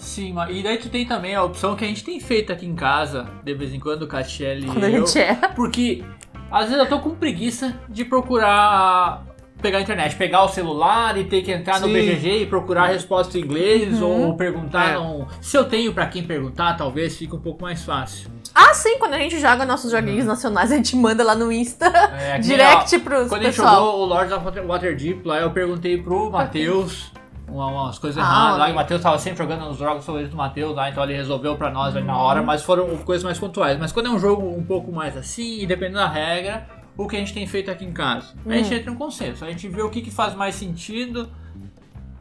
Sim, 0.00 0.32
mas- 0.32 0.56
e 0.56 0.62
daí 0.62 0.78
tu 0.78 0.88
tem 0.88 1.04
também 1.06 1.34
a 1.34 1.42
opção 1.44 1.76
que 1.76 1.84
a 1.84 1.86
gente 1.88 2.02
tem 2.02 2.18
feito 2.18 2.50
aqui 2.52 2.66
em 2.66 2.74
casa, 2.74 3.28
de 3.44 3.54
vez 3.54 3.72
em 3.72 3.78
quando, 3.78 4.02
o 4.02 4.06
Cachelli 4.08 4.66
Quando 4.66 4.84
a 4.84 4.88
e 4.90 4.94
eu. 4.94 5.06
gente 5.06 5.18
é. 5.18 5.34
Porque 5.54 6.02
às 6.50 6.64
vezes 6.70 6.78
eu 6.78 6.86
tô 6.88 6.98
com 7.00 7.10
preguiça 7.10 7.74
de 7.88 8.04
procurar 8.04 9.24
pegar 9.62 9.76
a 9.76 9.80
internet, 9.82 10.16
pegar 10.16 10.42
o 10.42 10.48
celular 10.48 11.18
e 11.18 11.24
ter 11.24 11.42
que 11.42 11.52
entrar 11.52 11.78
no 11.80 11.86
Sim. 11.86 11.92
BGG 11.92 12.42
e 12.44 12.46
procurar 12.46 12.84
a 12.84 12.86
resposta 12.86 13.36
em 13.36 13.42
inglês 13.42 14.00
Uhum. 14.00 14.28
ou 14.28 14.34
perguntar 14.34 14.92
É. 14.92 14.94
num- 14.94 15.26
se 15.38 15.54
eu 15.54 15.64
tenho 15.66 15.92
pra 15.92 16.06
quem 16.06 16.22
perguntar, 16.22 16.78
talvez 16.78 17.14
fique 17.18 17.36
um 17.36 17.38
pouco 17.40 17.60
mais 17.62 17.84
fácil. 17.84 18.30
Ah, 18.54 18.72
sim, 18.72 18.96
quando 18.98 19.12
a 19.14 19.18
gente 19.18 19.38
joga 19.38 19.66
nossos 19.66 19.90
joguinhos 19.92 20.24
nacionais, 20.24 20.72
a 20.72 20.76
gente 20.76 20.96
manda 20.96 21.22
lá 21.22 21.34
no 21.34 21.52
Insta 21.52 21.86
É, 22.18 22.38
direct 22.40 22.96
ó, 22.96 23.00
pros 23.00 23.28
Quando 23.28 23.42
a 23.42 23.44
gente 23.44 23.56
pessoal. 23.56 23.74
jogou 23.84 24.00
o 24.00 24.04
Lords 24.06 24.32
of 24.32 24.44
Water- 24.46 24.66
Waterdeep 24.66 25.26
lá, 25.28 25.40
eu 25.40 25.50
perguntei 25.50 25.98
pro 25.98 26.30
Matheus 26.30 27.12
umas 27.52 27.98
coisas 27.98 28.22
Ah, 28.22 28.26
erradas 28.26 28.58
lá. 28.58 28.64
olha. 28.64 28.70
E 28.70 28.72
o 28.72 28.76
Matheus 28.76 29.02
tava 29.02 29.18
sempre 29.18 29.38
jogando 29.38 29.68
os 29.70 29.76
jogos 29.78 30.04
favoritos 30.04 30.30
do 30.32 30.36
Matheus 30.36 30.74
lá, 30.74 30.88
então 30.90 31.02
ele 31.04 31.14
resolveu 31.14 31.56
pra 31.56 31.70
nós 31.70 31.94
ali 31.96 32.04
na 32.06 32.14
Uhum. 32.16 32.20
hora, 32.20 32.42
mas 32.42 32.62
foram 32.62 32.96
coisas 32.98 33.24
mais 33.24 33.38
pontuais. 33.38 33.78
Mas 33.78 33.92
quando 33.92 34.06
é 34.06 34.10
um 34.10 34.18
jogo 34.18 34.46
um 34.48 34.62
pouco 34.64 34.92
mais 34.92 35.16
assim, 35.16 35.60
e 35.60 35.66
dependendo 35.66 35.98
da 35.98 36.08
regra, 36.08 36.66
o 36.96 37.06
que 37.08 37.16
a 37.16 37.18
gente 37.18 37.32
tem 37.34 37.46
feito 37.46 37.70
aqui 37.70 37.84
em 37.84 37.92
casa? 37.92 38.34
A 38.46 38.52
gente 38.54 38.72
Hum. 38.72 38.76
entra 38.76 38.90
em 38.90 38.94
um 38.94 38.98
consenso, 38.98 39.44
a 39.44 39.48
gente 39.50 39.68
vê 39.68 39.82
o 39.82 39.90
que, 39.90 40.00
que 40.02 40.10
faz 40.10 40.34
mais 40.34 40.54
sentido. 40.54 41.28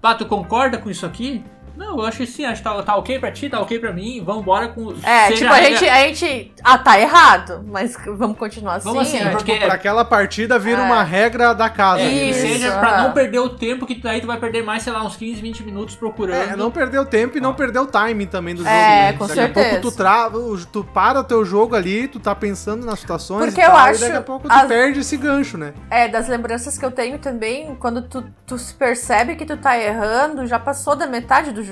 Pá, 0.02 0.16
tu 0.16 0.26
concorda 0.26 0.78
com 0.78 0.90
isso 0.90 1.06
aqui? 1.06 1.44
Não, 1.80 1.98
eu 1.98 2.06
acho 2.06 2.18
que 2.18 2.28
sim, 2.28 2.44
acho 2.46 2.62
que 2.62 2.68
tá, 2.70 2.84
tá 2.84 2.96
ok 2.98 3.18
pra 3.20 3.32
ti, 3.32 3.50
tá 3.50 3.60
ok 3.62 3.80
pra 3.80 3.94
mim, 3.94 4.22
vambora 4.24 4.68
com. 4.68 4.94
É, 5.02 5.32
tipo, 5.32 5.50
a 5.50 5.56
regra- 5.56 5.78
gente, 5.80 5.90
a 5.90 6.02
gente. 6.08 6.52
Ah, 6.62 6.78
tá 6.78 7.00
errado, 7.00 7.64
mas 7.66 7.96
vamos 8.18 8.38
continuar 8.38 8.76
assim. 8.76 8.90
Vamos 8.90 9.08
assim, 9.08 9.18
é. 9.18 9.30
porque- 9.30 9.56
Pra 9.56 9.76
aquela 9.76 10.04
partida 10.04 10.60
vira 10.60 10.82
É. 10.82 10.84
uma 10.86 11.02
regra 11.04 11.54
da 11.54 11.70
casa. 11.70 12.02
É, 12.02 12.06
né? 12.06 12.12
Isso, 12.12 12.42
seja 12.42 12.78
pra 12.78 13.02
não 13.04 13.14
perder 13.14 13.40
o 13.40 13.48
tempo, 13.50 13.86
que 13.86 13.96
daí 13.96 14.20
tu 14.20 14.28
vai 14.28 14.38
perder 14.38 14.62
mais, 14.62 14.84
sei 14.84 14.92
lá, 14.92 15.02
uns 15.06 15.16
15, 15.16 15.42
20 15.42 15.64
minutos 15.64 15.96
procurando. 15.96 16.52
É, 16.52 16.56
não 16.58 16.70
perder 16.70 17.00
o 17.00 17.06
tempo 17.06 17.38
e 17.38 17.42
não 17.42 17.54
perder 17.54 17.80
o 17.80 17.86
timing 17.88 18.26
também 18.26 18.54
do 18.54 18.60
jogo. 18.64 18.70
É, 18.76 19.12
né? 19.12 19.14
com 19.14 19.26
daqui 19.26 19.40
a 19.40 19.44
certeza. 19.46 19.70
pouco 19.70 19.82
tu, 19.90 19.96
trava, 19.96 20.38
tu 20.74 20.84
para 20.84 21.22
o 21.22 21.24
teu 21.24 21.46
jogo 21.46 21.76
ali, 21.76 22.10
tu 22.10 22.20
tá 22.20 22.36
pensando 22.36 22.86
nas 22.86 23.00
situações 23.00 23.46
Porque 23.46 23.62
e 23.62 23.64
eu 23.64 23.68
tal, 23.72 23.78
acho 23.80 24.00
e 24.00 24.02
daqui 24.02 24.18
a 24.18 24.22
pouco 24.22 24.50
tu 24.50 24.54
as- 24.54 24.68
perde 24.68 25.00
esse 25.00 25.16
gancho, 25.16 25.58
né? 25.58 25.74
É, 25.90 26.10
das 26.10 26.28
lembranças 26.28 26.78
que 26.78 26.84
eu 26.86 26.92
tenho 26.92 27.18
também, 27.20 27.74
quando 27.76 28.02
tu, 28.02 28.24
tu 28.46 28.58
se 28.58 28.74
percebe 28.74 29.36
que 29.38 29.46
tu 29.46 29.56
tá 29.56 29.78
errando, 29.80 30.46
já 30.46 30.60
passou 30.60 30.94
da 30.96 31.08
metade 31.08 31.52
do 31.54 31.64
jogo, 31.64 31.69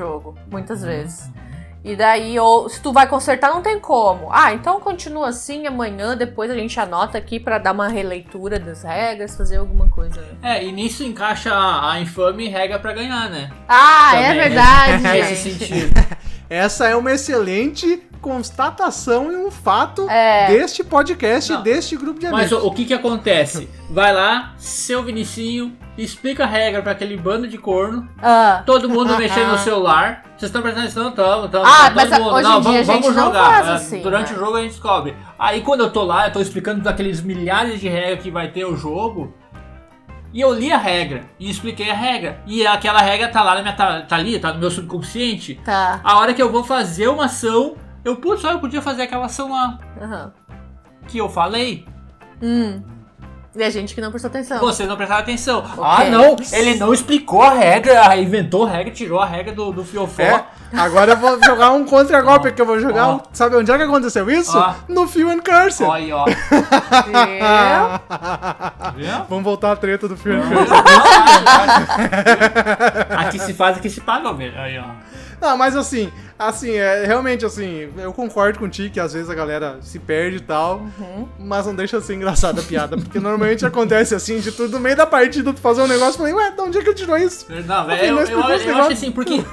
muitas 0.49 0.81
vezes. 0.83 1.29
E 1.83 1.95
daí, 1.95 2.37
ou 2.37 2.67
se 2.67 2.81
tu 2.81 2.91
vai 2.91 3.07
consertar, 3.07 3.49
não 3.53 3.61
tem 3.61 3.79
como. 3.79 4.27
Ah, 4.31 4.51
então 4.53 4.77
continua 4.81 5.29
assim, 5.29 5.65
amanhã, 5.67 6.17
depois 6.17 6.51
a 6.51 6.55
gente 6.55 6.77
anota 6.79 7.17
aqui 7.17 7.39
pra 7.39 7.57
dar 7.59 7.71
uma 7.71 7.87
releitura 7.87 8.59
das 8.59 8.83
regras, 8.83 9.37
fazer 9.37 9.57
alguma 9.57 9.87
coisa. 9.87 10.21
É, 10.41 10.65
e 10.65 10.71
nisso 10.71 11.03
encaixa 11.03 11.53
a 11.53 11.93
a 11.93 11.99
infame 12.01 12.49
regra 12.49 12.77
pra 12.77 12.91
ganhar, 12.91 13.29
né? 13.29 13.49
Ah, 13.69 14.11
é 14.15 14.27
Também, 14.29 14.39
verdade, 14.49 15.03
Nesse 15.07 15.49
gente. 15.49 15.65
sentido. 15.65 16.16
Essa 16.49 16.87
é 16.87 16.95
uma 16.95 17.11
excelente 17.11 18.03
constatação 18.21 19.31
e 19.31 19.35
um 19.35 19.51
fato 19.51 20.09
É. 20.09 20.47
deste 20.47 20.83
podcast, 20.83 21.51
Não. 21.51 21.61
deste 21.61 21.95
grupo 21.95 22.19
de 22.19 22.27
Mas 22.29 22.51
amigos. 22.51 22.63
o, 22.63 22.67
o 22.67 22.73
que 22.73 22.85
que 22.85 22.93
acontece? 22.93 23.69
Vai 23.89 24.13
lá, 24.13 24.53
seu 24.57 25.03
Vinicinho, 25.03 25.77
explica 25.97 26.43
a 26.43 26.47
regra 26.47 26.81
pra 26.81 26.93
aquele 26.93 27.15
bando 27.15 27.47
de 27.47 27.57
corno, 27.57 28.07
Ah, 28.21 28.63
todo 28.65 28.89
mundo 28.89 29.15
mexendo 29.19 29.51
no 29.51 29.57
celular. 29.59 30.23
Vocês 30.37 30.49
estão 30.49 30.61
prestando 30.61 30.85
atenção? 30.87 31.11
Tamo, 31.11 31.47
tamo. 31.47 31.65
Ah, 31.65 31.89
tá 31.89 31.91
mas 31.95 32.09
todo 32.09 32.23
mundo. 32.23 32.33
hoje 32.35 32.47
em 32.47 32.51
não, 32.51 32.61
dia 32.61 32.71
vamos, 32.71 32.89
a 32.89 32.93
gente 32.93 33.01
vamos 33.01 33.15
não 33.15 33.25
jogar. 33.25 33.49
faz 33.49 33.67
É, 33.67 33.71
assim, 33.73 34.01
Durante 34.01 34.31
né? 34.33 34.37
o 34.37 34.39
jogo 34.39 34.57
a 34.57 34.61
gente 34.61 34.71
descobre. 34.71 35.15
Aí 35.39 35.61
quando 35.61 35.81
eu 35.81 35.89
tô 35.91 36.03
lá, 36.03 36.27
eu 36.27 36.33
tô 36.33 36.39
explicando 36.41 36.81
daqueles 36.81 37.21
milhares 37.21 37.79
de 37.79 37.87
regras 37.87 38.21
que 38.23 38.31
vai 38.31 38.47
ter 38.49 38.65
o 38.65 38.75
jogo. 38.75 39.33
E 40.37 40.41
eu 40.41 40.53
li 40.53 40.71
a 40.71 40.77
regra 40.77 41.23
e 41.39 41.49
expliquei 41.49 41.89
a 41.89 41.95
regra. 41.95 42.39
E 42.45 42.65
aquela 42.67 43.01
regra 43.01 43.27
tá 43.27 43.41
lá 43.41 43.55
na 43.55 43.63
minha. 43.63 43.75
Tá, 43.75 44.01
tá 44.03 44.17
ali, 44.17 44.37
tá 44.37 44.53
no 44.53 44.59
meu 44.59 44.69
subconsciente. 44.69 45.59
tá. 45.65 45.99
A 46.03 46.19
hora 46.19 46.31
que 46.31 46.39
eu 46.39 46.51
vou 46.51 46.63
fazer 46.63 47.07
uma 47.07 47.25
ação, 47.25 47.75
eu, 48.05 48.17
putz, 48.17 48.41
só 48.41 48.51
eu 48.51 48.59
podia 48.59 48.79
fazer 48.79 49.01
aquela 49.01 49.25
ação 49.25 49.51
lá 49.51 49.79
Aham. 49.99 50.31
que 51.07 51.17
eu 51.17 51.27
falei. 51.27 51.87
Hum. 52.39 52.83
E 53.55 53.63
a 53.63 53.69
gente 53.71 53.95
que 53.95 53.99
não 53.99 54.11
prestou 54.11 54.29
atenção. 54.29 54.59
Vocês 54.59 54.87
não 54.87 54.95
prestaram 54.95 55.23
atenção. 55.23 55.63
Ah, 55.81 56.03
não, 56.03 56.35
ele 56.51 56.75
não 56.75 56.93
explicou 56.93 57.41
a 57.41 57.55
regra, 57.55 58.15
inventou 58.15 58.67
a 58.67 58.69
regra, 58.69 58.93
tirou 58.93 59.19
a 59.19 59.25
regra 59.25 59.51
do, 59.55 59.71
do 59.71 59.83
fiofó. 59.83 60.21
É, 60.21 60.45
agora 60.75 61.11
eu 61.13 61.17
vou 61.17 61.41
jogar 61.43 61.71
um 61.71 61.83
contra-golpe 61.85 62.51
que 62.51 62.61
eu 62.61 62.65
vou 62.65 62.79
jogar. 62.79 63.07
Um- 63.09 63.19
Sabe 63.33 63.55
onde 63.55 63.71
é 63.71 63.77
que 63.77 63.83
aconteceu 63.83 64.29
isso? 64.29 64.57
Ó. 64.57 64.73
No 64.87 65.07
Phil 65.07 65.29
and 65.29 65.39
Curse. 65.39 65.83
Olha 65.83 65.93
aí, 65.93 66.11
ó. 66.11 66.25
Viu? 66.25 66.33
Viu? 69.05 69.25
Vamos 69.29 69.43
voltar 69.43 69.71
à 69.71 69.75
treta 69.75 70.07
do 70.07 70.17
Phil 70.17 70.37
and 70.37 70.47
Curse. 70.49 70.73
Aqui 73.17 73.39
se 73.39 73.53
faz, 73.53 73.77
aqui 73.77 73.89
se 73.89 74.01
paga, 74.01 74.33
velho. 74.33 74.57
Aí, 74.59 74.77
ó. 74.79 74.85
Não, 75.39 75.55
mas 75.55 75.75
assim, 75.75 76.11
assim, 76.39 76.71
é, 76.71 77.05
realmente 77.05 77.45
assim, 77.45 77.89
eu 77.97 78.11
concordo 78.11 78.57
contigo 78.57 78.91
que 78.91 78.99
às 78.99 79.13
vezes 79.13 79.29
a 79.29 79.35
galera 79.35 79.77
se 79.81 79.99
perde 79.99 80.37
e 80.37 80.39
tal, 80.39 80.77
Uhum. 80.99 81.27
mas 81.37 81.67
não 81.67 81.75
deixa 81.75 81.99
de 81.99 82.05
ser 82.07 82.15
engraçada 82.15 82.59
a 82.59 82.63
piada, 82.63 82.97
porque 82.97 83.19
normalmente 83.19 83.63
acontece 83.63 84.15
assim, 84.15 84.39
de 84.39 84.51
tu 84.51 84.67
no 84.67 84.79
meio 84.79 84.95
da 84.97 85.05
partida 85.05 85.53
tu 85.53 85.59
fazer 85.61 85.83
um 85.83 85.87
negócio 85.87 86.15
e 86.15 86.17
falei, 86.17 86.33
ué, 86.33 86.49
de 86.51 86.61
onde 86.61 86.79
é 86.79 86.81
que 86.81 86.89
ele 86.89 86.95
tirou 86.95 87.15
isso? 87.17 87.45
Não, 87.67 87.85
velho, 87.85 88.03
eu, 88.03 88.15
não 88.15 88.21
eu, 88.23 88.39
eu 88.49 88.55
esse 88.55 88.67
acho 88.69 88.91
assim, 88.93 89.11
porque 89.11 89.43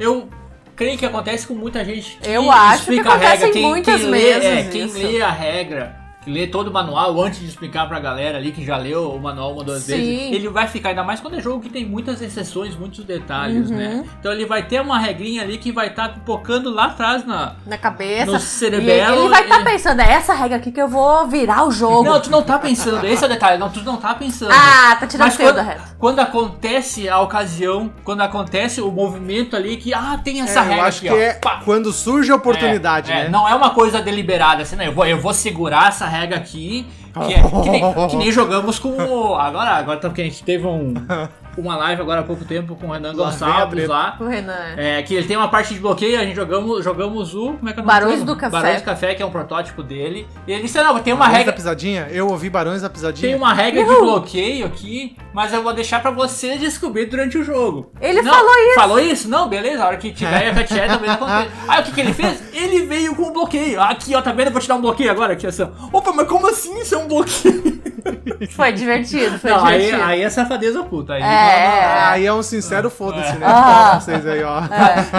eu 0.00 0.30
creio 0.76 0.98
que 0.98 1.06
acontece 1.06 1.46
com 1.46 1.54
muita 1.54 1.84
gente 1.84 2.16
que 2.20 2.28
Eu 2.28 2.50
acho 2.50 2.86
que 2.86 3.00
acontece 3.00 3.44
regra. 3.44 3.58
em 3.58 3.62
muitas 3.62 4.02
lê, 4.02 4.30
é, 4.30 4.38
vezes 4.40 4.72
quem 4.72 4.84
isso. 4.86 4.98
lê 4.98 5.22
a 5.22 5.30
regra, 5.30 5.96
que 6.24 6.30
lê 6.30 6.46
todo 6.46 6.68
o 6.68 6.72
manual 6.72 7.20
antes 7.22 7.40
de 7.40 7.46
explicar 7.46 7.86
pra 7.88 8.00
galera 8.00 8.38
ali 8.38 8.50
que 8.52 8.64
já 8.64 8.76
leu 8.76 9.12
o 9.12 9.20
manual 9.20 9.52
uma 9.52 9.64
duas 9.64 9.82
Sim. 9.82 9.92
vezes, 9.96 10.32
ele 10.32 10.48
vai 10.48 10.66
ficar, 10.66 10.90
ainda 10.90 11.04
mais 11.04 11.20
quando 11.20 11.34
é 11.36 11.40
jogo 11.40 11.60
que 11.60 11.68
tem 11.68 11.84
muitas 11.84 12.20
exceções, 12.22 12.74
muitos 12.76 13.04
detalhes, 13.04 13.70
Uhum. 13.70 13.76
né? 13.76 14.04
Então 14.18 14.32
ele 14.32 14.46
vai 14.46 14.62
ter 14.62 14.80
uma 14.80 14.98
regrinha 14.98 15.42
ali 15.42 15.58
que 15.58 15.70
vai 15.70 15.88
estar 15.88 16.08
pipocando 16.14 16.70
lá 16.72 16.86
atrás 16.86 17.24
na. 17.26 17.54
Na 17.66 17.76
cabeça. 17.78 18.26
No 18.30 18.36
E 18.36 18.40
cerebelo. 18.40 19.16
ele 19.20 19.28
vai 19.28 19.42
estar 19.42 19.60
e- 19.60 19.64
pensando, 19.64 20.00
é 20.00 20.12
essa 20.12 20.32
regra 20.34 20.56
aqui 20.56 20.72
que 20.72 20.80
eu 20.80 20.88
vou 20.88 21.26
virar 21.26 21.64
o 21.66 21.70
jogo. 21.70 22.04
Não, 22.04 22.20
tu 22.20 22.30
não 22.30 22.42
tá 22.42 22.58
pensando, 22.58 23.04
esse 23.06 23.22
é 23.22 23.26
o 23.26 23.30
detalhe, 23.30 23.58
não, 23.58 23.68
tu 23.70 23.80
não 23.82 23.96
tá 23.96 24.14
pensando. 24.14 24.52
ah, 24.52 24.96
tá 24.98 25.06
tirando 25.06 25.26
Mas 25.26 25.36
quando, 25.36 25.56
da 25.56 25.62
reta. 25.62 25.82
quando 25.98 26.18
acontece 26.20 27.08
a 27.08 27.20
ocasião, 27.20 27.92
quando 28.04 28.20
acontece 28.22 28.80
o 28.80 28.90
movimento 28.90 29.56
ali 29.56 29.76
que, 29.76 29.92
ah, 29.92 30.18
tem 30.22 30.40
essa 30.40 30.60
É, 30.60 30.62
regra 30.62 30.76
eu 30.78 30.84
acho 30.84 30.98
aqui, 30.98 31.08
que 31.08 31.12
ó. 31.14 31.18
é 31.18 31.32
Pá. 31.34 31.60
quando 31.64 31.92
surge 31.92 32.30
a 32.32 32.36
oportunidade, 32.36 33.10
É, 33.10 33.14
é, 33.14 33.22
né? 33.24 33.28
Não 33.28 33.48
é 33.48 33.54
uma 33.54 33.70
coisa 33.70 34.00
deliberada, 34.00 34.62
assim, 34.62 34.76
né? 34.76 34.86
Eu 34.88 34.92
vou, 34.92 35.06
eu 35.06 35.20
vou 35.20 35.34
segurar 35.34 35.88
essa 35.88 36.06
regra 36.18 36.36
aqui, 36.36 36.86
que, 37.12 37.32
é, 37.32 37.42
que, 37.62 37.70
nem, 37.70 38.08
que 38.08 38.16
nem 38.16 38.32
jogamos 38.32 38.78
com 38.78 38.90
o... 38.90 39.34
Agora, 39.34 39.70
agora 39.72 39.98
tá, 39.98 40.08
porque 40.08 40.22
a 40.22 40.24
gente 40.24 40.42
teve 40.42 40.66
um, 40.66 40.94
uma 41.56 41.76
live 41.76 42.02
agora 42.02 42.20
há 42.20 42.24
pouco 42.24 42.44
tempo 42.44 42.74
com 42.76 42.88
o 42.88 42.92
Renan 42.92 43.12
Lá 43.12 43.30
Gonçalves 43.30 43.88
lá. 43.88 44.16
O 44.20 44.26
Renan. 44.26 44.74
É, 44.76 45.02
que 45.02 45.14
ele 45.14 45.26
tem 45.26 45.36
uma 45.36 45.48
parte 45.48 45.74
de 45.74 45.80
bloqueio, 45.80 46.18
a 46.18 46.24
gente 46.24 46.34
jogamos, 46.36 46.84
jogamos 46.84 47.34
o. 47.34 47.54
Como 47.54 47.68
é 47.68 47.72
que 47.72 47.80
é 47.80 47.82
o 47.82 47.86
nome 47.86 48.00
Barões 48.00 48.24
do 48.24 48.36
Café. 48.36 48.50
Barões 48.50 48.82
do 48.82 48.84
Café, 48.84 49.14
que 49.14 49.22
é 49.22 49.26
um 49.26 49.30
protótipo 49.30 49.82
dele. 49.82 50.26
E 50.46 50.52
ele 50.52 50.62
disse: 50.62 50.78
não, 50.82 50.98
tem 51.00 51.12
uma 51.12 51.20
Barões 51.20 51.32
da 51.32 51.38
regra. 51.38 51.52
Pisadinha? 51.52 52.08
Eu 52.10 52.28
ouvi 52.28 52.50
Barões 52.50 52.82
da 52.82 52.90
Pisadinha. 52.90 53.28
Tem 53.28 53.36
uma 53.36 53.52
regra 53.52 53.84
de 53.84 53.90
bloqueio 53.94 54.66
aqui, 54.66 55.16
mas 55.32 55.52
eu 55.52 55.62
vou 55.62 55.72
deixar 55.72 56.00
pra 56.00 56.10
você 56.10 56.56
descobrir 56.58 57.06
durante 57.06 57.38
o 57.38 57.44
jogo. 57.44 57.90
Ele 58.00 58.22
Não, 58.22 58.32
falou 58.32 58.54
isso. 58.54 58.74
Falou 58.74 59.00
isso? 59.00 59.28
Não, 59.28 59.48
beleza, 59.48 59.84
a 59.84 59.86
hora 59.88 59.96
que 59.96 60.12
tiver 60.12 60.48
a 60.48 60.54
Catié 60.54 60.86
também 60.86 61.10
acontece. 61.10 61.50
Aí 61.68 61.80
o 61.80 61.84
que, 61.84 61.92
que 61.92 62.00
ele 62.00 62.12
fez? 62.12 62.42
Ele 62.52 62.86
veio 62.86 63.14
com 63.14 63.24
um 63.24 63.32
bloqueio. 63.32 63.80
Aqui, 63.80 64.14
ó, 64.14 64.22
tá 64.22 64.32
vendo? 64.32 64.48
Eu 64.48 64.52
vou 64.52 64.60
te 64.60 64.68
dar 64.68 64.74
um 64.76 64.80
bloqueio 64.80 65.10
agora 65.10 65.32
aqui, 65.32 65.46
assim. 65.46 65.62
ó. 65.62 65.68
Opa, 65.96 66.12
mas 66.12 66.26
como 66.28 66.48
assim 66.48 66.78
isso 66.80 66.94
é 66.94 66.98
um 66.98 67.08
bloqueio? 67.08 67.82
Foi 68.54 68.72
divertido, 68.72 69.38
foi 69.38 69.50
Não, 69.50 69.64
aí, 69.64 69.78
divertido. 69.86 70.02
aí 70.10 70.22
é 70.22 70.30
safadeza 70.30 70.82
puta. 70.84 71.14
Aí, 71.14 71.22
É. 71.22 71.24
Ah, 71.26 72.10
Aí 72.12 72.26
é 72.26 72.32
um 72.32 72.42
sincero 72.42 72.90
foda-se, 72.90 73.32
né? 73.36 73.46
Ah. 73.46 73.98
Vocês 74.00 74.26
aí, 74.26 74.42
ó. 74.42 74.60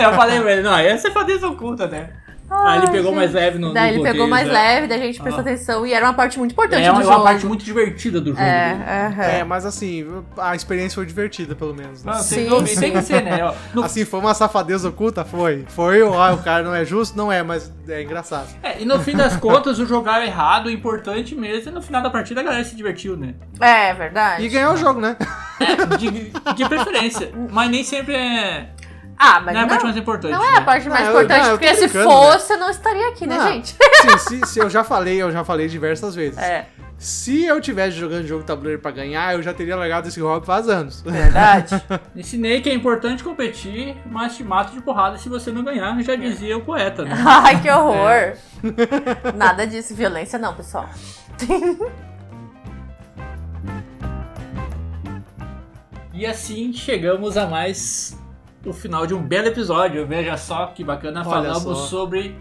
Eu 0.01 0.13
falei 0.13 0.39
pra 0.41 0.51
ele, 0.53 0.61
não, 0.61 0.73
aí 0.73 0.87
é 0.87 0.97
safadeza 0.97 1.47
oculta, 1.47 1.87
né? 1.87 2.09
Aí 2.49 2.77
ele 2.79 2.87
pegou 2.89 3.11
gente. 3.11 3.15
mais 3.15 3.33
leve 3.33 3.57
no 3.59 3.73
Daí 3.73 3.91
no 3.97 4.03
ele 4.05 4.11
pegou 4.11 4.27
mais 4.27 4.47
né? 4.47 4.53
leve, 4.53 4.87
daí 4.87 5.01
a 5.01 5.05
gente 5.05 5.21
prestou 5.21 5.39
Ah. 5.43 5.47
atenção 5.47 5.85
e 5.85 5.93
era 5.93 6.05
uma 6.05 6.13
parte 6.13 6.37
muito 6.39 6.51
importante 6.51 6.83
É 6.83 6.87
do 6.87 6.93
uma, 6.93 7.03
jogo. 7.03 7.15
uma 7.15 7.23
parte 7.23 7.45
muito 7.45 7.65
divertida 7.65 8.19
do 8.21 8.29
jogo. 8.31 8.41
É, 8.41 9.07
aham. 9.13 9.23
É, 9.23 9.43
mas 9.43 9.65
assim, 9.65 10.05
a 10.37 10.55
experiência 10.55 10.95
foi 10.95 11.05
divertida, 11.05 11.55
pelo 11.55 11.73
menos. 11.73 12.03
né? 12.03 12.11
Não, 12.13 12.19
Sim, 12.21 12.35
tem, 12.35 12.49
não, 12.49 12.65
sim. 12.65 12.79
tem 12.79 12.91
que 12.91 13.01
ser, 13.01 13.21
né? 13.23 13.39
No- 13.73 13.83
Assim, 13.83 14.05
foi 14.05 14.19
uma 14.19 14.33
safadeza 14.33 14.89
oculta? 14.89 15.23
Foi. 15.25 15.65
Foi, 15.69 16.01
ó, 16.03 16.33
o 16.33 16.37
cara 16.43 16.63
não 16.63 16.73
é 16.73 16.83
justo? 16.85 17.17
Não 17.17 17.31
é, 17.31 17.41
mas 17.43 17.71
é 17.87 18.01
engraçado. 18.01 18.47
é, 18.63 18.81
e 18.81 18.85
no 18.85 18.99
fim 18.99 19.15
das 19.15 19.35
contas, 19.37 19.79
o 19.79 19.85
jogar 19.85 20.23
errado, 20.25 20.67
o 20.67 20.69
importante 20.71 21.35
mesmo, 21.35 21.69
é 21.69 21.71
no 21.73 21.81
final 21.81 22.01
da 22.01 22.09
partida 22.09 22.41
a 22.41 22.43
galera 22.43 22.63
se 22.63 22.75
divertiu, 22.75 23.15
né? 23.17 23.35
É, 23.59 23.93
verdade. 23.93 24.43
E 24.43 24.49
ganhar 24.49 24.71
o 24.71 24.77
jogo, 24.77 24.99
né? 24.99 25.15
É, 25.59 25.97
de, 25.97 26.31
de 26.53 26.69
preferência. 26.69 27.31
Mas 27.51 27.69
nem 27.71 27.83
sempre 27.83 28.13
é. 28.13 28.69
Ah, 29.17 29.39
mas 29.39 29.53
Não 29.53 29.61
é 29.61 29.63
a 29.63 29.67
não, 29.67 29.69
parte 29.69 29.83
mais 29.85 29.97
importante. 29.97 30.31
não 30.33 30.43
é 30.45 30.51
né? 30.51 30.57
a 30.57 30.61
parte 30.61 30.89
mais 30.89 31.03
Não, 31.05 31.09
importante, 31.11 31.39
não, 31.41 31.45
eu 31.51 31.57
tô 31.57 31.63
porque 31.65 31.75
se 31.75 31.87
fosse, 31.89 32.53
eu 32.53 32.57
não 32.57 32.69
estaria 32.69 33.09
aqui, 33.09 33.25
né, 33.25 33.37
Não. 33.37 33.47
gente? 33.47 33.75
Sim, 34.01 34.17
se, 34.17 34.45
se 34.53 34.59
eu 34.59 34.69
já 34.69 34.83
falei, 34.83 35.21
eu 35.21 35.31
já 35.31 35.43
falei 35.43 35.67
diversas 35.69 36.13
vezes. 36.13 36.37
É, 36.37 36.67
Se 36.97 37.45
eu 37.45 37.59
tivesse 37.61 37.95
jogando 37.97 38.27
jogo 38.27 38.43
tabuleiro 38.43 38.81
pra 38.81 38.91
ganhar, 38.91 39.33
eu 39.33 39.41
já 39.41 39.53
teria 39.53 39.75
largado 39.77 40.07
esse 40.09 40.19
hobby 40.19 40.45
faz 40.45 40.67
anos. 40.67 41.01
verdade. 41.01 41.81
Ensinei 42.15 42.59
que 42.61 42.69
é 42.69 42.73
importante 42.73 43.23
competir, 43.23 43.95
mas 44.05 44.35
te 44.35 44.43
mato 44.43 44.73
de 44.73 44.81
porrada 44.81 45.17
se 45.17 45.29
você 45.29 45.49
não 45.51 45.63
ganhar, 45.63 45.97
já 46.03 46.15
dizia 46.15 46.57
o 46.57 46.61
poeta, 46.61 47.03
né? 47.05 47.11
Ai, 47.25 47.61
que 47.61 47.69
horror. 47.71 48.33
Nada 49.35 49.65
disso, 49.65 49.95
violência 49.95 50.37
não, 50.37 50.53
pessoal. 50.53 50.89
E 56.13 56.25
assim 56.25 56.71
chegamos 56.73 57.35
a 57.37 57.45
mais 57.47 58.17
o 58.65 58.73
final 58.73 59.05
de 59.05 59.13
um 59.13 59.21
belo 59.21 59.47
episódio. 59.47 60.05
Veja 60.05 60.37
só 60.37 60.67
que 60.67 60.83
bacana, 60.83 61.21
Olha 61.21 61.29
falamos 61.29 61.63
só. 61.79 61.85
sobre 61.85 62.37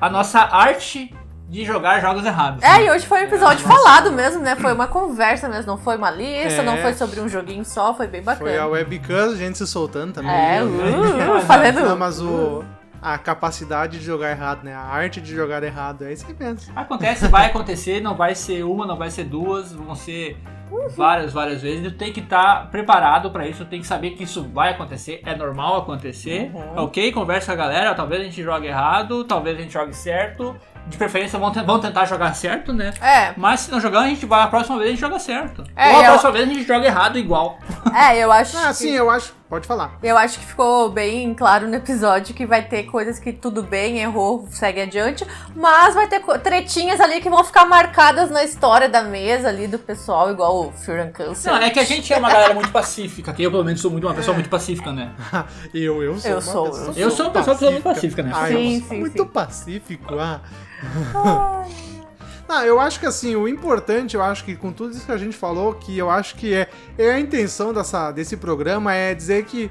a 0.00 0.08
nossa 0.10 0.40
arte 0.40 1.14
de 1.48 1.64
jogar 1.64 2.00
jogos 2.00 2.24
errados. 2.24 2.62
É, 2.62 2.84
e 2.84 2.90
hoje 2.90 3.06
foi 3.06 3.20
um 3.20 3.24
episódio 3.24 3.64
falado 3.66 4.10
mesmo, 4.12 4.42
né? 4.42 4.56
Foi 4.56 4.72
uma 4.72 4.88
conversa 4.88 5.48
mesmo, 5.48 5.66
não 5.68 5.78
foi 5.78 5.96
uma 5.96 6.10
lista, 6.10 6.60
É. 6.60 6.64
não 6.64 6.76
foi 6.78 6.92
sobre 6.94 7.20
um 7.20 7.28
joguinho 7.28 7.64
só, 7.64 7.94
foi 7.94 8.08
bem 8.08 8.22
Foi 8.22 8.32
a 8.32 8.36
bacana. 8.36 8.66
webcam, 8.66 9.30
a 9.32 9.36
gente 9.36 9.56
se 9.58 9.66
soltando 9.66 10.12
também. 10.14 10.30
É, 10.32 10.64
né? 10.64 11.30
uh, 11.36 11.40
fazendo. 11.46 11.80
Não, 11.82 11.96
mas 11.96 12.20
o, 12.20 12.64
a 13.00 13.16
capacidade 13.16 13.98
de 14.00 14.04
jogar 14.04 14.32
errado, 14.32 14.64
né? 14.64 14.74
A 14.74 14.80
arte 14.80 15.20
de 15.20 15.34
jogar 15.36 15.62
errado, 15.62 16.04
é 16.04 16.12
isso 16.12 16.26
que 16.26 16.34
pensa. 16.34 16.72
Acontece, 16.74 17.28
vai 17.28 17.46
acontecer, 17.46 18.00
não 18.00 18.16
vai 18.16 18.34
ser 18.34 18.64
uma, 18.64 18.84
não 18.84 18.96
vai 18.96 19.10
ser 19.10 19.24
duas, 19.24 19.72
vão 19.72 19.94
ser 19.94 20.36
várias, 20.96 21.32
várias 21.32 21.62
vezes. 21.62 21.92
Tu 21.92 21.98
tem 21.98 22.12
que 22.12 22.20
estar 22.20 22.70
preparado 22.70 23.30
pra 23.30 23.46
isso, 23.46 23.64
tem 23.64 23.80
que 23.80 23.86
saber 23.86 24.10
que 24.10 24.24
isso 24.24 24.42
vai 24.52 24.70
acontecer, 24.72 25.20
é 25.24 25.34
normal 25.34 25.78
acontecer, 25.78 26.50
Uhum. 26.54 26.84
ok? 26.84 27.12
Conversa 27.12 27.46
com 27.46 27.52
a 27.52 27.64
galera, 27.64 27.94
talvez 27.94 28.20
a 28.20 28.24
gente 28.24 28.42
jogue 28.42 28.66
errado, 28.66 29.24
talvez 29.24 29.58
a 29.58 29.62
gente 29.62 29.72
jogue 29.72 29.92
certo. 29.94 30.56
De 30.88 30.96
preferência 30.96 31.36
vão, 31.36 31.50
vão 31.52 31.80
tentar 31.80 32.04
jogar 32.04 32.32
certo, 32.34 32.72
né? 32.72 32.92
É, 33.02 33.32
Mas 33.36 33.58
se 33.60 33.72
não 33.72 33.80
jogar, 33.80 34.02
a 34.02 34.06
gente 34.06 34.24
vai, 34.24 34.42
a 34.42 34.46
próxima 34.46 34.76
vez 34.76 34.86
a 34.88 34.90
gente 34.92 35.00
joga 35.00 35.18
certo. 35.18 35.64
É, 35.74 35.90
Ou 35.90 35.96
a 35.96 35.98
eu- 36.02 36.04
próxima 36.10 36.30
vez 36.30 36.48
a 36.48 36.52
gente 36.52 36.64
joga 36.64 36.86
errado 36.86 37.18
igual. 37.18 37.58
é, 37.92 38.18
eu 38.18 38.30
acho. 38.30 38.56
Ah, 38.56 38.68
que- 38.68 38.74
sim, 38.74 38.92
eu 38.92 39.10
acho. 39.10 39.34
Pode 39.48 39.66
falar. 39.66 39.96
Eu 40.02 40.18
acho 40.18 40.40
que 40.40 40.44
ficou 40.44 40.90
bem 40.90 41.32
claro 41.32 41.68
no 41.68 41.76
episódio 41.76 42.34
que 42.34 42.44
vai 42.44 42.62
ter 42.66 42.82
coisas 42.82 43.20
que 43.20 43.32
tudo 43.32 43.62
bem, 43.62 44.00
errou, 44.00 44.48
segue 44.50 44.80
adiante, 44.80 45.24
mas 45.54 45.94
vai 45.94 46.08
ter 46.08 46.20
tretinhas 46.40 47.00
ali 47.00 47.20
que 47.20 47.30
vão 47.30 47.44
ficar 47.44 47.64
marcadas 47.64 48.28
na 48.28 48.42
história 48.42 48.88
da 48.88 49.02
mesa 49.04 49.48
ali 49.48 49.68
do 49.68 49.78
pessoal, 49.78 50.32
igual 50.32 50.66
o 50.66 50.72
Fear 50.72 51.06
and 51.06 51.12
Cancer. 51.12 51.52
Não, 51.52 51.60
é 51.60 51.70
que 51.70 51.78
a 51.78 51.84
gente 51.84 52.12
é 52.12 52.18
uma 52.18 52.28
galera 52.28 52.54
muito 52.54 52.72
pacífica, 52.72 53.32
que 53.32 53.44
eu 53.44 53.50
pelo 53.52 53.62
menos 53.62 53.80
sou 53.80 53.90
muito 53.90 54.04
uma 54.04 54.14
pessoa 54.14 54.34
muito 54.34 54.50
pacífica, 54.50 54.92
né? 54.92 55.12
Eu, 55.72 56.02
eu 56.02 56.18
sou. 56.18 56.30
Eu 56.30 56.36
uma 56.36 56.42
sou, 56.42 56.64
pessoa 56.64 56.92
Eu 56.96 57.10
sou 57.10 57.26
uma 57.26 57.32
pessoa 57.32 57.70
muito 57.70 57.82
pacífica, 57.82 58.22
né? 58.22 58.32
Ah, 58.34 58.48
Sim, 58.48 58.84
sim, 58.88 58.98
muito 58.98 59.22
sim. 59.22 59.28
pacífico, 59.28 60.14
ah. 60.18 60.40
Não, 62.48 62.62
eu 62.62 62.78
acho 62.78 63.00
que 63.00 63.06
assim, 63.06 63.34
o 63.34 63.48
importante, 63.48 64.14
eu 64.14 64.22
acho 64.22 64.44
que 64.44 64.54
com 64.54 64.72
tudo 64.72 64.92
isso 64.94 65.06
que 65.06 65.12
a 65.12 65.16
gente 65.16 65.36
falou, 65.36 65.74
que 65.74 65.98
eu 65.98 66.08
acho 66.08 66.36
que 66.36 66.54
é, 66.54 66.68
é 66.96 67.10
a 67.12 67.20
intenção 67.20 67.72
dessa, 67.72 68.12
desse 68.12 68.36
programa 68.36 68.94
é 68.94 69.14
dizer 69.14 69.44
que, 69.44 69.70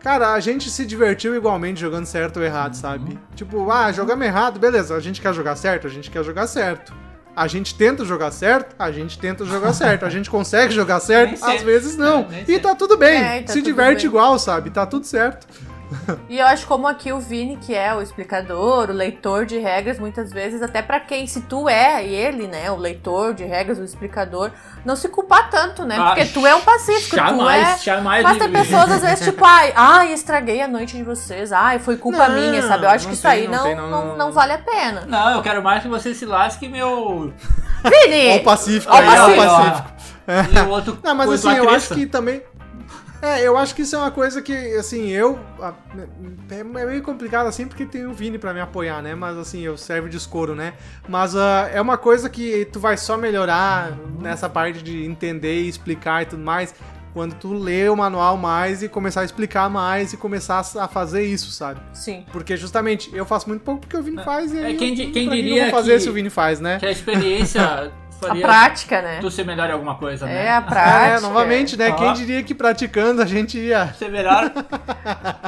cara, 0.00 0.32
a 0.32 0.40
gente 0.40 0.68
se 0.68 0.84
divertiu 0.84 1.36
igualmente 1.36 1.80
jogando 1.80 2.06
certo 2.06 2.38
ou 2.38 2.44
errado, 2.44 2.74
sabe? 2.74 3.18
Tipo, 3.36 3.70
ah, 3.70 3.92
jogamos 3.92 4.26
errado, 4.26 4.58
beleza, 4.58 4.96
a 4.96 5.00
gente 5.00 5.20
quer 5.20 5.32
jogar 5.32 5.54
certo, 5.54 5.86
a 5.86 5.90
gente 5.90 6.10
quer 6.10 6.24
jogar 6.24 6.46
certo. 6.46 6.92
A 7.34 7.46
gente 7.46 7.74
tenta 7.74 8.04
jogar 8.04 8.30
certo, 8.30 8.74
a 8.78 8.92
gente 8.92 9.18
tenta 9.18 9.42
jogar 9.46 9.72
certo. 9.72 10.04
A 10.04 10.10
gente 10.10 10.28
consegue 10.28 10.74
jogar 10.74 11.00
certo, 11.00 11.42
às 11.42 11.62
vezes 11.62 11.96
não. 11.96 12.28
É, 12.30 12.44
e 12.46 12.58
tá 12.58 12.74
tudo 12.74 12.98
bem. 12.98 13.22
É, 13.22 13.40
tá 13.40 13.54
se 13.54 13.60
tudo 13.60 13.64
diverte 13.64 14.02
bem. 14.02 14.06
igual, 14.06 14.38
sabe? 14.38 14.68
Tá 14.68 14.84
tudo 14.84 15.06
certo. 15.06 15.46
E 16.28 16.38
eu 16.38 16.46
acho 16.46 16.66
como 16.66 16.86
aqui 16.86 17.12
o 17.12 17.20
Vini, 17.20 17.56
que 17.56 17.74
é 17.74 17.94
o 17.94 18.02
explicador, 18.02 18.90
o 18.90 18.92
leitor 18.92 19.46
de 19.46 19.58
regras, 19.58 19.98
muitas 19.98 20.32
vezes, 20.32 20.62
até 20.62 20.82
pra 20.82 21.00
quem, 21.00 21.26
se 21.26 21.42
tu 21.42 21.68
é 21.68 22.04
ele, 22.04 22.46
né, 22.46 22.70
o 22.70 22.76
leitor 22.76 23.34
de 23.34 23.44
regras, 23.44 23.78
o 23.78 23.84
explicador, 23.84 24.50
não 24.84 24.96
se 24.96 25.08
culpar 25.08 25.50
tanto, 25.50 25.84
né? 25.84 25.96
Ah, 25.98 26.06
Porque 26.06 26.26
tu 26.26 26.46
é 26.46 26.54
um 26.54 26.60
pacífico, 26.60 27.16
Jamais, 27.16 27.68
tu 27.68 27.74
é... 27.74 27.84
jamais. 27.84 28.22
Mas 28.22 28.38
tem 28.38 28.50
pessoas, 28.50 28.90
às 28.90 29.02
vezes, 29.02 29.24
tipo, 29.24 29.44
ai, 29.44 29.72
ai, 29.74 30.12
estraguei 30.12 30.60
a 30.60 30.68
noite 30.68 30.96
de 30.96 31.02
vocês, 31.02 31.52
ai, 31.52 31.78
foi 31.78 31.96
culpa 31.96 32.28
Não, 32.28 32.34
minha, 32.36 32.62
sabe? 32.62 32.84
Eu 32.84 32.90
acho 32.90 33.06
que 33.06 33.14
isso 33.14 33.26
aí 33.28 33.48
não 33.48 33.52
não, 33.52 33.64
tem, 33.64 33.76
não, 33.76 33.90
não, 33.90 34.06
não, 34.06 34.16
não. 34.16 34.32
vale 34.32 34.52
a 34.52 34.58
pena. 34.58 35.04
Não, 35.06 35.36
eu 35.36 35.42
quero 35.42 35.62
mais 35.62 35.82
que 35.82 35.88
você 35.88 36.14
se 36.14 36.26
lasque, 36.26 36.68
meu. 36.68 37.32
Vini! 37.84 38.32
Ó 38.32 38.36
o 38.36 38.44
Pacífico 38.44 38.92
Ó 38.92 38.96
o 38.96 39.00
aí, 39.00 39.08
ó 39.08 39.12
o 39.12 39.36
Pacífico. 39.36 39.42
Pacífico. 39.46 40.02
E 40.54 40.58
o 40.60 40.68
outro. 40.68 40.98
Não, 41.02 41.14
mas 41.14 41.30
assim, 41.32 41.56
eu 41.56 41.68
acho 41.68 41.94
que 41.94 42.06
também. 42.06 42.42
É, 43.22 43.40
eu 43.46 43.56
acho 43.56 43.74
que 43.74 43.82
isso 43.82 43.94
é 43.94 43.98
uma 44.00 44.10
coisa 44.10 44.42
que, 44.42 44.52
assim, 44.74 45.08
eu. 45.10 45.38
É 46.50 46.58
é 46.60 46.64
meio 46.64 47.02
complicado 47.02 47.46
assim, 47.46 47.66
porque 47.66 47.86
tem 47.86 48.04
o 48.06 48.12
Vini 48.12 48.36
pra 48.36 48.52
me 48.52 48.60
apoiar, 48.60 49.00
né? 49.00 49.14
Mas 49.14 49.36
assim, 49.38 49.60
eu 49.62 49.76
serve 49.78 50.08
de 50.08 50.16
escoro, 50.16 50.54
né? 50.54 50.74
Mas 51.08 51.34
ah, 51.36 51.70
é 51.72 51.80
uma 51.80 51.96
coisa 51.96 52.28
que 52.28 52.64
tu 52.72 52.80
vai 52.80 52.96
só 52.96 53.16
melhorar 53.16 53.96
nessa 54.20 54.48
parte 54.48 54.82
de 54.82 55.04
entender 55.04 55.62
e 55.62 55.68
explicar 55.68 56.22
e 56.22 56.26
tudo 56.26 56.42
mais. 56.42 56.74
Quando 57.14 57.34
tu 57.34 57.52
lê 57.52 57.88
o 57.90 57.96
manual 57.96 58.36
mais 58.38 58.82
e 58.82 58.88
começar 58.88 59.20
a 59.20 59.24
explicar 59.24 59.68
mais 59.68 60.12
e 60.14 60.16
começar 60.16 60.60
a 60.60 60.88
fazer 60.88 61.22
isso, 61.24 61.50
sabe? 61.50 61.78
Sim. 61.92 62.24
Porque 62.32 62.56
justamente 62.56 63.14
eu 63.14 63.26
faço 63.26 63.48
muito 63.48 63.62
pouco 63.62 63.82
porque 63.82 63.96
o 63.98 64.02
Vini 64.02 64.22
faz 64.24 64.52
e 64.52 64.58
É, 64.58 64.66
aí. 64.66 64.76
quem 64.76 64.90
eu- 64.90 65.12
quem 65.12 65.28
que 65.28 65.36
diria 65.36 65.56
eu 65.66 65.70
vou 65.70 65.70
fazer 65.78 65.92
que- 65.94 66.00
se 66.00 66.08
o 66.08 66.12
Vini 66.14 66.30
faz, 66.30 66.58
né? 66.58 66.78
Que 66.78 66.86
a 66.86 66.90
experiência 66.90 67.92
A 68.24 68.28
faria 68.28 68.42
prática, 68.46 69.02
né? 69.02 69.18
tu 69.20 69.30
ser 69.30 69.44
melhor 69.44 69.68
em 69.68 69.72
alguma 69.72 69.94
coisa, 69.96 70.26
né? 70.26 70.46
É, 70.46 70.52
a 70.56 70.62
prática. 70.62 71.16
É, 71.16 71.20
novamente, 71.20 71.76
né? 71.76 71.90
Ó. 71.90 71.94
Quem 71.96 72.12
diria 72.14 72.42
que 72.42 72.54
praticando 72.54 73.20
a 73.22 73.26
gente 73.26 73.58
ia. 73.58 73.92
Ser 73.98 74.10
melhor. 74.10 74.50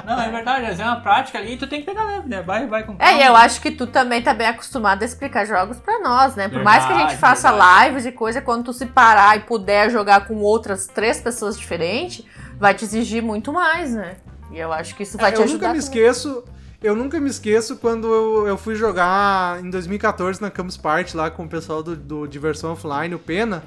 Não, 0.07 0.21
é 0.21 0.31
verdade, 0.31 0.63
mas 0.63 0.81
é 0.81 0.85
uma 0.85 1.01
prática 1.01 1.39
ali 1.39 1.55
e 1.55 1.57
tu 1.57 1.67
tem 1.67 1.81
que 1.81 1.87
pegar 1.87 2.05
leve, 2.05 2.29
né? 2.29 2.43
Vai, 2.43 2.67
vai 2.67 2.83
com 2.85 2.93
É, 2.95 2.97
calma. 2.97 3.19
e 3.23 3.27
eu 3.27 3.37
acho 3.37 3.61
que 3.61 3.71
tu 3.71 3.87
também 3.87 4.23
tá 4.23 4.35
bem 4.35 4.49
acostumado 4.49 5.03
a 5.03 5.05
explicar 5.05 5.45
jogos 5.47 5.79
pra 5.79 5.99
nós, 6.01 6.35
né? 6.35 6.49
Por 6.49 6.63
mais 6.63 6.85
que 6.85 6.93
a 6.93 6.97
gente 6.97 7.09
Verdade, 7.11 7.21
faça 7.21 7.51
verdade. 7.51 7.89
lives 7.89 8.07
e 8.07 8.13
coisa, 8.13 8.41
quando 8.41 8.65
tu 8.65 8.73
se 8.73 8.87
parar 8.87 9.37
e 9.37 9.41
puder 9.41 9.91
jogar 9.91 10.27
com 10.27 10.37
outras 10.37 10.87
três 10.87 11.21
pessoas 11.21 11.59
diferentes, 11.59 12.25
vai 12.59 12.75
te 12.75 12.85
exigir 12.85 13.23
muito 13.23 13.53
mais, 13.53 13.93
né? 13.95 14.17
E 14.53 14.59
eu 14.59 14.73
acho 14.73 14.95
que 14.95 15.03
isso 15.03 15.19
vai 15.19 15.31
É, 15.31 15.33
te 15.33 15.39
eu 15.39 15.45
ajudar. 15.45 15.69
nunca 15.69 15.75
me 15.75 15.81
também. 15.83 16.01
esqueço. 16.03 16.45
Eu 16.85 16.95
nunca 16.95 17.19
me 17.19 17.31
esqueço 17.31 17.77
quando 17.77 18.13
eu, 18.13 18.47
eu 18.47 18.59
fui 18.59 18.75
jogar 18.75 19.59
em 19.65 19.71
2014 19.71 20.43
na 20.43 20.51
Campus 20.51 20.77
Party 20.77 21.17
lá 21.17 21.31
com 21.31 21.45
o 21.45 21.49
pessoal 21.49 21.83
do, 21.83 21.97
do 21.97 22.27
Diversão 22.27 22.73
Offline, 22.73 23.15
o 23.15 23.19
Pena. 23.19 23.65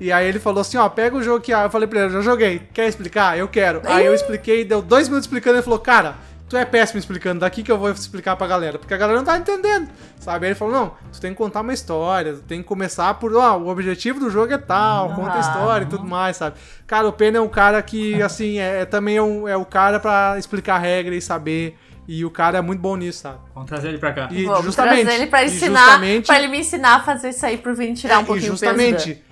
E 0.00 0.10
aí 0.10 0.26
ele 0.26 0.38
falou 0.38 0.62
assim, 0.62 0.78
ó, 0.78 0.88
pega 0.88 1.14
o 1.14 1.22
jogo 1.22 1.42
que 1.42 1.52
eu 1.52 1.68
falei 1.68 1.86
pra 1.86 1.98
ele, 1.98 2.08
eu 2.08 2.12
já 2.14 2.20
joguei, 2.22 2.62
quer 2.72 2.88
explicar? 2.88 3.36
Eu 3.38 3.48
quero. 3.48 3.82
Aí 3.84 4.06
eu 4.06 4.14
expliquei, 4.14 4.64
deu 4.64 4.80
dois 4.80 5.10
minutos 5.10 5.26
explicando, 5.26 5.56
ele 5.56 5.62
falou, 5.62 5.78
cara, 5.78 6.16
tu 6.48 6.56
é 6.56 6.64
péssimo 6.64 6.98
explicando, 6.98 7.40
daqui 7.40 7.62
que 7.62 7.70
eu 7.70 7.76
vou 7.76 7.90
explicar 7.90 8.34
pra 8.34 8.46
galera, 8.46 8.78
porque 8.78 8.94
a 8.94 8.96
galera 8.96 9.18
não 9.18 9.26
tá 9.26 9.36
entendendo, 9.36 9.90
sabe? 10.18 10.46
Aí 10.46 10.52
ele 10.52 10.58
falou, 10.58 10.74
não, 10.74 10.94
tu 11.12 11.20
tem 11.20 11.32
que 11.32 11.36
contar 11.36 11.60
uma 11.60 11.72
história, 11.74 12.32
tu 12.32 12.42
tem 12.42 12.62
que 12.62 12.66
começar 12.66 13.12
por, 13.14 13.36
ó, 13.36 13.58
o 13.58 13.68
objetivo 13.68 14.18
do 14.18 14.30
jogo 14.30 14.54
é 14.54 14.58
tal, 14.58 15.14
conta 15.14 15.34
a 15.34 15.40
história 15.40 15.84
e 15.84 15.88
tudo 15.88 16.04
mais, 16.04 16.38
sabe? 16.38 16.56
Cara, 16.86 17.06
o 17.06 17.12
Pena 17.12 17.36
é 17.36 17.40
um 17.42 17.48
cara 17.48 17.82
que, 17.82 18.22
assim, 18.22 18.58
é, 18.58 18.86
também 18.86 19.18
é, 19.18 19.22
um, 19.22 19.46
é 19.46 19.56
o 19.56 19.66
cara 19.66 20.00
pra 20.00 20.36
explicar 20.38 20.78
regra 20.78 21.14
e 21.14 21.20
saber, 21.20 21.78
e 22.06 22.24
o 22.24 22.30
cara 22.30 22.58
é 22.58 22.60
muito 22.60 22.80
bom 22.80 22.96
nisso, 22.96 23.20
sabe? 23.20 23.38
Vamos 23.54 23.68
trazer 23.68 23.88
ele 23.88 23.98
pra 23.98 24.12
cá. 24.12 24.28
E 24.30 24.44
Vamos 24.44 24.64
justamente, 24.64 25.02
trazer 25.04 25.20
ele 25.20 25.26
pra 25.30 25.44
ensinar, 25.44 25.80
justamente- 25.84 26.26
pra 26.26 26.38
ele 26.38 26.48
me 26.48 26.58
ensinar 26.58 26.94
a 26.96 27.00
fazer 27.00 27.30
isso 27.30 27.46
aí 27.46 27.56
pro 27.58 27.74
Vini 27.74 27.94
tirar 27.94 28.18
um 28.18 28.22
é, 28.22 28.24
pouquinho 28.24 28.46
e 28.46 28.50
o 28.50 28.52
peso 28.58 28.64
justamente, 28.66 29.22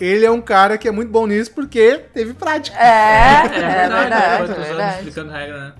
ele 0.00 0.24
é 0.26 0.30
um 0.30 0.40
cara 0.40 0.76
que 0.78 0.88
é 0.88 0.90
muito 0.90 1.10
bom 1.10 1.26
nisso 1.26 1.52
porque 1.52 2.04
teve 2.12 2.34
prática. 2.34 2.76
É, 2.78 3.44
é, 3.44 3.48
verdade, 3.48 3.88
verdade, 3.90 4.14
é 4.14 4.36
Quantos 4.38 4.54
anos 4.56 4.66
verdade. 4.68 4.96
explicando 4.98 5.30
regra, 5.32 5.58
né? 5.60 5.72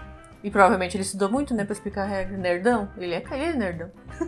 E 0.46 0.50
provavelmente 0.50 0.96
ele 0.96 1.02
estudou 1.02 1.28
muito, 1.28 1.52
né, 1.52 1.64
pra 1.64 1.72
explicar 1.72 2.02
a 2.02 2.06
regra. 2.06 2.36
Nerdão? 2.36 2.88
Ele 2.96 3.14
é, 3.14 3.24
ele 3.32 3.44
é 3.46 3.52
nerdão. 3.52 3.90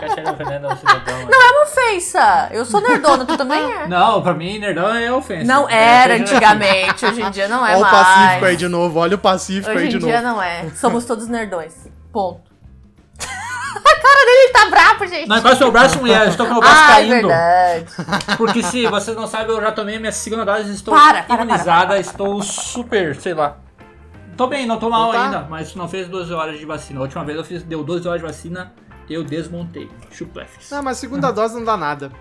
Cachorro 0.00 0.36
cidadão. 0.76 1.16
né? 1.16 1.26
Não 1.30 1.62
ofensa! 1.62 2.48
Eu 2.50 2.64
sou 2.64 2.80
nerdona, 2.80 3.24
tu 3.24 3.36
também 3.36 3.62
é. 3.72 3.86
Não, 3.86 4.20
pra 4.20 4.34
mim, 4.34 4.58
nerdão 4.58 4.92
é 4.92 5.12
ofensa. 5.12 5.44
Não 5.44 5.70
É 5.70 6.02
era 6.02 6.14
antigamente, 6.16 7.06
hoje 7.06 7.22
em 7.22 7.30
dia 7.30 7.46
não 7.46 7.64
é 7.64 7.76
olha 7.76 7.80
mais. 7.82 7.94
o 7.94 8.04
Pacífico 8.04 8.44
aí 8.46 8.56
de 8.56 8.66
novo, 8.66 8.98
olha 8.98 9.14
o 9.14 9.18
Pacífico 9.18 9.70
Hoje 9.70 9.78
aí 9.78 9.86
em 9.86 9.90
de 9.90 9.98
dia 10.00 10.20
novo. 10.20 10.34
não 10.34 10.42
é. 10.42 10.68
Somos 10.74 11.04
todos 11.04 11.28
nerdões. 11.28 11.86
Ponto. 12.12 12.42
a 13.20 13.80
cara 13.80 14.24
dele 14.26 14.42
ele 14.42 14.52
tá 14.52 14.70
bravo, 14.70 15.06
gente. 15.06 15.28
Não, 15.28 15.38
encosta 15.38 15.66
o 15.68 15.70
braço, 15.70 15.98
mulher. 16.00 16.22
Eu 16.22 16.30
estou 16.30 16.46
com 16.48 16.54
o 16.54 16.60
braço 16.60 16.74
ah, 16.76 16.90
é 16.90 16.94
caindo. 16.94 17.28
verdade. 17.28 17.86
Porque 18.36 18.60
se 18.60 18.88
vocês 18.88 19.16
não 19.16 19.28
sabem, 19.28 19.54
eu 19.54 19.60
já 19.62 19.70
tomei 19.70 20.00
minha 20.00 20.10
segunda 20.10 20.44
dose, 20.44 20.74
estou 20.74 20.92
Para, 20.92 21.22
para, 21.22 21.44
imunizada, 21.44 21.70
para, 21.80 21.86
para, 21.86 22.00
estou 22.00 22.42
super, 22.42 23.14
sei 23.14 23.34
lá. 23.34 23.56
Tô 24.38 24.46
bem, 24.46 24.66
não 24.66 24.78
tô 24.78 24.88
mal 24.88 25.08
Então 25.08 25.20
tá. 25.20 25.26
ainda, 25.26 25.48
mas 25.50 25.74
não 25.74 25.88
fez 25.88 26.08
12 26.08 26.32
horas 26.32 26.60
de 26.60 26.64
vacina. 26.64 27.00
A 27.00 27.02
última 27.02 27.24
vez 27.24 27.36
eu 27.36 27.44
fiz, 27.44 27.64
deu 27.64 27.82
12 27.82 28.06
horas 28.06 28.20
de 28.20 28.26
vacina, 28.28 28.72
eu 29.10 29.24
desmontei. 29.24 29.90
Chuplefes. 30.12 30.70
Não, 30.70 30.80
mas 30.80 30.96
segunda 30.98 31.32
dose 31.34 31.56
não 31.56 31.64
dá 31.64 31.76
nada. 31.76 32.12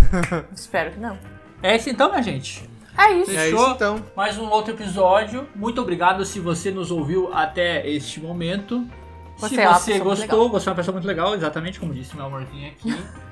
Espero 0.50 0.92
que 0.92 0.98
não. 0.98 1.18
É 1.62 1.76
isso 1.76 1.90
então, 1.90 2.08
minha 2.08 2.22
gente. 2.22 2.66
É 2.96 3.12
isso. 3.12 3.30
É 3.32 3.34
Fechou? 3.34 3.64
isso 3.64 3.70
então. 3.74 4.02
Mais 4.16 4.38
um 4.38 4.48
outro 4.48 4.72
episódio. 4.72 5.46
Muito 5.54 5.78
obrigado 5.82 6.24
se 6.24 6.40
você 6.40 6.70
nos 6.70 6.90
ouviu 6.90 7.34
até 7.34 7.86
este 7.86 8.18
momento. 8.18 8.88
Você 9.36 9.56
se 9.56 9.60
é 9.60 9.68
você 9.68 9.98
gostou, 9.98 10.44
legal. 10.44 10.48
você 10.48 10.68
é 10.68 10.70
uma 10.70 10.76
pessoa 10.76 10.92
muito 10.94 11.06
legal, 11.06 11.34
exatamente 11.34 11.78
como 11.78 11.92
disse 11.92 12.16
meu 12.16 12.24
amorzinho 12.24 12.70
aqui. 12.70 12.96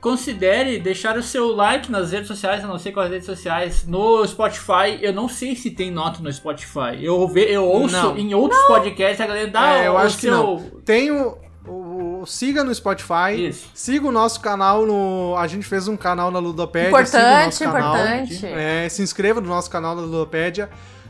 considere 0.00 0.78
deixar 0.78 1.16
o 1.16 1.22
seu 1.22 1.54
like 1.54 1.90
nas 1.90 2.12
redes 2.12 2.28
sociais, 2.28 2.62
eu 2.62 2.68
não 2.68 2.78
sei 2.78 2.92
quais 2.92 3.10
redes 3.10 3.26
sociais, 3.26 3.84
no 3.86 4.26
Spotify. 4.26 4.98
Eu 5.00 5.12
não 5.12 5.28
sei 5.28 5.56
se 5.56 5.70
tem 5.70 5.90
nota 5.90 6.20
no 6.22 6.32
Spotify. 6.32 6.96
Eu, 7.02 7.26
ve, 7.28 7.42
eu 7.52 7.64
ouço 7.64 7.94
Não. 7.96 8.16
em 8.16 8.32
outros 8.34 8.60
podcasts 8.66 9.20
a 9.20 9.26
galera 9.26 9.48
dá 9.50 9.72
É, 9.78 9.88
eu 9.88 9.92
o 9.94 9.98
acho 9.98 10.16
que 10.16 10.22
seu... 10.22 10.30
não. 10.32 10.58
Tem 10.84 11.10
o, 11.10 11.36
o- 11.66 12.20
o- 12.22 12.26
Siga 12.26 12.62
no 12.64 12.74
Spotify. 12.74 13.48
Isso. 13.48 13.68
Siga 13.74 14.06
o 14.06 14.12
nosso 14.12 14.40
canal 14.40 14.84
no. 14.86 15.34
A 15.36 15.46
gente 15.46 15.66
fez 15.66 15.86
um 15.88 15.96
canal 15.96 16.30
na 16.30 16.38
Ludopédia. 16.38 16.88
siga 17.06 17.18
o 17.18 17.20
Importante, 17.20 17.44
nosso 17.44 17.64
canal. 17.64 17.94
importante. 17.96 18.46
É, 18.46 18.88
se 18.88 19.02
inscreva 19.02 19.40
no 19.40 19.48
nosso 19.48 19.70
canal 19.70 19.94
da 19.96 20.02
Ludopédia. 20.02 20.68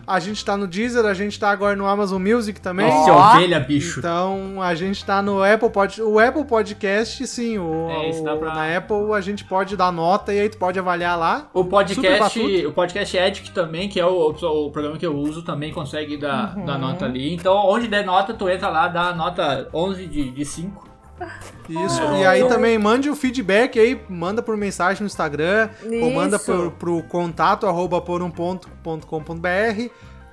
A 0.09 0.19
gente 0.21 0.43
tá 0.45 0.57
no 0.57 0.67
Deezer, 0.67 1.05
a 1.05 1.13
gente 1.13 1.39
tá 1.39 1.51
agora 1.51 1.77
no 1.77 1.87
Amazon 1.87 2.21
Music 2.23 2.59
também. 2.61 2.89
Esse 2.89 3.11
Ó. 3.11 3.35
ovelha, 3.35 3.61
bicho. 3.61 3.99
Então 3.99 4.63
a 4.63 4.75
gente 4.75 5.05
tá 5.05 5.21
no 5.21 5.43
Apple 5.43 5.69
Pod... 5.69 6.01
O 6.03 6.19
Apple 6.19 6.45
Podcast, 6.45 7.27
sim. 7.27 7.59
O, 7.59 7.91
É, 7.91 8.09
isso 8.09 8.25
dá 8.25 8.35
pra- 8.35 8.55
Na 8.55 8.77
Apple 8.77 9.13
a 9.15 9.21
gente 9.21 9.45
pode 9.45 9.77
dar 9.77 9.93
nota 9.93 10.33
e 10.33 10.41
aí 10.41 10.49
tu 10.49 10.57
pode 10.57 10.79
avaliar 10.79 11.19
lá. 11.19 11.49
O 11.53 11.65
podcast, 11.67 12.67
o 12.67 12.73
podcast 12.73 13.17
Edic 13.19 13.51
também, 13.51 13.89
que 13.89 14.01
é 14.01 14.07
o, 14.07 14.31
o 14.31 14.71
programa 14.71 14.97
que 14.97 15.07
eu 15.07 15.15
uso, 15.15 15.43
também 15.43 15.73
consegue 15.73 16.17
dar, 16.17 16.57
Uhum. 16.57 16.65
dar 16.65 16.79
nota 16.79 17.05
ali. 17.05 17.35
Então, 17.35 17.55
onde 17.67 17.87
der 17.87 18.07
nota, 18.07 18.33
tu 18.33 18.49
entra 18.49 18.71
lá, 18.71 18.89
dá 18.89 19.09
a 19.11 19.15
nota 19.15 19.69
11 19.75 20.07
de, 20.07 20.31
de 20.31 20.45
5. 20.45 20.88
Isso, 21.69 22.03
ah, 22.03 22.19
e 22.19 22.27
aí 22.27 22.41
então- 22.41 22.51
também 22.51 22.79
mande 22.79 23.11
o 23.11 23.17
feedback 23.17 23.79
aí, 23.79 24.01
manda 24.09 24.43
por 24.43 24.57
mensagem 24.57 25.03
no 25.03 25.07
Instagram, 25.07 25.69
Isso. 25.83 26.05
ou 26.05 26.11
manda 26.11 26.39
por, 26.39 26.71
pro 26.73 27.03
contato 27.03 27.67
arroba 27.67 28.01
por 28.01 28.23
um 28.23 28.31
ponto, 28.31 28.69
ponto 28.83 29.07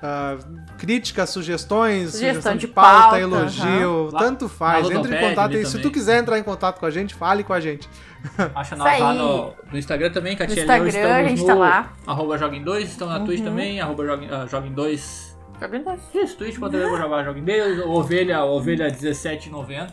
uh, 0.06 0.76
críticas, 0.78 1.30
sugestões, 1.30 2.12
sugestão, 2.12 2.28
sugestão 2.28 2.56
de, 2.56 2.68
pauta, 2.68 3.00
pauta 3.00 3.20
elogio, 3.20 4.04
uhum. 4.04 4.10
tanto 4.12 4.48
faz. 4.48 4.88
Entre 4.90 5.14
em 5.14 5.20
contato 5.20 5.50
aí. 5.50 5.62
Também. 5.62 5.64
Se 5.66 5.78
tu 5.80 5.90
quiser 5.90 6.18
entrar 6.18 6.38
em 6.38 6.42
contato 6.42 6.78
com 6.78 6.86
a 6.86 6.90
gente, 6.90 7.14
fale 7.14 7.42
com 7.42 7.52
a 7.52 7.60
gente. 7.60 7.88
Acha 8.54 8.74
nós 8.76 8.98
lá 8.98 9.14
no, 9.14 9.54
no, 9.70 9.78
Instagram 9.78 10.10
também, 10.10 10.36
Catiele. 10.36 10.66
No 10.66 10.86
Instagram, 10.86 11.14
a 11.14 11.24
gente 11.28 11.44
tá 11.44 11.54
no, 11.54 11.60
tá 11.60 11.66
lá. 11.66 11.92
Arroba 12.06 12.38
Joguem 12.38 12.62
2, 12.62 12.88
estão 12.88 13.08
na 13.08 13.18
uhum. 13.18 13.24
Twitch 13.24 13.44
também, 13.44 13.80
arroba 13.80 14.06
Joguem 14.48 14.72
2 14.72 15.25
ah, 15.25 15.25
Alguém 15.60 15.82
dá 15.82 15.96
isso, 16.14 16.36
Twitch 16.36 16.58
quando 16.58 16.74
eu 16.74 16.88
vou 16.88 16.98
jogar 16.98 17.24
jogo 17.24 17.38
em 17.38 17.44
Deus, 17.44 17.84
ovelha, 17.86 18.44
ovelha 18.44 18.86
1790 18.86 19.92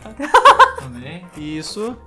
também. 0.80 1.26
Isso. 1.38 1.98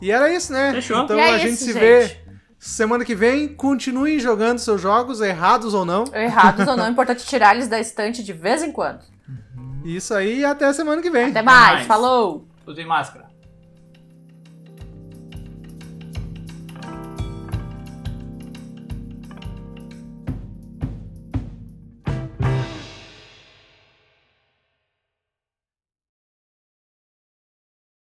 E 0.00 0.10
era 0.10 0.32
isso, 0.32 0.52
né? 0.52 0.72
Fechou. 0.72 1.02
Então 1.02 1.18
é 1.18 1.30
a 1.30 1.38
gente 1.38 1.56
se 1.56 1.72
gente. 1.72 1.78
vê 1.78 2.20
semana 2.58 3.04
que 3.04 3.14
vem. 3.14 3.48
Continuem 3.48 4.18
jogando 4.18 4.58
seus 4.58 4.80
jogos, 4.80 5.20
errados 5.20 5.74
ou 5.74 5.84
não. 5.84 6.04
Errados 6.12 6.66
ou 6.66 6.76
não, 6.76 6.86
é 6.86 6.90
importante 6.90 7.26
tirar 7.26 7.54
eles 7.54 7.68
da 7.68 7.78
estante 7.78 8.22
de 8.22 8.32
vez 8.32 8.62
em 8.62 8.72
quando. 8.72 9.02
Uhum. 9.28 9.82
Isso 9.84 10.14
aí 10.14 10.44
até 10.44 10.72
semana 10.72 11.02
que 11.02 11.10
vem. 11.10 11.30
Até 11.30 11.42
mais. 11.42 11.72
mais. 11.74 11.86
falou! 11.86 12.46
Usem 12.66 12.86
máscara. 12.86 13.19